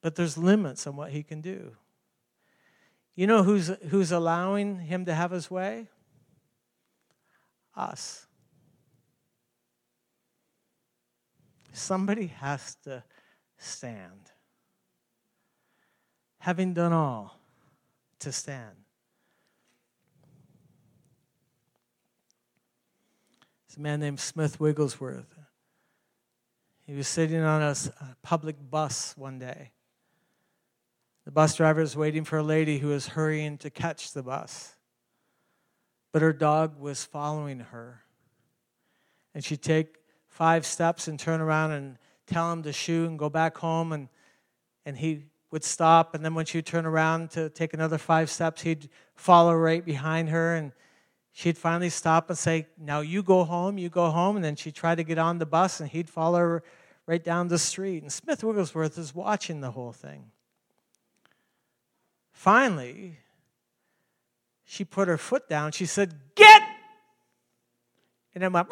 but 0.00 0.14
there's 0.14 0.38
limits 0.38 0.86
on 0.86 0.94
what 0.94 1.10
He 1.10 1.22
can 1.22 1.40
do. 1.40 1.74
You 3.20 3.26
know 3.26 3.42
who's, 3.42 3.70
who's 3.90 4.12
allowing 4.12 4.78
him 4.78 5.04
to 5.04 5.12
have 5.12 5.30
his 5.30 5.50
way? 5.50 5.88
Us. 7.76 8.26
Somebody 11.70 12.28
has 12.28 12.76
to 12.84 13.04
stand. 13.58 14.30
having 16.38 16.72
done 16.72 16.94
all 16.94 17.38
to 18.20 18.32
stand. 18.32 18.74
It's 23.66 23.76
a 23.76 23.80
man 23.80 24.00
named 24.00 24.18
Smith 24.18 24.58
Wigglesworth. 24.58 25.38
He 26.86 26.94
was 26.94 27.06
sitting 27.06 27.42
on 27.42 27.60
a, 27.60 27.76
public 28.22 28.56
bus 28.70 29.12
one 29.14 29.38
day. 29.38 29.72
The 31.30 31.34
bus 31.34 31.54
driver 31.54 31.80
is 31.80 31.96
waiting 31.96 32.24
for 32.24 32.38
a 32.38 32.42
lady 32.42 32.78
who 32.78 32.90
is 32.90 33.06
hurrying 33.06 33.56
to 33.58 33.70
catch 33.70 34.14
the 34.14 34.22
bus. 34.24 34.74
But 36.10 36.22
her 36.22 36.32
dog 36.32 36.80
was 36.80 37.04
following 37.04 37.60
her. 37.60 38.02
And 39.32 39.44
she'd 39.44 39.62
take 39.62 39.94
five 40.26 40.66
steps 40.66 41.06
and 41.06 41.20
turn 41.20 41.40
around 41.40 41.70
and 41.70 41.98
tell 42.26 42.52
him 42.52 42.64
to 42.64 42.72
shoo 42.72 43.06
and 43.06 43.16
go 43.16 43.30
back 43.30 43.56
home. 43.58 43.92
And, 43.92 44.08
and 44.84 44.96
he 44.96 45.26
would 45.52 45.62
stop. 45.62 46.16
And 46.16 46.24
then 46.24 46.34
when 46.34 46.46
she'd 46.46 46.66
turn 46.66 46.84
around 46.84 47.30
to 47.30 47.48
take 47.48 47.74
another 47.74 47.96
five 47.96 48.28
steps, 48.28 48.62
he'd 48.62 48.88
follow 49.14 49.54
right 49.54 49.84
behind 49.84 50.30
her. 50.30 50.56
And 50.56 50.72
she'd 51.30 51.56
finally 51.56 51.90
stop 51.90 52.28
and 52.28 52.36
say, 52.36 52.66
Now 52.76 53.02
you 53.02 53.22
go 53.22 53.44
home, 53.44 53.78
you 53.78 53.88
go 53.88 54.10
home. 54.10 54.34
And 54.34 54.44
then 54.44 54.56
she'd 54.56 54.74
try 54.74 54.96
to 54.96 55.04
get 55.04 55.18
on 55.18 55.38
the 55.38 55.46
bus 55.46 55.78
and 55.78 55.88
he'd 55.88 56.10
follow 56.10 56.40
her 56.40 56.62
right 57.06 57.22
down 57.22 57.46
the 57.46 57.56
street. 57.60 58.02
And 58.02 58.12
Smith 58.12 58.42
Wigglesworth 58.42 58.98
is 58.98 59.14
watching 59.14 59.60
the 59.60 59.70
whole 59.70 59.92
thing. 59.92 60.32
Finally, 62.40 63.18
she 64.64 64.82
put 64.82 65.08
her 65.08 65.18
foot 65.18 65.46
down. 65.46 65.72
She 65.72 65.84
said, 65.84 66.14
Get! 66.34 66.62
And 68.34 68.42
then 68.42 68.50
went 68.50 68.66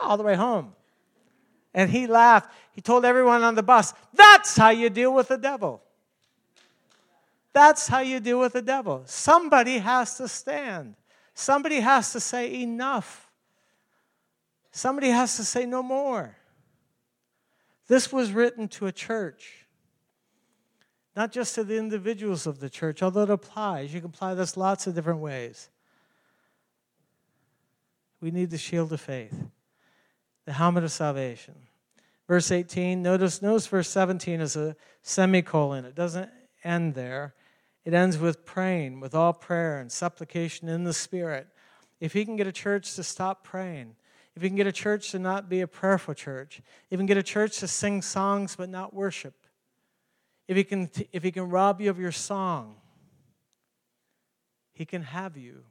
all 0.00 0.16
the 0.16 0.22
way 0.22 0.36
home. 0.36 0.74
And 1.74 1.90
he 1.90 2.06
laughed. 2.06 2.52
He 2.70 2.80
told 2.80 3.04
everyone 3.04 3.42
on 3.42 3.56
the 3.56 3.64
bus, 3.64 3.94
That's 4.14 4.56
how 4.56 4.68
you 4.68 4.90
deal 4.90 5.12
with 5.12 5.26
the 5.26 5.38
devil. 5.38 5.82
That's 7.52 7.88
how 7.88 7.98
you 7.98 8.20
deal 8.20 8.38
with 8.38 8.52
the 8.52 8.62
devil. 8.62 9.02
Somebody 9.06 9.78
has 9.78 10.16
to 10.18 10.28
stand. 10.28 10.94
Somebody 11.34 11.80
has 11.80 12.12
to 12.12 12.20
say 12.20 12.62
enough. 12.62 13.28
Somebody 14.70 15.08
has 15.08 15.36
to 15.36 15.42
say 15.42 15.66
no 15.66 15.82
more. 15.82 16.36
This 17.88 18.12
was 18.12 18.30
written 18.30 18.68
to 18.68 18.86
a 18.86 18.92
church, 18.92 19.66
not 21.18 21.32
just 21.32 21.56
to 21.56 21.64
the 21.64 21.76
individuals 21.76 22.46
of 22.46 22.60
the 22.60 22.70
church, 22.70 23.02
although 23.02 23.24
it 23.24 23.30
applies. 23.30 23.92
You 23.92 23.98
can 23.98 24.10
apply 24.10 24.34
this 24.34 24.56
lots 24.56 24.86
of 24.86 24.94
different 24.94 25.18
ways. 25.18 25.68
We 28.20 28.30
need 28.30 28.50
the 28.50 28.56
shield 28.56 28.92
of 28.92 29.00
faith, 29.00 29.36
the 30.44 30.52
helmet 30.52 30.84
of 30.84 30.92
salvation. 30.92 31.56
Verse 32.28 32.52
18, 32.52 33.02
notice, 33.02 33.42
notice 33.42 33.66
verse 33.66 33.88
17 33.88 34.40
is 34.40 34.54
a 34.54 34.76
semicolon. 35.02 35.84
It 35.84 35.96
doesn't 35.96 36.30
end 36.62 36.94
there. 36.94 37.34
It 37.84 37.94
ends 37.94 38.16
with 38.16 38.44
praying, 38.44 39.00
with 39.00 39.12
all 39.12 39.32
prayer 39.32 39.80
and 39.80 39.90
supplication 39.90 40.68
in 40.68 40.84
the 40.84 40.92
Spirit. 40.92 41.48
If 41.98 42.12
he 42.12 42.24
can 42.24 42.36
get 42.36 42.46
a 42.46 42.52
church 42.52 42.94
to 42.94 43.02
stop 43.02 43.42
praying, 43.42 43.96
if 44.36 44.42
he 44.42 44.48
can 44.48 44.56
get 44.56 44.68
a 44.68 44.72
church 44.72 45.10
to 45.10 45.18
not 45.18 45.48
be 45.48 45.62
a 45.62 45.66
prayerful 45.66 46.14
church, 46.14 46.62
if 46.90 46.90
he 46.90 46.96
can 46.96 47.06
get 47.06 47.16
a 47.16 47.24
church 47.24 47.58
to 47.58 47.66
sing 47.66 48.02
songs 48.02 48.54
but 48.54 48.68
not 48.68 48.94
worship, 48.94 49.34
if 50.48 50.56
he 50.56 50.64
can, 50.64 50.90
if 51.12 51.22
he 51.22 51.30
can 51.30 51.48
rob 51.48 51.80
you 51.80 51.90
of 51.90 52.00
your 52.00 52.12
song, 52.12 52.76
he 54.72 54.84
can 54.84 55.02
have 55.02 55.36
you. 55.36 55.64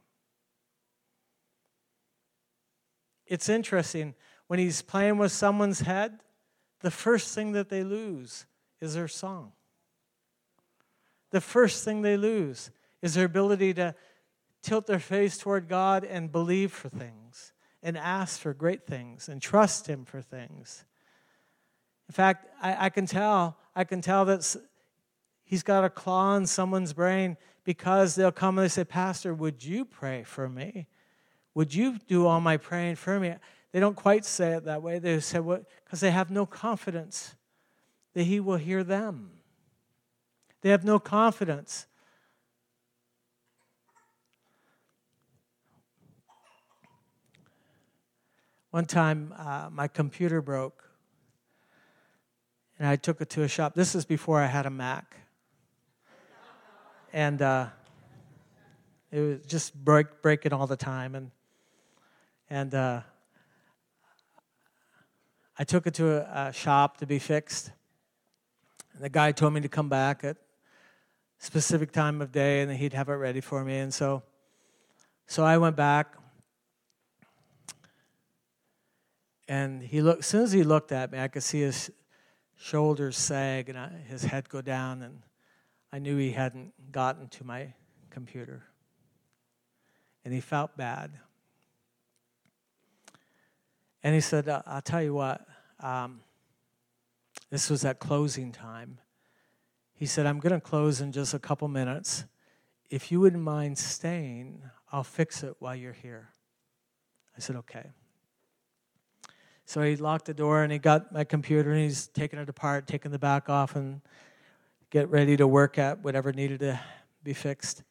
It's 3.25 3.49
interesting 3.49 4.15
when 4.47 4.59
he's 4.59 4.81
playing 4.81 5.17
with 5.17 5.33
someone's 5.33 5.81
head, 5.81 6.19
the 6.79 6.91
first 6.91 7.35
thing 7.35 7.51
that 7.51 7.67
they 7.67 7.83
lose 7.83 8.45
is 8.79 8.93
their 8.93 9.09
song 9.09 9.51
the 11.31 11.41
first 11.41 11.83
thing 11.83 12.01
they 12.01 12.17
lose 12.17 12.71
is 13.01 13.13
their 13.13 13.25
ability 13.25 13.73
to 13.75 13.93
tilt 14.61 14.87
their 14.87 14.99
face 14.99 15.37
toward 15.37 15.67
God 15.67 16.03
and 16.03 16.31
believe 16.31 16.71
for 16.71 16.89
things 16.89 17.53
and 17.83 17.97
ask 17.97 18.39
for 18.39 18.53
great 18.53 18.85
things 18.85 19.29
and 19.29 19.41
trust 19.41 19.87
Him 19.87 20.05
for 20.05 20.21
things. 20.21 20.85
In 22.09 22.13
fact, 22.13 22.47
I, 22.61 22.85
I 22.85 22.89
can 22.89 23.05
tell, 23.05 23.57
I 23.77 23.83
can 23.83 24.01
tell 24.01 24.25
that 24.25 24.55
he's 25.43 25.61
got 25.61 25.83
a 25.83 25.89
claw 25.91 26.35
in 26.35 26.47
someone's 26.47 26.93
brain 26.93 27.37
because 27.63 28.15
they'll 28.15 28.31
come 28.31 28.57
and 28.57 28.65
they 28.65 28.69
say, 28.69 28.83
Pastor, 28.83 29.35
would 29.35 29.63
you 29.63 29.85
pray 29.85 30.23
for 30.23 30.49
me? 30.49 30.87
Would 31.53 31.75
you 31.75 31.99
do 32.07 32.25
all 32.25 32.41
my 32.41 32.57
praying 32.57 32.95
for 32.95 33.19
me? 33.19 33.35
They 33.71 33.79
don't 33.79 33.95
quite 33.95 34.25
say 34.25 34.53
it 34.53 34.65
that 34.65 34.81
way. 34.81 34.97
They 34.97 35.19
say, 35.19 35.39
what? 35.39 35.65
Because 35.85 35.99
they 35.99 36.09
have 36.09 36.31
no 36.31 36.47
confidence 36.47 37.35
that 38.15 38.23
he 38.23 38.39
will 38.39 38.57
hear 38.57 38.83
them. 38.83 39.29
They 40.61 40.71
have 40.71 40.83
no 40.83 40.97
confidence. 40.97 41.85
One 48.71 48.85
time, 48.85 49.35
uh, 49.37 49.69
my 49.71 49.87
computer 49.87 50.41
broke, 50.41 50.86
and 52.79 52.87
I 52.87 52.95
took 52.95 53.21
it 53.21 53.29
to 53.31 53.43
a 53.43 53.47
shop. 53.47 53.73
This 53.73 53.95
is 53.95 54.05
before 54.05 54.39
I 54.39 54.45
had 54.45 54.65
a 54.65 54.69
Mac. 54.69 55.15
And 57.11 57.41
uh, 57.41 57.67
it 59.11 59.19
was 59.19 59.39
just 59.47 59.73
break, 59.73 60.21
breaking 60.21 60.53
all 60.53 60.67
the 60.67 60.77
time. 60.77 61.15
And, 61.15 61.31
and 62.49 62.75
uh, 62.75 63.01
I 65.57 65.63
took 65.63 65.87
it 65.87 65.95
to 65.95 66.17
a, 66.17 66.49
a 66.49 66.53
shop 66.53 66.97
to 66.97 67.07
be 67.07 67.17
fixed. 67.17 67.71
And 68.93 69.03
the 69.03 69.09
guy 69.09 69.31
told 69.31 69.53
me 69.53 69.61
to 69.61 69.69
come 69.69 69.89
back 69.89 70.23
at 70.23 70.35
a 70.35 71.43
specific 71.43 71.91
time 71.91 72.21
of 72.21 72.31
day 72.31 72.61
and 72.61 72.71
he'd 72.71 72.93
have 72.93 73.09
it 73.09 73.13
ready 73.13 73.41
for 73.41 73.63
me 73.63 73.77
and 73.77 73.93
so 73.93 74.23
so 75.27 75.43
i 75.43 75.55
went 75.55 75.75
back 75.75 76.15
and 79.47 79.83
he 79.83 80.01
looked 80.01 80.21
as 80.21 80.25
soon 80.25 80.41
as 80.41 80.51
he 80.51 80.63
looked 80.63 80.91
at 80.91 81.11
me 81.11 81.19
i 81.19 81.27
could 81.27 81.43
see 81.43 81.61
his 81.61 81.91
shoulders 82.57 83.17
sag 83.17 83.69
and 83.69 83.77
his 84.07 84.23
head 84.23 84.49
go 84.49 84.61
down 84.61 85.01
and 85.01 85.21
i 85.91 85.99
knew 85.99 86.17
he 86.17 86.31
hadn't 86.31 86.73
gotten 86.91 87.27
to 87.27 87.43
my 87.43 87.73
computer 88.09 88.63
and 90.25 90.33
he 90.33 90.41
felt 90.41 90.75
bad 90.75 91.11
and 94.03 94.15
he 94.15 94.21
said 94.21 94.49
i'll 94.65 94.81
tell 94.81 95.01
you 95.01 95.13
what 95.13 95.45
um, 95.79 96.21
this 97.49 97.69
was 97.69 97.85
at 97.85 97.99
closing 97.99 98.51
time 98.51 98.97
he 99.97 100.05
said, 100.05 100.27
I'm 100.27 100.39
going 100.39 100.53
to 100.53 100.61
close 100.61 101.01
in 101.01 101.11
just 101.11 101.33
a 101.33 101.39
couple 101.39 101.67
minutes. 101.67 102.25
If 102.89 103.11
you 103.11 103.19
wouldn't 103.19 103.41
mind 103.41 103.79
staying, 103.79 104.61
I'll 104.91 105.03
fix 105.03 105.41
it 105.41 105.55
while 105.57 105.75
you're 105.75 105.91
here. 105.91 106.29
I 107.35 107.39
said, 107.39 107.55
okay. 107.57 107.87
So 109.67 109.81
he 109.81 109.97
locked 109.97 110.23
the 110.23 110.33
door 110.33 110.63
and 110.63 110.71
he 110.71 110.79
got 110.79 111.11
my 111.11 111.25
computer 111.25 111.71
and 111.71 111.81
he's 111.81 112.07
taking 112.07 112.39
it 112.39 112.47
apart, 112.47 112.87
taking 112.87 113.11
the 113.11 113.19
back 113.19 113.49
off, 113.49 113.75
and 113.75 113.99
get 114.91 115.09
ready 115.09 115.35
to 115.35 115.45
work 115.45 115.77
at 115.77 116.01
whatever 116.01 116.31
needed 116.31 116.61
to 116.61 116.79
be 117.21 117.33
fixed. 117.33 117.83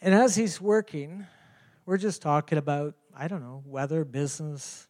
And 0.00 0.14
as 0.14 0.36
he's 0.36 0.60
working, 0.60 1.26
we're 1.84 1.96
just 1.96 2.22
talking 2.22 2.58
about, 2.58 2.94
I 3.12 3.26
don't 3.26 3.42
know, 3.42 3.64
weather, 3.66 4.04
business, 4.04 4.86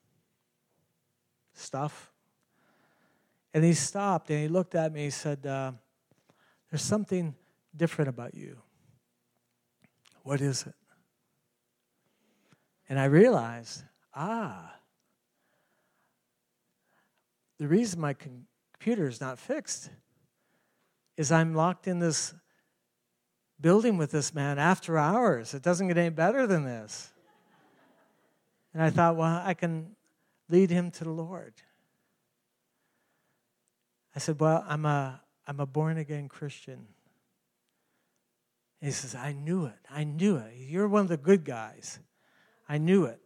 stuff. 1.55 2.13
And 3.55 3.65
he 3.65 3.73
stopped 3.73 4.29
and 4.29 4.41
he 4.41 4.49
looked 4.49 4.75
at 4.75 4.93
me. 4.93 5.05
He 5.05 5.11
said, 5.11 5.47
uh, 5.47 5.73
There's 6.71 6.83
something 6.83 7.35
different 7.75 8.11
about 8.11 8.35
you. 8.35 8.59
What 10.23 10.43
is 10.43 10.67
it? 10.67 10.75
And 12.91 13.01
I 13.01 13.07
realized, 13.07 13.85
ah, 14.15 14.75
the 17.61 17.69
reason 17.69 18.01
my 18.01 18.15
computer 18.15 19.07
is 19.07 19.21
not 19.21 19.39
fixed 19.39 19.91
is 21.19 21.31
I'm 21.31 21.55
locked 21.55 21.87
in 21.87 21.99
this 21.99 22.33
building 23.61 23.99
with 23.99 24.11
this 24.11 24.35
man 24.35 24.59
after 24.59 24.97
hours. 24.97 25.53
It 25.53 25.63
doesn't 25.63 25.87
get 25.87 25.99
any 25.99 26.09
better 26.09 26.47
than 26.47 26.65
this. 26.65 27.13
And 28.73 28.83
I 28.83 28.89
thought, 28.89 29.17
well, 29.17 29.43
I 29.45 29.53
can 29.53 29.95
lead 30.49 30.71
him 30.71 30.91
to 30.93 31.05
the 31.05 31.11
Lord. 31.11 31.53
I 34.17 34.21
said, 34.21 34.41
Well, 34.41 34.65
I'm 34.67 34.87
a, 34.87 35.21
I'm 35.47 35.61
a 35.61 35.67
born 35.67 35.99
again 35.99 36.29
Christian. 36.29 36.87
And 38.81 38.89
he 38.89 38.91
says, 38.91 39.15
I 39.15 39.33
knew 39.33 39.67
it. 39.67 39.79
I 39.91 40.05
knew 40.05 40.37
it. 40.37 40.55
You're 40.57 40.89
one 40.89 41.03
of 41.03 41.09
the 41.09 41.19
good 41.19 41.45
guys. 41.45 41.99
I 42.69 42.79
knew 42.79 43.05
it. 43.05 43.21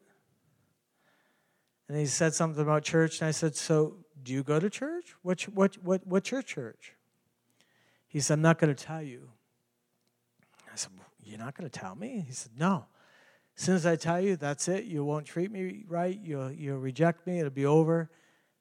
And 1.89 1.97
he 1.97 2.07
said 2.07 2.35
something 2.35 2.61
about 2.61 2.83
church, 2.83 3.21
and 3.21 3.29
I 3.29 3.31
said, 3.31 3.55
So 3.55 4.04
do 4.25 4.33
you 4.33 4.43
go 4.43 4.59
to 4.59 4.71
church? 4.71 5.15
What, 5.23 5.43
what, 5.43 5.77
what, 5.83 6.07
what's 6.07 6.31
your 6.31 6.43
church? 6.43 6.95
He 8.09 8.21
said, 8.21 8.35
I'm 8.35 8.43
not 8.43 8.59
going 8.59 8.75
to 8.75 8.85
tell 8.85 9.03
you. 9.03 9.29
I 10.73 10.77
said, 10.77 10.93
You're 11.23 11.39
not 11.39 11.57
going 11.57 11.69
to 11.69 11.79
tell 11.79 11.95
me? 11.95 12.25
He 12.27 12.33
said, 12.33 12.53
No. 12.59 12.87
As 13.57 13.63
soon 13.63 13.77
as 13.77 13.87
I 13.87 13.95
tell 13.95 14.21
you, 14.21 14.37
that's 14.37 14.67
it. 14.67 14.85
You 14.85 15.05
won't 15.05 15.27
treat 15.27 15.51
me 15.51 15.85
right. 15.87 16.19
You'll, 16.21 16.51
you'll 16.51 16.79
reject 16.79 17.25
me. 17.27 17.39
It'll 17.39 17.51
be 17.51 17.67
over. 17.67 18.11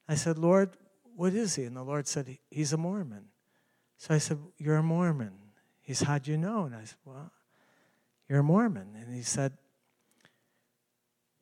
I 0.08 0.14
said, 0.14 0.38
Lord, 0.38 0.78
what 1.16 1.34
is 1.34 1.56
he? 1.56 1.64
And 1.64 1.76
the 1.76 1.84
Lord 1.84 2.08
said, 2.08 2.38
He's 2.52 2.74
a 2.74 2.78
Mormon. 2.78 3.26
So 3.98 4.14
I 4.14 4.18
said, 4.18 4.38
You're 4.58 4.78
a 4.78 4.84
Mormon. 4.84 5.34
He 5.82 5.94
said, 5.94 6.08
How'd 6.08 6.28
you 6.28 6.38
know? 6.38 6.66
And 6.66 6.76
I 6.76 6.84
said, 6.84 6.98
Well, 7.06 7.32
you're 8.30 8.40
a 8.40 8.44
Mormon. 8.44 8.96
And 8.96 9.16
he 9.16 9.22
said, 9.22 9.54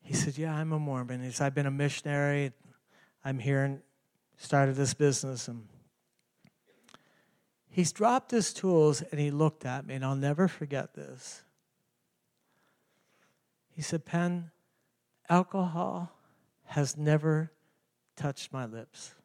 he 0.01 0.13
said, 0.13 0.38
Yeah, 0.38 0.53
I'm 0.53 0.72
a 0.74 0.80
Mormon. 0.80 1.24
He 1.24 1.32
said, 1.32 1.45
I've 1.45 1.55
been 1.55 1.65
a 1.65 1.72
missionary. 1.72 2.51
I'm 3.24 3.39
here 3.39 3.63
and 3.63 3.82
started 4.41 4.75
this 4.75 4.93
business. 4.93 5.47
And 5.47 5.67
he's 7.69 7.91
dropped 7.91 8.31
his 8.31 8.53
tools 8.53 9.01
and 9.01 9.19
he 9.19 9.31
looked 9.31 9.65
at 9.65 9.85
me, 9.85 9.95
and 9.95 10.03
I'll 10.03 10.15
never 10.15 10.47
forget 10.47 10.93
this. 10.93 11.43
He 13.69 13.81
said, 13.81 14.05
"Pen, 14.05 14.51
alcohol 15.29 16.11
has 16.65 16.97
never 16.97 17.51
touched 18.15 18.51
my 18.51 18.65
lips. 18.65 19.15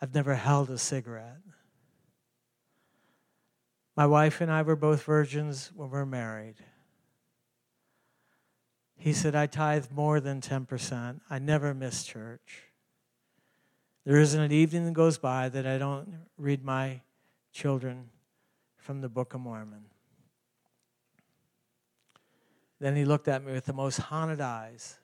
I've 0.00 0.14
never 0.14 0.34
held 0.34 0.70
a 0.70 0.78
cigarette. 0.78 1.40
My 3.96 4.06
wife 4.06 4.40
and 4.40 4.50
I 4.50 4.62
were 4.62 4.76
both 4.76 5.04
virgins 5.04 5.70
when 5.74 5.88
we 5.88 5.98
were 5.98 6.06
married. 6.06 6.56
He 8.96 9.12
said, 9.12 9.34
I 9.34 9.46
tithe 9.46 9.86
more 9.90 10.20
than 10.20 10.40
10%. 10.40 11.20
I 11.30 11.38
never 11.38 11.74
miss 11.74 12.04
church. 12.04 12.73
There 14.04 14.20
isn't 14.20 14.40
an 14.40 14.52
evening 14.52 14.84
that 14.84 14.92
goes 14.92 15.16
by 15.16 15.48
that 15.48 15.66
I 15.66 15.78
don't 15.78 16.14
read 16.36 16.62
my 16.62 17.00
children 17.52 18.10
from 18.76 19.00
the 19.00 19.08
Book 19.08 19.32
of 19.32 19.40
Mormon. 19.40 19.86
Then 22.80 22.96
he 22.96 23.06
looked 23.06 23.28
at 23.28 23.42
me 23.42 23.52
with 23.52 23.64
the 23.64 23.72
most 23.72 23.96
haunted 23.96 24.42
eyes. 24.42 24.98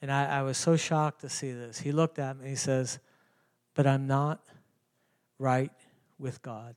And 0.00 0.10
I, 0.10 0.38
I 0.38 0.42
was 0.42 0.56
so 0.56 0.76
shocked 0.76 1.20
to 1.22 1.28
see 1.28 1.52
this. 1.52 1.78
He 1.78 1.92
looked 1.92 2.18
at 2.18 2.36
me 2.36 2.42
and 2.42 2.50
he 2.50 2.56
says, 2.56 2.98
But 3.74 3.86
I'm 3.86 4.06
not 4.06 4.40
right 5.38 5.72
with 6.18 6.40
God. 6.40 6.74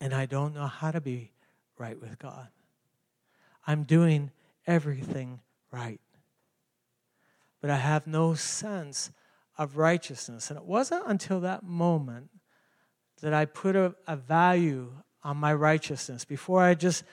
And 0.00 0.14
I 0.14 0.26
don't 0.26 0.54
know 0.54 0.66
how 0.66 0.92
to 0.92 1.00
be 1.00 1.32
right 1.76 2.00
with 2.00 2.18
God. 2.18 2.48
I'm 3.66 3.84
doing 3.84 4.30
everything 4.66 5.40
right. 5.72 6.00
But 7.64 7.70
I 7.70 7.76
have 7.76 8.06
no 8.06 8.34
sense 8.34 9.10
of 9.56 9.78
righteousness. 9.78 10.50
And 10.50 10.58
it 10.58 10.66
wasn't 10.66 11.04
until 11.06 11.40
that 11.40 11.62
moment 11.62 12.28
that 13.22 13.32
I 13.32 13.46
put 13.46 13.74
a, 13.74 13.94
a 14.06 14.16
value 14.16 14.92
on 15.22 15.38
my 15.38 15.54
righteousness. 15.54 16.26
Before 16.26 16.60
I 16.60 16.74
just 16.74 17.04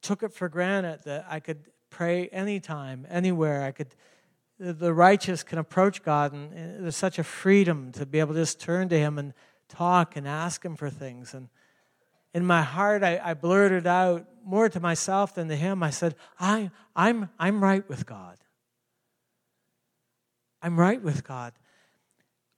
took 0.00 0.22
it 0.22 0.32
for 0.32 0.48
granted 0.48 1.00
that 1.04 1.26
I 1.28 1.38
could 1.38 1.66
pray 1.90 2.28
anytime, 2.28 3.06
anywhere. 3.10 3.62
I 3.62 3.72
could, 3.72 3.88
the 4.58 4.94
righteous 4.94 5.42
can 5.42 5.58
approach 5.58 6.02
God, 6.02 6.32
and 6.32 6.82
there's 6.82 6.96
such 6.96 7.18
a 7.18 7.22
freedom 7.22 7.92
to 7.92 8.06
be 8.06 8.20
able 8.20 8.32
to 8.32 8.40
just 8.40 8.58
turn 8.58 8.88
to 8.88 8.98
Him 8.98 9.18
and 9.18 9.34
talk 9.68 10.16
and 10.16 10.26
ask 10.26 10.64
Him 10.64 10.76
for 10.76 10.88
things. 10.88 11.34
And 11.34 11.50
in 12.32 12.46
my 12.46 12.62
heart, 12.62 13.04
I, 13.04 13.20
I 13.22 13.34
blurted 13.34 13.86
out 13.86 14.26
more 14.46 14.70
to 14.70 14.80
myself 14.80 15.34
than 15.34 15.48
to 15.48 15.56
Him. 15.56 15.82
I 15.82 15.90
said, 15.90 16.14
I, 16.38 16.70
I'm, 16.96 17.28
I'm 17.38 17.62
right 17.62 17.86
with 17.86 18.06
God. 18.06 18.38
I'm 20.62 20.78
right 20.78 21.02
with 21.02 21.24
God. 21.24 21.52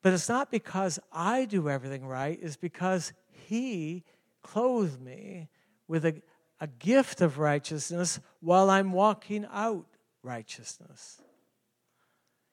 But 0.03 0.13
it's 0.13 0.29
not 0.29 0.51
because 0.51 0.99
I 1.13 1.45
do 1.45 1.69
everything 1.69 2.07
right, 2.07 2.39
it's 2.43 2.57
because 2.57 3.13
He 3.29 4.05
clothed 4.43 5.01
me 5.01 5.49
with 5.87 6.05
a, 6.05 6.21
a 6.61 6.67
gift 6.67 7.21
of 7.21 7.39
righteousness 7.39 8.19
while 8.41 8.69
I'm 8.69 8.93
walking 8.93 9.47
out 9.53 9.87
righteousness. 10.23 11.21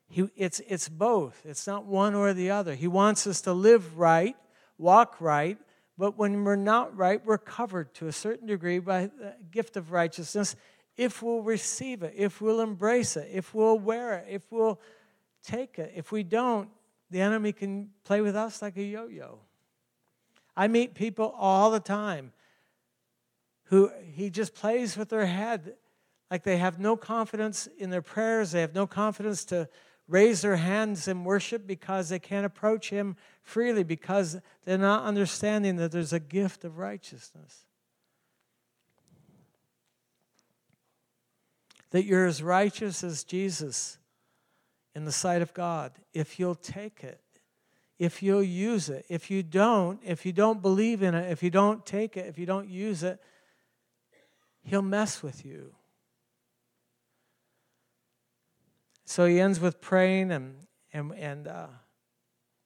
He, 0.07 0.27
it's, 0.35 0.59
it's 0.67 0.89
both. 0.89 1.41
It's 1.45 1.67
not 1.67 1.85
one 1.85 2.15
or 2.15 2.33
the 2.33 2.51
other. 2.51 2.75
He 2.75 2.87
wants 2.87 3.27
us 3.27 3.41
to 3.41 3.53
live 3.53 3.97
right, 3.97 4.35
walk 4.77 5.17
right, 5.19 5.57
but 5.97 6.17
when 6.17 6.43
we're 6.43 6.55
not 6.55 6.95
right, 6.95 7.23
we're 7.25 7.37
covered 7.37 7.93
to 7.95 8.07
a 8.07 8.11
certain 8.11 8.47
degree 8.47 8.79
by 8.79 9.07
the 9.07 9.35
gift 9.51 9.77
of 9.77 9.91
righteousness 9.91 10.55
if 10.99 11.21
we'll 11.21 11.41
receive 11.41 12.03
it, 12.03 12.13
if 12.17 12.41
we'll 12.41 12.59
embrace 12.59 13.15
it, 13.15 13.29
if 13.31 13.53
we'll 13.53 13.79
wear 13.79 14.15
it, 14.15 14.25
if 14.29 14.41
we'll 14.51 14.81
take 15.43 15.79
it. 15.79 15.93
If 15.95 16.11
we 16.11 16.23
don't, 16.23 16.69
the 17.09 17.21
enemy 17.21 17.51
can 17.51 17.89
play 18.03 18.21
with 18.21 18.35
us 18.35 18.61
like 18.61 18.77
a 18.77 18.83
yo 18.83 19.07
yo. 19.07 19.39
I 20.55 20.67
meet 20.67 20.93
people 20.93 21.33
all 21.37 21.71
the 21.71 21.79
time 21.79 22.33
who 23.65 23.91
he 24.13 24.29
just 24.29 24.55
plays 24.55 24.97
with 24.97 25.09
their 25.09 25.25
head 25.25 25.75
like 26.31 26.43
they 26.43 26.57
have 26.57 26.79
no 26.79 26.95
confidence 26.95 27.67
in 27.77 27.89
their 27.89 28.01
prayers, 28.01 28.51
they 28.51 28.61
have 28.61 28.75
no 28.75 28.85
confidence 28.85 29.45
to 29.45 29.69
raise 30.07 30.41
their 30.41 30.55
hands 30.55 31.07
in 31.07 31.23
worship 31.23 31.67
because 31.67 32.09
they 32.09 32.19
can't 32.19 32.45
approach 32.45 32.89
him 32.89 33.15
freely 33.43 33.83
because 33.83 34.37
they're 34.65 34.77
not 34.77 35.03
understanding 35.03 35.75
that 35.77 35.91
there's 35.91 36.13
a 36.13 36.19
gift 36.19 36.63
of 36.65 36.79
righteousness. 36.79 37.65
That 41.91 42.05
you're 42.05 42.25
as 42.25 42.41
righteous 42.41 43.03
as 43.03 43.23
Jesus 43.23 43.98
in 44.95 45.05
the 45.05 45.11
sight 45.11 45.41
of 45.41 45.53
God 45.53 45.91
if 46.13 46.39
you'll 46.39 46.55
take 46.55 47.03
it 47.03 47.21
if 47.99 48.23
you'll 48.23 48.41
use 48.41 48.89
it. 48.89 49.05
If 49.09 49.29
you 49.29 49.43
don't, 49.43 49.99
if 50.03 50.25
you 50.25 50.31
don't 50.31 50.61
believe 50.61 51.03
in 51.03 51.13
it, 51.13 51.29
if 51.31 51.43
you 51.43 51.49
don't 51.49 51.85
take 51.85 52.15
it, 52.15 52.25
if 52.27 52.39
you 52.39 52.45
don't 52.45 52.69
use 52.69 53.03
it, 53.03 53.21
he'll 54.63 54.81
mess 54.81 55.21
with 55.21 55.45
you. 55.45 55.73
So 59.03 59.25
he 59.25 59.39
ends 59.39 59.59
with 59.59 59.81
praying, 59.81 60.31
and, 60.31 60.55
and, 60.93 61.13
and 61.13 61.47
uh, 61.47 61.67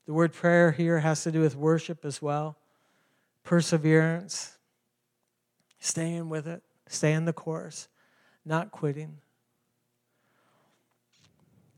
the 0.06 0.14
word 0.14 0.34
prayer 0.34 0.72
here 0.72 1.00
has 1.00 1.24
to 1.24 1.32
do 1.32 1.42
with 1.42 1.56
worship 1.56 2.06
as 2.06 2.22
well, 2.22 2.58
perseverance, 3.44 4.58
staying 5.80 6.30
with 6.30 6.48
it, 6.48 6.62
staying 6.88 7.26
the 7.26 7.34
course, 7.34 7.88
not 8.46 8.72
quitting. 8.72 9.20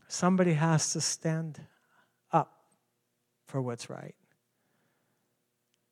Somebody 0.08 0.54
has 0.54 0.92
to 0.92 1.00
stand 1.00 1.60
up 2.32 2.52
for 3.46 3.60
what's 3.60 3.90
right. 3.90 4.14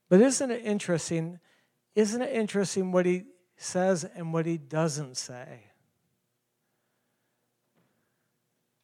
But 0.08 0.20
isn't 0.20 0.50
it 0.50 0.64
interesting? 0.64 1.40
Isn't 1.94 2.22
it 2.22 2.32
interesting 2.32 2.92
what 2.92 3.06
he 3.06 3.24
says 3.56 4.04
and 4.04 4.32
what 4.32 4.46
he 4.46 4.58
doesn't 4.58 5.16
say? 5.16 5.64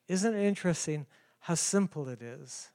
Isn't 0.08 0.34
it 0.34 0.44
interesting 0.44 1.06
how 1.38 1.54
simple 1.54 2.08
it 2.08 2.20
is? 2.20 2.70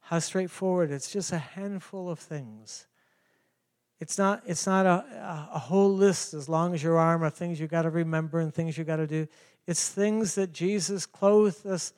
How 0.00 0.20
straightforward. 0.20 0.92
It's 0.92 1.10
just 1.10 1.32
a 1.32 1.38
handful 1.38 2.08
of 2.08 2.20
things. 2.20 2.86
It's 3.98 4.18
not, 4.18 4.42
it's 4.46 4.66
not 4.66 4.86
a, 4.86 5.48
a 5.52 5.58
whole 5.58 5.92
list 5.92 6.34
as 6.34 6.48
long 6.48 6.74
as 6.74 6.82
your 6.82 6.98
arm 6.98 7.22
of 7.22 7.34
things 7.34 7.58
you 7.58 7.66
got 7.66 7.82
to 7.82 7.90
remember 7.90 8.38
and 8.38 8.54
things 8.54 8.76
you 8.76 8.84
got 8.84 8.96
to 8.96 9.06
do. 9.06 9.26
It's 9.66 9.88
things 9.88 10.34
that 10.36 10.52
Jesus 10.52 11.06
clothed 11.06 11.66
us 11.66 11.92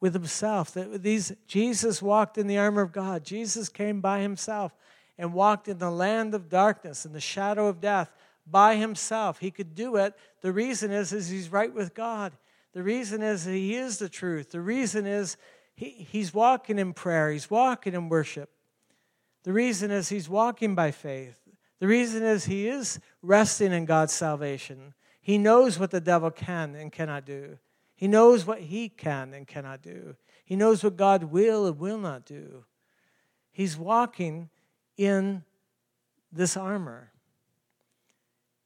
with 0.00 0.14
himself. 0.14 0.72
That 0.74 1.02
these 1.02 1.32
Jesus 1.46 2.02
walked 2.02 2.36
in 2.36 2.46
the 2.46 2.58
armor 2.58 2.82
of 2.82 2.92
God. 2.92 3.24
Jesus 3.24 3.68
came 3.68 4.00
by 4.00 4.20
himself 4.20 4.74
and 5.16 5.32
walked 5.32 5.68
in 5.68 5.78
the 5.78 5.90
land 5.90 6.34
of 6.34 6.48
darkness 6.48 7.04
and 7.04 7.14
the 7.14 7.20
shadow 7.20 7.68
of 7.68 7.80
death 7.80 8.12
by 8.46 8.76
himself. 8.76 9.38
He 9.38 9.50
could 9.50 9.74
do 9.74 9.96
it. 9.96 10.14
The 10.40 10.52
reason 10.52 10.90
is, 10.90 11.12
is 11.12 11.28
he's 11.28 11.50
right 11.50 11.72
with 11.72 11.94
God. 11.94 12.32
The 12.72 12.82
reason 12.82 13.22
is 13.22 13.44
he 13.44 13.76
is 13.76 13.98
the 13.98 14.08
truth. 14.08 14.50
The 14.50 14.60
reason 14.60 15.06
is 15.06 15.36
he, 15.74 15.90
he's 15.90 16.34
walking 16.34 16.78
in 16.78 16.92
prayer. 16.92 17.30
He's 17.30 17.50
walking 17.50 17.94
in 17.94 18.08
worship. 18.08 18.50
The 19.44 19.52
reason 19.52 19.90
is 19.90 20.08
he's 20.08 20.28
walking 20.28 20.74
by 20.74 20.90
faith. 20.90 21.38
The 21.80 21.86
reason 21.86 22.22
is 22.22 22.44
he 22.44 22.68
is 22.68 23.00
resting 23.22 23.72
in 23.72 23.84
God's 23.84 24.12
salvation. 24.12 24.94
He 25.22 25.38
knows 25.38 25.78
what 25.78 25.92
the 25.92 26.00
devil 26.00 26.30
can 26.30 26.74
and 26.74 26.92
cannot 26.92 27.24
do. 27.24 27.58
He 27.94 28.08
knows 28.08 28.44
what 28.44 28.58
he 28.58 28.88
can 28.88 29.32
and 29.32 29.46
cannot 29.46 29.80
do. 29.80 30.16
He 30.44 30.56
knows 30.56 30.82
what 30.82 30.96
God 30.96 31.24
will 31.24 31.64
and 31.66 31.78
will 31.78 31.98
not 31.98 32.26
do. 32.26 32.64
He's 33.52 33.76
walking 33.76 34.50
in 34.96 35.44
this 36.32 36.56
armor. 36.56 37.12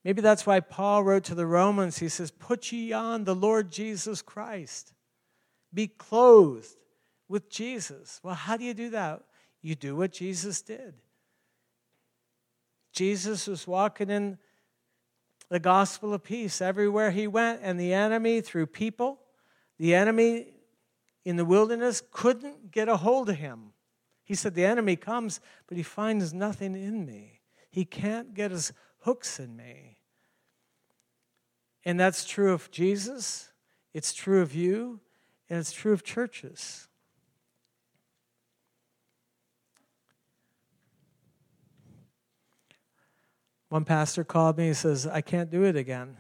Maybe 0.03 0.23
that's 0.23 0.47
why 0.47 0.61
Paul 0.61 1.05
wrote 1.05 1.25
to 1.25 1.35
the 1.35 1.47
Romans, 1.47 1.99
he 1.99 2.09
says, 2.09 2.31
Put 2.31 2.73
ye 2.73 2.93
on 2.93 3.25
the 3.25 3.35
Lord 3.35 3.71
Jesus 3.71 4.23
Christ. 4.23 4.95
Be 5.75 5.89
clothed 5.89 6.77
with 7.29 7.51
Jesus. 7.51 8.21
Well, 8.23 8.35
how 8.35 8.57
do 8.57 8.65
you 8.65 8.73
do 8.73 8.91
that? 8.91 9.23
You 9.61 9.75
do 9.75 9.97
what 9.97 10.13
Jesus 10.13 10.63
did. 10.63 10.95
Jesus 12.93 13.47
was 13.47 13.67
walking 13.67 14.09
in 14.09 14.39
the 15.49 15.61
gospel 15.61 16.13
of 16.13 16.25
peace 16.25 16.61
everywhere 16.61 17.11
he 17.11 17.27
went, 17.27 17.61
and 17.63 17.79
the 17.79 17.93
enemy, 17.93 18.41
through 18.41 18.67
people, 18.67 19.21
the 19.79 19.95
enemy 19.95 20.49
in 21.25 21.37
the 21.37 21.45
wilderness 21.45 22.03
couldn't 22.11 22.71
get 22.71 22.89
a 22.89 22.97
hold 22.97 23.29
of 23.29 23.37
him. 23.37 23.73
He 24.25 24.35
said, 24.35 24.55
The 24.55 24.65
enemy 24.65 24.97
comes, 24.97 25.41
but 25.67 25.77
he 25.77 25.83
finds 25.83 26.35
nothing 26.35 26.75
in 26.75 27.07
me. 27.07 27.41
He 27.71 27.85
can't 27.85 28.35
get 28.35 28.51
his 28.51 28.73
hooks 29.01 29.39
in 29.39 29.57
me. 29.57 29.99
And 31.85 32.01
that's 32.01 32.25
true 32.25 32.53
of 32.53 32.71
Jesus, 32.71 33.53
it's 33.95 34.13
true 34.13 34.43
of 34.43 34.55
you, 34.55 35.01
and 35.49 35.61
it's 35.61 35.73
true 35.73 35.93
of 35.93 36.03
churches. 36.03 36.89
One 43.69 43.85
pastor 43.85 44.25
called 44.25 44.59
me, 44.59 44.69
he 44.69 44.75
says, 44.75 45.07
I 45.07 45.21
can't 45.21 45.51
do 45.51 45.65
it 45.65 45.77
again. 45.77 46.17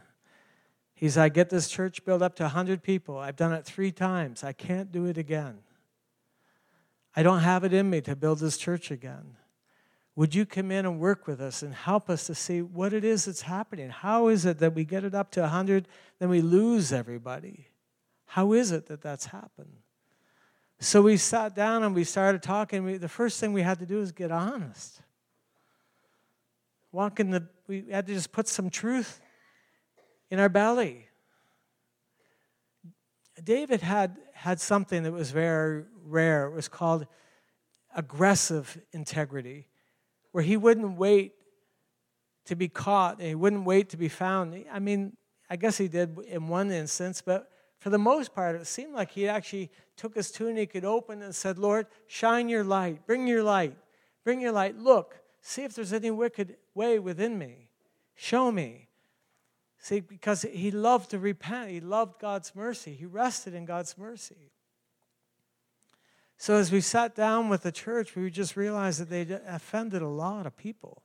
He 0.95 1.09
said, 1.09 1.23
I 1.23 1.29
get 1.29 1.51
this 1.51 1.69
church 1.69 2.05
built 2.05 2.23
up 2.23 2.35
to 2.37 2.45
100 2.45 2.83
people. 2.83 3.19
I've 3.19 3.37
done 3.37 3.53
it 3.53 3.65
three 3.65 3.93
times. 3.93 4.43
I 4.43 4.53
can't 4.53 4.91
do 4.91 5.07
it 5.07 5.19
again. 5.19 5.59
I 7.15 7.23
don't 7.23 7.41
have 7.41 7.65
it 7.65 7.73
in 7.73 7.89
me 7.89 8.01
to 8.03 8.17
build 8.17 8.41
this 8.41 8.57
church 8.57 8.91
again. 8.91 9.37
Would 10.17 10.35
you 10.35 10.47
come 10.47 10.71
in 10.71 10.87
and 10.87 10.99
work 10.99 11.27
with 11.27 11.41
us 11.41 11.63
and 11.63 11.75
help 11.75 12.09
us 12.09 12.27
to 12.27 12.35
see 12.35 12.63
what 12.63 12.95
it 12.95 13.05
is 13.05 13.27
that's 13.27 13.43
happening? 13.43 13.91
How 13.91 14.29
is 14.29 14.47
it 14.47 14.59
that 14.59 14.75
we 14.75 14.85
get 14.85 15.05
it 15.05 15.15
up 15.15 15.31
to 15.33 15.43
100, 15.43 15.87
then 16.19 16.31
we 16.31 16.41
lose 16.41 16.93
everybody? 16.93 17.69
How 18.25 18.55
is 18.55 18.73
it 18.73 18.87
that 18.87 19.03
that's 19.03 19.27
happened? 19.27 19.77
So 20.79 21.03
we 21.03 21.19
sat 21.19 21.55
down 21.55 21.83
and 21.83 21.95
we 21.95 22.05
started 22.05 22.43
talking. 22.43 22.99
The 22.99 23.09
first 23.09 23.41
thing 23.41 23.53
we 23.53 23.63
had 23.63 23.79
to 23.79 23.87
do 23.87 24.01
is 24.01 24.13
get 24.13 24.31
honest. 24.31 25.03
Walk 26.93 27.20
in 27.20 27.30
the, 27.30 27.49
we 27.66 27.84
had 27.91 28.07
to 28.07 28.14
just 28.14 28.32
put 28.32 28.49
some 28.49 28.70
truth 28.70 29.20
in 30.30 30.39
our 30.39 30.49
belly. 30.49 31.09
David 33.43 33.80
had, 33.82 34.16
had 34.32 34.61
something 34.61 35.03
that 35.03 35.12
was 35.12 35.30
very 35.30 35.84
rare. 36.05 36.47
It 36.47 36.55
was 36.55 36.68
called 36.68 37.07
aggressive 37.95 38.78
integrity, 38.93 39.68
where 40.32 40.45
he 40.45 40.57
wouldn't 40.57 40.97
wait 40.97 41.32
to 42.47 42.55
be 42.55 42.68
caught 42.68 43.18
and 43.18 43.28
he 43.28 43.34
wouldn't 43.34 43.64
wait 43.64 43.91
to 43.91 43.97
be 43.97 44.09
found. 44.09 44.64
I 44.70 44.78
mean, 44.78 45.16
I 45.51 45.57
guess 45.57 45.78
he 45.78 45.89
did 45.89 46.16
in 46.26 46.49
one 46.49 46.70
instance, 46.70 47.22
but 47.24 47.51
for 47.78 47.91
the 47.91 47.99
most 47.99 48.34
part, 48.34 48.57
it 48.57 48.66
seemed 48.66 48.95
like 48.95 49.11
he 49.11 49.28
actually 49.28 49.70
took 49.97 50.14
his 50.14 50.30
tunic 50.30 50.74
and 50.74 50.84
opened 50.84 51.22
and 51.22 51.34
said, 51.34 51.59
Lord, 51.59 51.87
shine 52.07 52.49
your 52.49 52.64
light, 52.64 53.07
bring 53.07 53.26
your 53.26 53.43
light, 53.43 53.76
bring 54.24 54.41
your 54.41 54.53
light. 54.53 54.78
Look, 54.78 55.20
see 55.47 55.63
if 55.63 55.75
there's 55.75 55.93
any 55.93 56.11
wicked 56.11 56.57
way 56.75 56.99
within 56.99 57.39
me. 57.39 57.69
Show 58.15 58.51
me. 58.51 58.89
See, 59.79 60.01
because 60.01 60.43
he 60.43 60.71
loved 60.71 61.11
to 61.11 61.19
repent, 61.19 61.71
he 61.71 61.81
loved 61.81 62.19
God's 62.19 62.55
mercy, 62.55 62.95
he 62.95 63.07
rested 63.07 63.55
in 63.55 63.65
God's 63.65 63.97
mercy. 63.97 64.51
So 66.39 66.57
as 66.57 66.73
we 66.73 66.81
sat 66.81 67.15
down 67.15 67.49
with 67.49 67.63
the 67.63 67.73
church, 67.73 68.15
we 68.15 68.31
just 68.31 68.57
realized 68.57 69.01
that 69.01 69.09
they 69.09 69.27
offended 69.47 70.03
a 70.03 70.09
lot 70.09 70.47
of 70.47 70.57
people. 70.57 71.03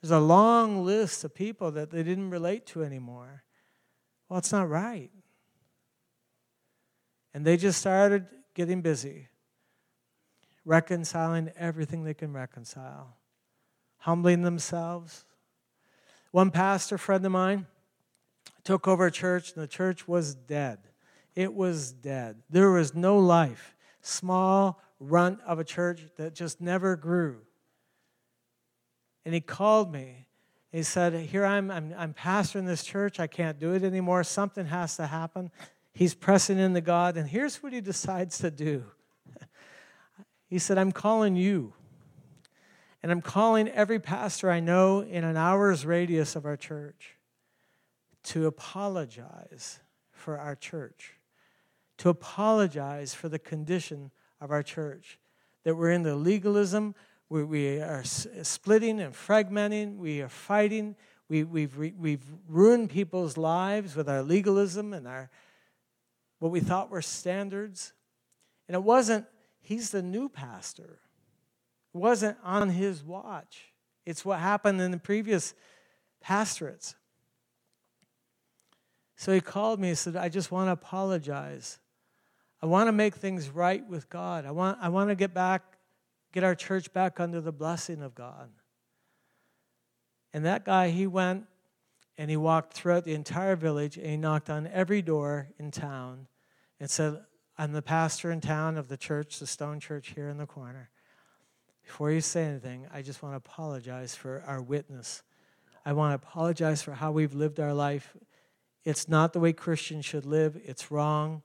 There's 0.00 0.10
a 0.10 0.18
long 0.18 0.84
list 0.84 1.22
of 1.22 1.34
people 1.34 1.70
that 1.72 1.90
they 1.90 2.02
didn't 2.02 2.30
relate 2.30 2.66
to 2.66 2.82
anymore. 2.82 3.44
Well, 4.28 4.38
it's 4.38 4.52
not 4.52 4.68
right. 4.68 5.10
And 7.34 7.44
they 7.44 7.56
just 7.56 7.78
started 7.78 8.26
getting 8.54 8.80
busy, 8.80 9.28
reconciling 10.64 11.52
everything 11.56 12.04
they 12.04 12.14
can 12.14 12.32
reconcile, 12.32 13.15
humbling 13.98 14.42
themselves. 14.42 15.24
One 16.30 16.50
pastor 16.50 16.98
friend 16.98 17.24
of 17.24 17.32
mine 17.32 17.66
took 18.64 18.86
over 18.88 19.06
a 19.06 19.10
church, 19.10 19.52
and 19.54 19.62
the 19.62 19.68
church 19.68 20.06
was 20.08 20.34
dead. 20.34 20.78
It 21.34 21.54
was 21.54 21.92
dead. 21.92 22.36
There 22.50 22.70
was 22.70 22.94
no 22.94 23.18
life 23.18 23.76
small 24.00 24.80
runt 25.00 25.40
of 25.46 25.58
a 25.58 25.64
church 25.64 26.02
that 26.16 26.34
just 26.34 26.60
never 26.60 26.96
grew. 26.96 27.38
And 29.24 29.34
he 29.34 29.40
called 29.40 29.92
me. 29.92 30.26
He 30.70 30.82
said, 30.82 31.14
Here 31.14 31.44
I'm, 31.44 31.70
I'm, 31.70 31.94
I'm 31.96 32.14
pastoring 32.14 32.66
this 32.66 32.84
church. 32.84 33.18
I 33.18 33.26
can't 33.26 33.58
do 33.58 33.72
it 33.72 33.82
anymore. 33.82 34.22
Something 34.24 34.66
has 34.66 34.96
to 34.96 35.06
happen. 35.06 35.50
He's 35.92 36.14
pressing 36.14 36.58
into 36.58 36.80
God. 36.80 37.16
And 37.16 37.28
here's 37.28 37.62
what 37.62 37.72
he 37.72 37.80
decides 37.92 38.38
to 38.38 38.50
do 38.50 38.84
He 40.48 40.58
said, 40.58 40.78
I'm 40.78 40.92
calling 40.92 41.34
you. 41.34 41.72
And 43.02 43.12
I'm 43.12 43.22
calling 43.22 43.68
every 43.68 44.00
pastor 44.00 44.50
I 44.50 44.60
know 44.60 45.00
in 45.00 45.24
an 45.24 45.36
hour's 45.36 45.86
radius 45.86 46.34
of 46.34 46.44
our 46.44 46.56
church 46.56 47.16
to 48.24 48.46
apologize 48.46 49.80
for 50.10 50.38
our 50.38 50.56
church 50.56 51.16
to 51.98 52.08
apologize 52.08 53.14
for 53.14 53.28
the 53.28 53.38
condition 53.38 54.10
of 54.40 54.50
our 54.50 54.62
church. 54.62 55.18
That 55.64 55.76
we're 55.76 55.90
in 55.90 56.02
the 56.02 56.14
legalism, 56.14 56.94
we, 57.28 57.44
we 57.44 57.80
are 57.80 58.04
splitting 58.04 59.00
and 59.00 59.14
fragmenting, 59.14 59.96
we 59.96 60.20
are 60.22 60.28
fighting, 60.28 60.94
we, 61.28 61.42
we've, 61.42 61.76
we've 61.76 62.24
ruined 62.48 62.90
people's 62.90 63.36
lives 63.36 63.96
with 63.96 64.08
our 64.08 64.22
legalism 64.22 64.92
and 64.92 65.08
our 65.08 65.30
what 66.38 66.52
we 66.52 66.60
thought 66.60 66.90
were 66.90 67.02
standards. 67.02 67.94
And 68.68 68.74
it 68.74 68.82
wasn't, 68.82 69.24
he's 69.60 69.90
the 69.90 70.02
new 70.02 70.28
pastor. 70.28 71.00
Wasn't 71.96 72.36
on 72.44 72.68
his 72.70 73.02
watch. 73.02 73.72
It's 74.04 74.24
what 74.24 74.38
happened 74.38 74.80
in 74.80 74.90
the 74.90 74.98
previous 74.98 75.54
pastorates. 76.20 76.94
So 79.16 79.32
he 79.32 79.40
called 79.40 79.80
me 79.80 79.88
and 79.88 79.98
said, 79.98 80.14
I 80.14 80.28
just 80.28 80.52
want 80.52 80.68
to 80.68 80.72
apologize 80.72 81.78
I 82.62 82.66
want 82.66 82.88
to 82.88 82.92
make 82.92 83.14
things 83.14 83.50
right 83.50 83.86
with 83.86 84.08
God. 84.08 84.46
I 84.46 84.50
want, 84.50 84.78
I 84.80 84.88
want 84.88 85.10
to 85.10 85.14
get 85.14 85.34
back, 85.34 85.62
get 86.32 86.44
our 86.44 86.54
church 86.54 86.92
back 86.92 87.20
under 87.20 87.40
the 87.40 87.52
blessing 87.52 88.02
of 88.02 88.14
God. 88.14 88.50
And 90.32 90.44
that 90.44 90.64
guy, 90.64 90.88
he 90.90 91.06
went 91.06 91.44
and 92.18 92.30
he 92.30 92.36
walked 92.36 92.72
throughout 92.72 93.04
the 93.04 93.14
entire 93.14 93.56
village 93.56 93.96
and 93.96 94.06
he 94.06 94.16
knocked 94.16 94.50
on 94.50 94.66
every 94.66 95.02
door 95.02 95.48
in 95.58 95.70
town 95.70 96.28
and 96.80 96.90
said, 96.90 97.20
I'm 97.58 97.72
the 97.72 97.82
pastor 97.82 98.30
in 98.30 98.40
town 98.40 98.76
of 98.76 98.88
the 98.88 98.96
church, 98.96 99.38
the 99.38 99.46
stone 99.46 99.80
church 99.80 100.12
here 100.14 100.28
in 100.28 100.36
the 100.36 100.46
corner. 100.46 100.90
Before 101.86 102.10
you 102.10 102.20
say 102.20 102.44
anything, 102.44 102.86
I 102.92 103.00
just 103.00 103.22
want 103.22 103.32
to 103.32 103.36
apologize 103.38 104.14
for 104.14 104.42
our 104.46 104.60
witness. 104.60 105.22
I 105.84 105.92
want 105.94 106.10
to 106.10 106.26
apologize 106.26 106.82
for 106.82 106.92
how 106.92 107.12
we've 107.12 107.32
lived 107.32 107.58
our 107.58 107.72
life. 107.72 108.14
It's 108.84 109.08
not 109.08 109.32
the 109.32 109.40
way 109.40 109.52
Christians 109.52 110.04
should 110.04 110.26
live, 110.26 110.60
it's 110.62 110.90
wrong. 110.90 111.42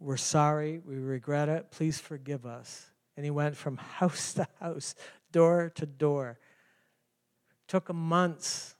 We're 0.00 0.16
sorry. 0.16 0.80
We 0.84 0.96
regret 0.96 1.48
it. 1.48 1.70
Please 1.70 1.98
forgive 1.98 2.46
us. 2.46 2.90
And 3.16 3.24
he 3.24 3.30
went 3.30 3.56
from 3.56 3.76
house 3.98 4.34
to 4.34 4.46
house, 4.60 4.94
door 5.32 5.72
to 5.74 5.86
door. 5.86 6.38
Took 7.66 7.90
him 7.90 7.96
months 7.96 8.76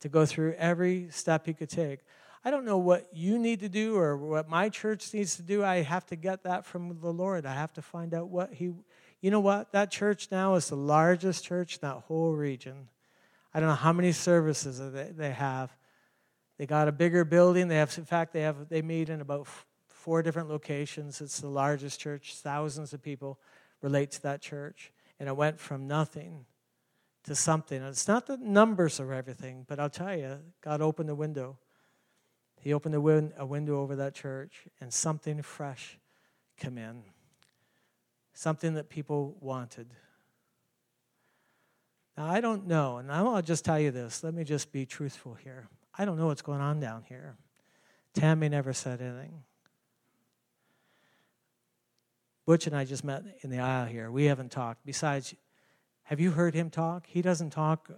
to 0.00 0.08
go 0.08 0.26
through 0.26 0.54
every 0.54 1.08
step 1.10 1.46
he 1.46 1.54
could 1.54 1.70
take. 1.70 2.00
I 2.44 2.50
don't 2.50 2.66
know 2.66 2.76
what 2.76 3.08
you 3.14 3.38
need 3.38 3.60
to 3.60 3.70
do 3.70 3.96
or 3.96 4.18
what 4.18 4.50
my 4.50 4.68
church 4.68 5.14
needs 5.14 5.36
to 5.36 5.42
do. 5.42 5.64
I 5.64 5.76
have 5.76 6.04
to 6.06 6.16
get 6.16 6.42
that 6.42 6.66
from 6.66 6.98
the 7.00 7.10
Lord. 7.10 7.46
I 7.46 7.54
have 7.54 7.72
to 7.74 7.82
find 7.82 8.12
out 8.12 8.28
what 8.28 8.52
he. 8.52 8.72
You 9.24 9.30
know 9.30 9.40
what? 9.40 9.72
That 9.72 9.90
church 9.90 10.28
now 10.30 10.54
is 10.56 10.68
the 10.68 10.76
largest 10.76 11.46
church 11.46 11.76
in 11.76 11.78
that 11.80 12.02
whole 12.08 12.34
region. 12.34 12.88
I 13.54 13.58
don't 13.58 13.70
know 13.70 13.74
how 13.74 13.94
many 13.94 14.12
services 14.12 14.82
they 15.16 15.30
have. 15.30 15.74
They 16.58 16.66
got 16.66 16.88
a 16.88 16.92
bigger 16.92 17.24
building. 17.24 17.68
They 17.68 17.76
have, 17.76 17.96
in 17.96 18.04
fact, 18.04 18.34
they 18.34 18.42
have 18.42 18.68
they 18.68 18.82
meet 18.82 19.08
in 19.08 19.22
about 19.22 19.48
four 19.88 20.20
different 20.22 20.50
locations. 20.50 21.22
It's 21.22 21.40
the 21.40 21.48
largest 21.48 22.00
church. 22.00 22.34
Thousands 22.34 22.92
of 22.92 23.00
people 23.00 23.38
relate 23.80 24.10
to 24.10 24.22
that 24.24 24.42
church, 24.42 24.92
and 25.18 25.26
it 25.26 25.34
went 25.34 25.58
from 25.58 25.88
nothing 25.88 26.44
to 27.22 27.34
something. 27.34 27.78
And 27.78 27.88
it's 27.88 28.06
not 28.06 28.26
the 28.26 28.36
numbers 28.36 29.00
are 29.00 29.14
everything, 29.14 29.64
but 29.66 29.80
I'll 29.80 29.88
tell 29.88 30.14
you, 30.14 30.40
God 30.60 30.82
opened 30.82 31.08
a 31.08 31.14
window. 31.14 31.56
He 32.60 32.74
opened 32.74 32.94
a, 32.94 33.00
win- 33.00 33.32
a 33.38 33.46
window 33.46 33.80
over 33.80 33.96
that 33.96 34.12
church, 34.12 34.66
and 34.82 34.92
something 34.92 35.40
fresh 35.40 35.96
came 36.58 36.76
in. 36.76 37.13
Something 38.34 38.74
that 38.74 38.88
people 38.88 39.36
wanted. 39.40 39.86
Now, 42.16 42.26
I 42.26 42.40
don't 42.40 42.66
know, 42.66 42.98
and 42.98 43.10
I'll 43.10 43.42
just 43.42 43.64
tell 43.64 43.80
you 43.80 43.90
this. 43.90 44.22
Let 44.22 44.34
me 44.34 44.44
just 44.44 44.70
be 44.72 44.84
truthful 44.86 45.34
here. 45.34 45.68
I 45.96 46.04
don't 46.04 46.18
know 46.18 46.26
what's 46.26 46.42
going 46.42 46.60
on 46.60 46.80
down 46.80 47.04
here. 47.08 47.36
Tammy 48.12 48.48
never 48.48 48.72
said 48.72 49.00
anything. 49.00 49.42
Butch 52.46 52.66
and 52.66 52.76
I 52.76 52.84
just 52.84 53.04
met 53.04 53.24
in 53.40 53.50
the 53.50 53.58
aisle 53.58 53.86
here. 53.86 54.10
We 54.10 54.26
haven't 54.26 54.50
talked. 54.50 54.84
Besides, 54.84 55.34
have 56.04 56.20
you 56.20 56.32
heard 56.32 56.54
him 56.54 56.70
talk? 56.70 57.06
He 57.06 57.22
doesn't 57.22 57.50
talk. 57.50 57.90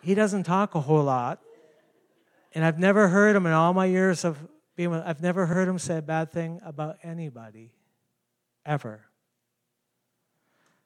He 0.00 0.14
doesn't 0.14 0.44
talk 0.44 0.74
a 0.74 0.80
whole 0.80 1.02
lot. 1.02 1.40
And 2.54 2.64
I've 2.64 2.78
never 2.78 3.08
heard 3.08 3.34
him 3.34 3.46
in 3.46 3.52
all 3.52 3.74
my 3.74 3.86
years 3.86 4.24
of 4.24 4.38
being 4.76 4.90
with, 4.90 5.02
I've 5.04 5.20
never 5.20 5.46
heard 5.46 5.66
him 5.66 5.78
say 5.78 5.98
a 5.98 6.02
bad 6.02 6.30
thing 6.30 6.60
about 6.64 6.98
anybody, 7.02 7.72
ever. 8.68 9.06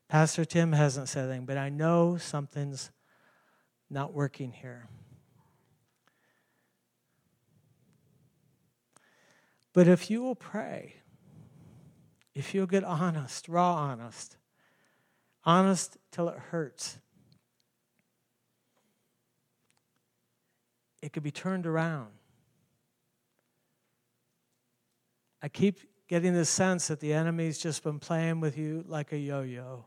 Pastor 0.09 0.45
Tim 0.45 0.73
hasn't 0.73 1.09
said 1.09 1.29
anything, 1.29 1.47
but 1.47 1.59
I 1.59 1.69
know 1.69 2.17
something's 2.17 2.91
not 3.91 4.15
working 4.15 4.53
here. 4.53 4.89
But 9.73 9.89
if 9.89 10.11
you 10.11 10.23
will 10.23 10.35
pray, 10.35 10.97
if 12.35 12.55
you'll 12.55 12.67
get 12.67 12.85
honest, 12.85 13.49
raw 13.49 13.75
honest, 13.75 14.37
honest 15.45 15.97
till 16.11 16.29
it 16.29 16.39
hurts, 16.39 16.99
it 21.03 21.13
could 21.13 21.23
be 21.23 21.31
turned 21.31 21.67
around. 21.67 22.13
I 25.43 25.49
keep 25.49 25.81
getting 26.13 26.35
the 26.35 26.45
sense 26.45 26.89
that 26.89 27.01
the 27.01 27.11
enemy's 27.11 27.57
just 27.57 27.83
been 27.83 27.99
playing 27.99 28.39
with 28.39 28.59
you 28.59 28.85
like 28.87 29.13
a 29.13 29.17
yo 29.17 29.41
yo. 29.41 29.87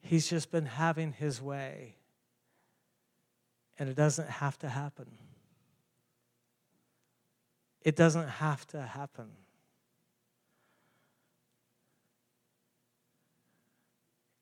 He's 0.00 0.30
just 0.30 0.50
been 0.50 0.64
having 0.64 1.12
his 1.12 1.42
way. 1.42 1.96
And 3.78 3.86
it 3.86 3.96
doesn't 3.96 4.30
have 4.30 4.58
to 4.60 4.68
happen. 4.70 5.08
It 7.82 7.96
doesn't 7.96 8.28
have 8.28 8.66
to 8.68 8.80
happen. 8.80 9.26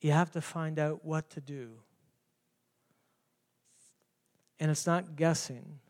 You 0.01 0.13
have 0.13 0.31
to 0.31 0.41
find 0.41 0.79
out 0.79 1.05
what 1.05 1.29
to 1.31 1.41
do. 1.41 1.71
And 4.61 4.71
it's 4.71 4.87
not 4.87 5.17
guessing. 5.17 5.81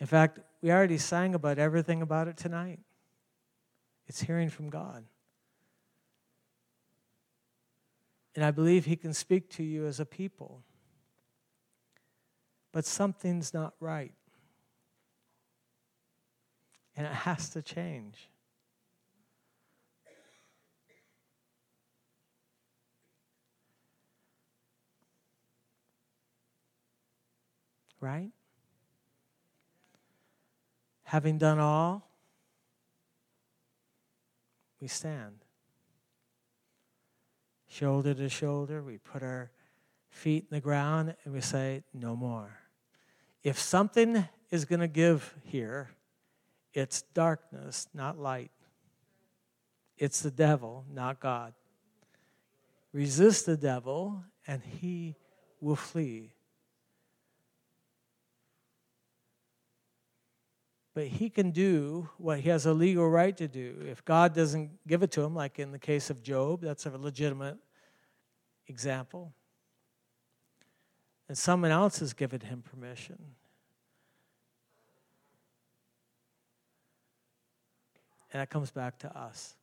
In 0.00 0.08
fact, 0.08 0.40
we 0.62 0.70
already 0.70 0.96
sang 0.96 1.34
about 1.34 1.58
everything 1.58 2.02
about 2.02 2.28
it 2.28 2.36
tonight. 2.36 2.78
It's 4.06 4.22
hearing 4.22 4.48
from 4.48 4.70
God. 4.70 5.04
And 8.36 8.44
I 8.44 8.52
believe 8.52 8.84
He 8.84 8.96
can 8.96 9.12
speak 9.12 9.50
to 9.50 9.64
you 9.64 9.86
as 9.86 9.98
a 9.98 10.06
people. 10.06 10.62
But 12.70 12.84
something's 12.86 13.52
not 13.52 13.74
right. 13.80 14.14
And 16.96 17.06
it 17.06 17.12
has 17.12 17.50
to 17.50 17.62
change. 17.62 18.28
Right? 28.00 28.30
Having 31.12 31.36
done 31.36 31.58
all, 31.58 32.08
we 34.80 34.88
stand. 34.88 35.44
Shoulder 37.68 38.14
to 38.14 38.30
shoulder, 38.30 38.82
we 38.82 38.96
put 38.96 39.22
our 39.22 39.50
feet 40.08 40.46
in 40.50 40.54
the 40.56 40.60
ground 40.62 41.14
and 41.24 41.34
we 41.34 41.42
say, 41.42 41.82
No 41.92 42.16
more. 42.16 42.60
If 43.42 43.58
something 43.58 44.26
is 44.50 44.64
going 44.64 44.80
to 44.80 44.88
give 44.88 45.34
here, 45.44 45.90
it's 46.72 47.02
darkness, 47.12 47.88
not 47.92 48.18
light. 48.18 48.50
It's 49.98 50.22
the 50.22 50.30
devil, 50.30 50.86
not 50.90 51.20
God. 51.20 51.52
Resist 52.94 53.44
the 53.44 53.58
devil, 53.58 54.24
and 54.46 54.62
he 54.80 55.16
will 55.60 55.76
flee. 55.76 56.32
But 60.94 61.06
he 61.06 61.30
can 61.30 61.52
do 61.52 62.10
what 62.18 62.40
he 62.40 62.50
has 62.50 62.66
a 62.66 62.72
legal 62.72 63.08
right 63.08 63.34
to 63.38 63.48
do. 63.48 63.82
If 63.88 64.04
God 64.04 64.34
doesn't 64.34 64.86
give 64.86 65.02
it 65.02 65.10
to 65.12 65.22
him, 65.22 65.34
like 65.34 65.58
in 65.58 65.72
the 65.72 65.78
case 65.78 66.10
of 66.10 66.22
Job, 66.22 66.60
that's 66.60 66.84
a 66.84 66.90
legitimate 66.90 67.56
example. 68.68 69.32
And 71.28 71.38
someone 71.38 71.70
else 71.70 72.00
has 72.00 72.12
given 72.12 72.40
him 72.40 72.62
permission. 72.62 73.18
And 78.32 78.40
that 78.40 78.50
comes 78.50 78.70
back 78.70 78.98
to 79.00 79.18
us. 79.18 79.54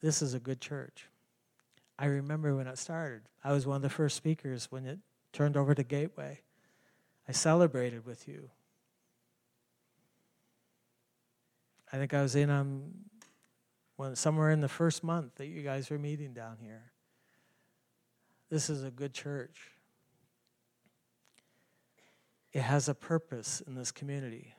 This 0.00 0.22
is 0.22 0.32
a 0.32 0.40
good 0.40 0.60
church. 0.60 1.09
I 2.00 2.06
remember 2.06 2.56
when 2.56 2.66
it 2.66 2.78
started. 2.78 3.20
I 3.44 3.52
was 3.52 3.66
one 3.66 3.76
of 3.76 3.82
the 3.82 3.90
first 3.90 4.16
speakers 4.16 4.68
when 4.70 4.86
it 4.86 4.98
turned 5.34 5.54
over 5.54 5.74
to 5.74 5.82
Gateway. 5.82 6.40
I 7.28 7.32
celebrated 7.32 8.06
with 8.06 8.26
you. 8.26 8.48
I 11.92 11.98
think 11.98 12.14
I 12.14 12.22
was 12.22 12.34
in 12.36 12.48
um, 12.48 12.84
when, 13.96 14.16
somewhere 14.16 14.50
in 14.50 14.62
the 14.62 14.68
first 14.68 15.04
month 15.04 15.34
that 15.34 15.48
you 15.48 15.60
guys 15.60 15.90
were 15.90 15.98
meeting 15.98 16.32
down 16.32 16.56
here. 16.62 16.90
This 18.48 18.70
is 18.70 18.82
a 18.82 18.90
good 18.90 19.12
church. 19.12 19.58
It 22.54 22.62
has 22.62 22.88
a 22.88 22.94
purpose 22.94 23.60
in 23.66 23.74
this 23.74 23.92
community, 23.92 24.54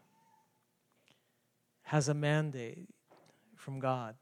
has 1.81 2.07
a 2.07 2.13
mandate 2.13 2.87
from 3.55 3.79
God. 3.79 4.15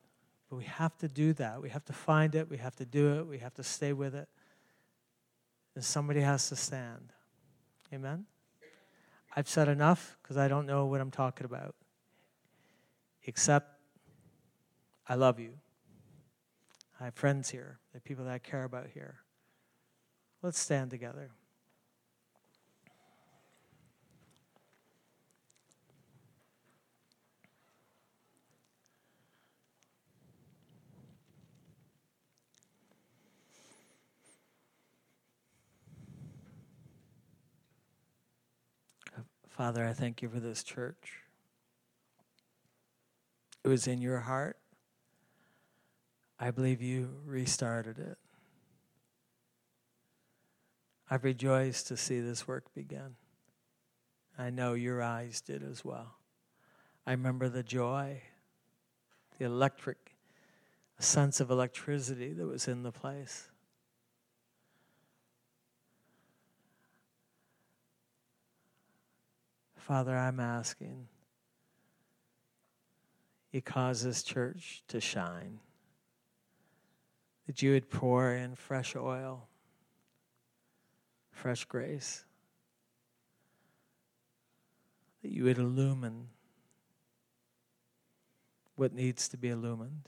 But 0.50 0.58
we 0.58 0.66
have 0.66 0.98
to 0.98 1.08
do 1.08 1.34
that. 1.34 1.62
We 1.62 1.70
have 1.70 1.86
to 1.86 1.94
find 1.94 2.34
it. 2.36 2.50
We 2.50 2.58
have 2.58 2.76
to 2.78 2.86
do 2.86 3.20
it. 3.20 3.28
We 3.28 3.38
have 3.40 3.54
to 3.56 3.64
stay 3.64 3.94
with 3.94 4.16
it. 4.16 4.28
And 5.76 5.84
somebody 5.84 6.22
has 6.22 6.50
to 6.50 6.56
stand. 6.56 7.14
Amen? 7.94 8.26
I've 9.36 9.48
said 9.48 9.68
enough 9.68 10.18
because 10.22 10.38
I 10.38 10.48
don't 10.48 10.66
know 10.66 10.86
what 10.86 11.02
I'm 11.02 11.12
talking 11.12 11.46
about. 11.46 11.76
Except 13.24 13.80
I 15.08 15.16
love 15.16 15.40
you. 15.40 15.54
I 17.00 17.06
have 17.06 17.14
friends 17.14 17.50
here, 17.50 17.80
the 17.94 18.02
people 18.02 18.26
that 18.26 18.34
I 18.34 18.40
care 18.40 18.64
about 18.64 18.88
here. 18.94 19.20
Let's 20.42 20.60
stand 20.60 20.90
together. 20.90 21.32
Father, 39.60 39.86
I 39.86 39.92
thank 39.92 40.22
you 40.22 40.30
for 40.30 40.40
this 40.40 40.64
church. 40.64 41.16
It 43.62 43.68
was 43.68 43.88
in 43.88 44.02
your 44.02 44.20
heart. 44.20 44.56
I 46.40 46.50
believe 46.52 46.82
you 46.82 47.10
restarted 47.26 48.00
it. 48.00 48.18
I've 51.12 51.26
rejoiced 51.26 51.90
to 51.90 51.98
see 51.98 52.22
this 52.22 52.48
work 52.48 52.74
begin. 52.74 53.18
I 54.38 54.50
know 54.50 54.76
your 54.76 55.02
eyes 55.02 55.42
did 55.42 55.62
as 55.62 55.84
well. 55.84 56.16
I 57.06 57.12
remember 57.12 57.50
the 57.50 57.62
joy, 57.62 58.22
the 59.40 59.44
electric, 59.44 60.16
sense 61.00 61.42
of 61.42 61.52
electricity 61.52 62.32
that 62.32 62.48
was 62.48 62.70
in 62.70 62.84
the 62.84 62.94
place. 62.94 63.50
Father, 69.90 70.16
I'm 70.16 70.40
asking 70.40 71.08
you 73.52 73.60
cause 73.60 74.04
this 74.04 74.22
church 74.22 74.84
to 74.88 75.02
shine, 75.02 75.58
that 77.48 77.64
you 77.64 77.72
would 77.72 77.90
pour 77.90 78.32
in 78.32 78.54
fresh 78.54 78.96
oil, 78.96 79.48
fresh 81.32 81.66
grace, 81.66 82.24
that 85.24 85.32
you 85.32 85.46
would 85.46 85.58
illumine 85.58 86.28
what 88.76 88.94
needs 88.94 89.28
to 89.30 89.38
be 89.38 89.50
illumined. 89.50 90.08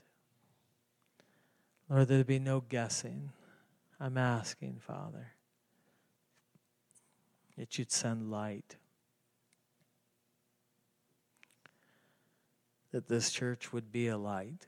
Lord, 1.90 2.06
there 2.06 2.22
be 2.22 2.38
no 2.38 2.60
guessing. 2.60 3.30
I'm 3.98 4.16
asking, 4.16 4.78
Father, 4.78 5.32
that 7.58 7.76
you'd 7.80 7.90
send 7.90 8.30
light. 8.30 8.76
That 12.92 13.08
this 13.08 13.30
church 13.30 13.72
would 13.72 13.90
be 13.90 14.08
a 14.08 14.16
light. 14.16 14.66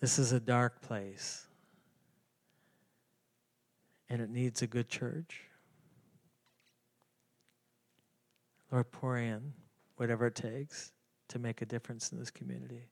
This 0.00 0.18
is 0.18 0.32
a 0.32 0.40
dark 0.40 0.82
place, 0.82 1.46
and 4.08 4.20
it 4.20 4.28
needs 4.28 4.62
a 4.62 4.66
good 4.66 4.88
church. 4.88 5.42
Lord, 8.70 8.90
pour 8.90 9.18
in 9.18 9.52
whatever 9.96 10.26
it 10.26 10.34
takes 10.34 10.92
to 11.28 11.38
make 11.38 11.62
a 11.62 11.66
difference 11.66 12.12
in 12.12 12.18
this 12.18 12.30
community. 12.30 12.88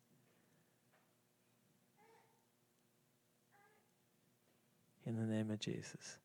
In 5.07 5.17
the 5.17 5.27
name 5.27 5.51
of 5.51 5.61
Jesus. 5.61 6.19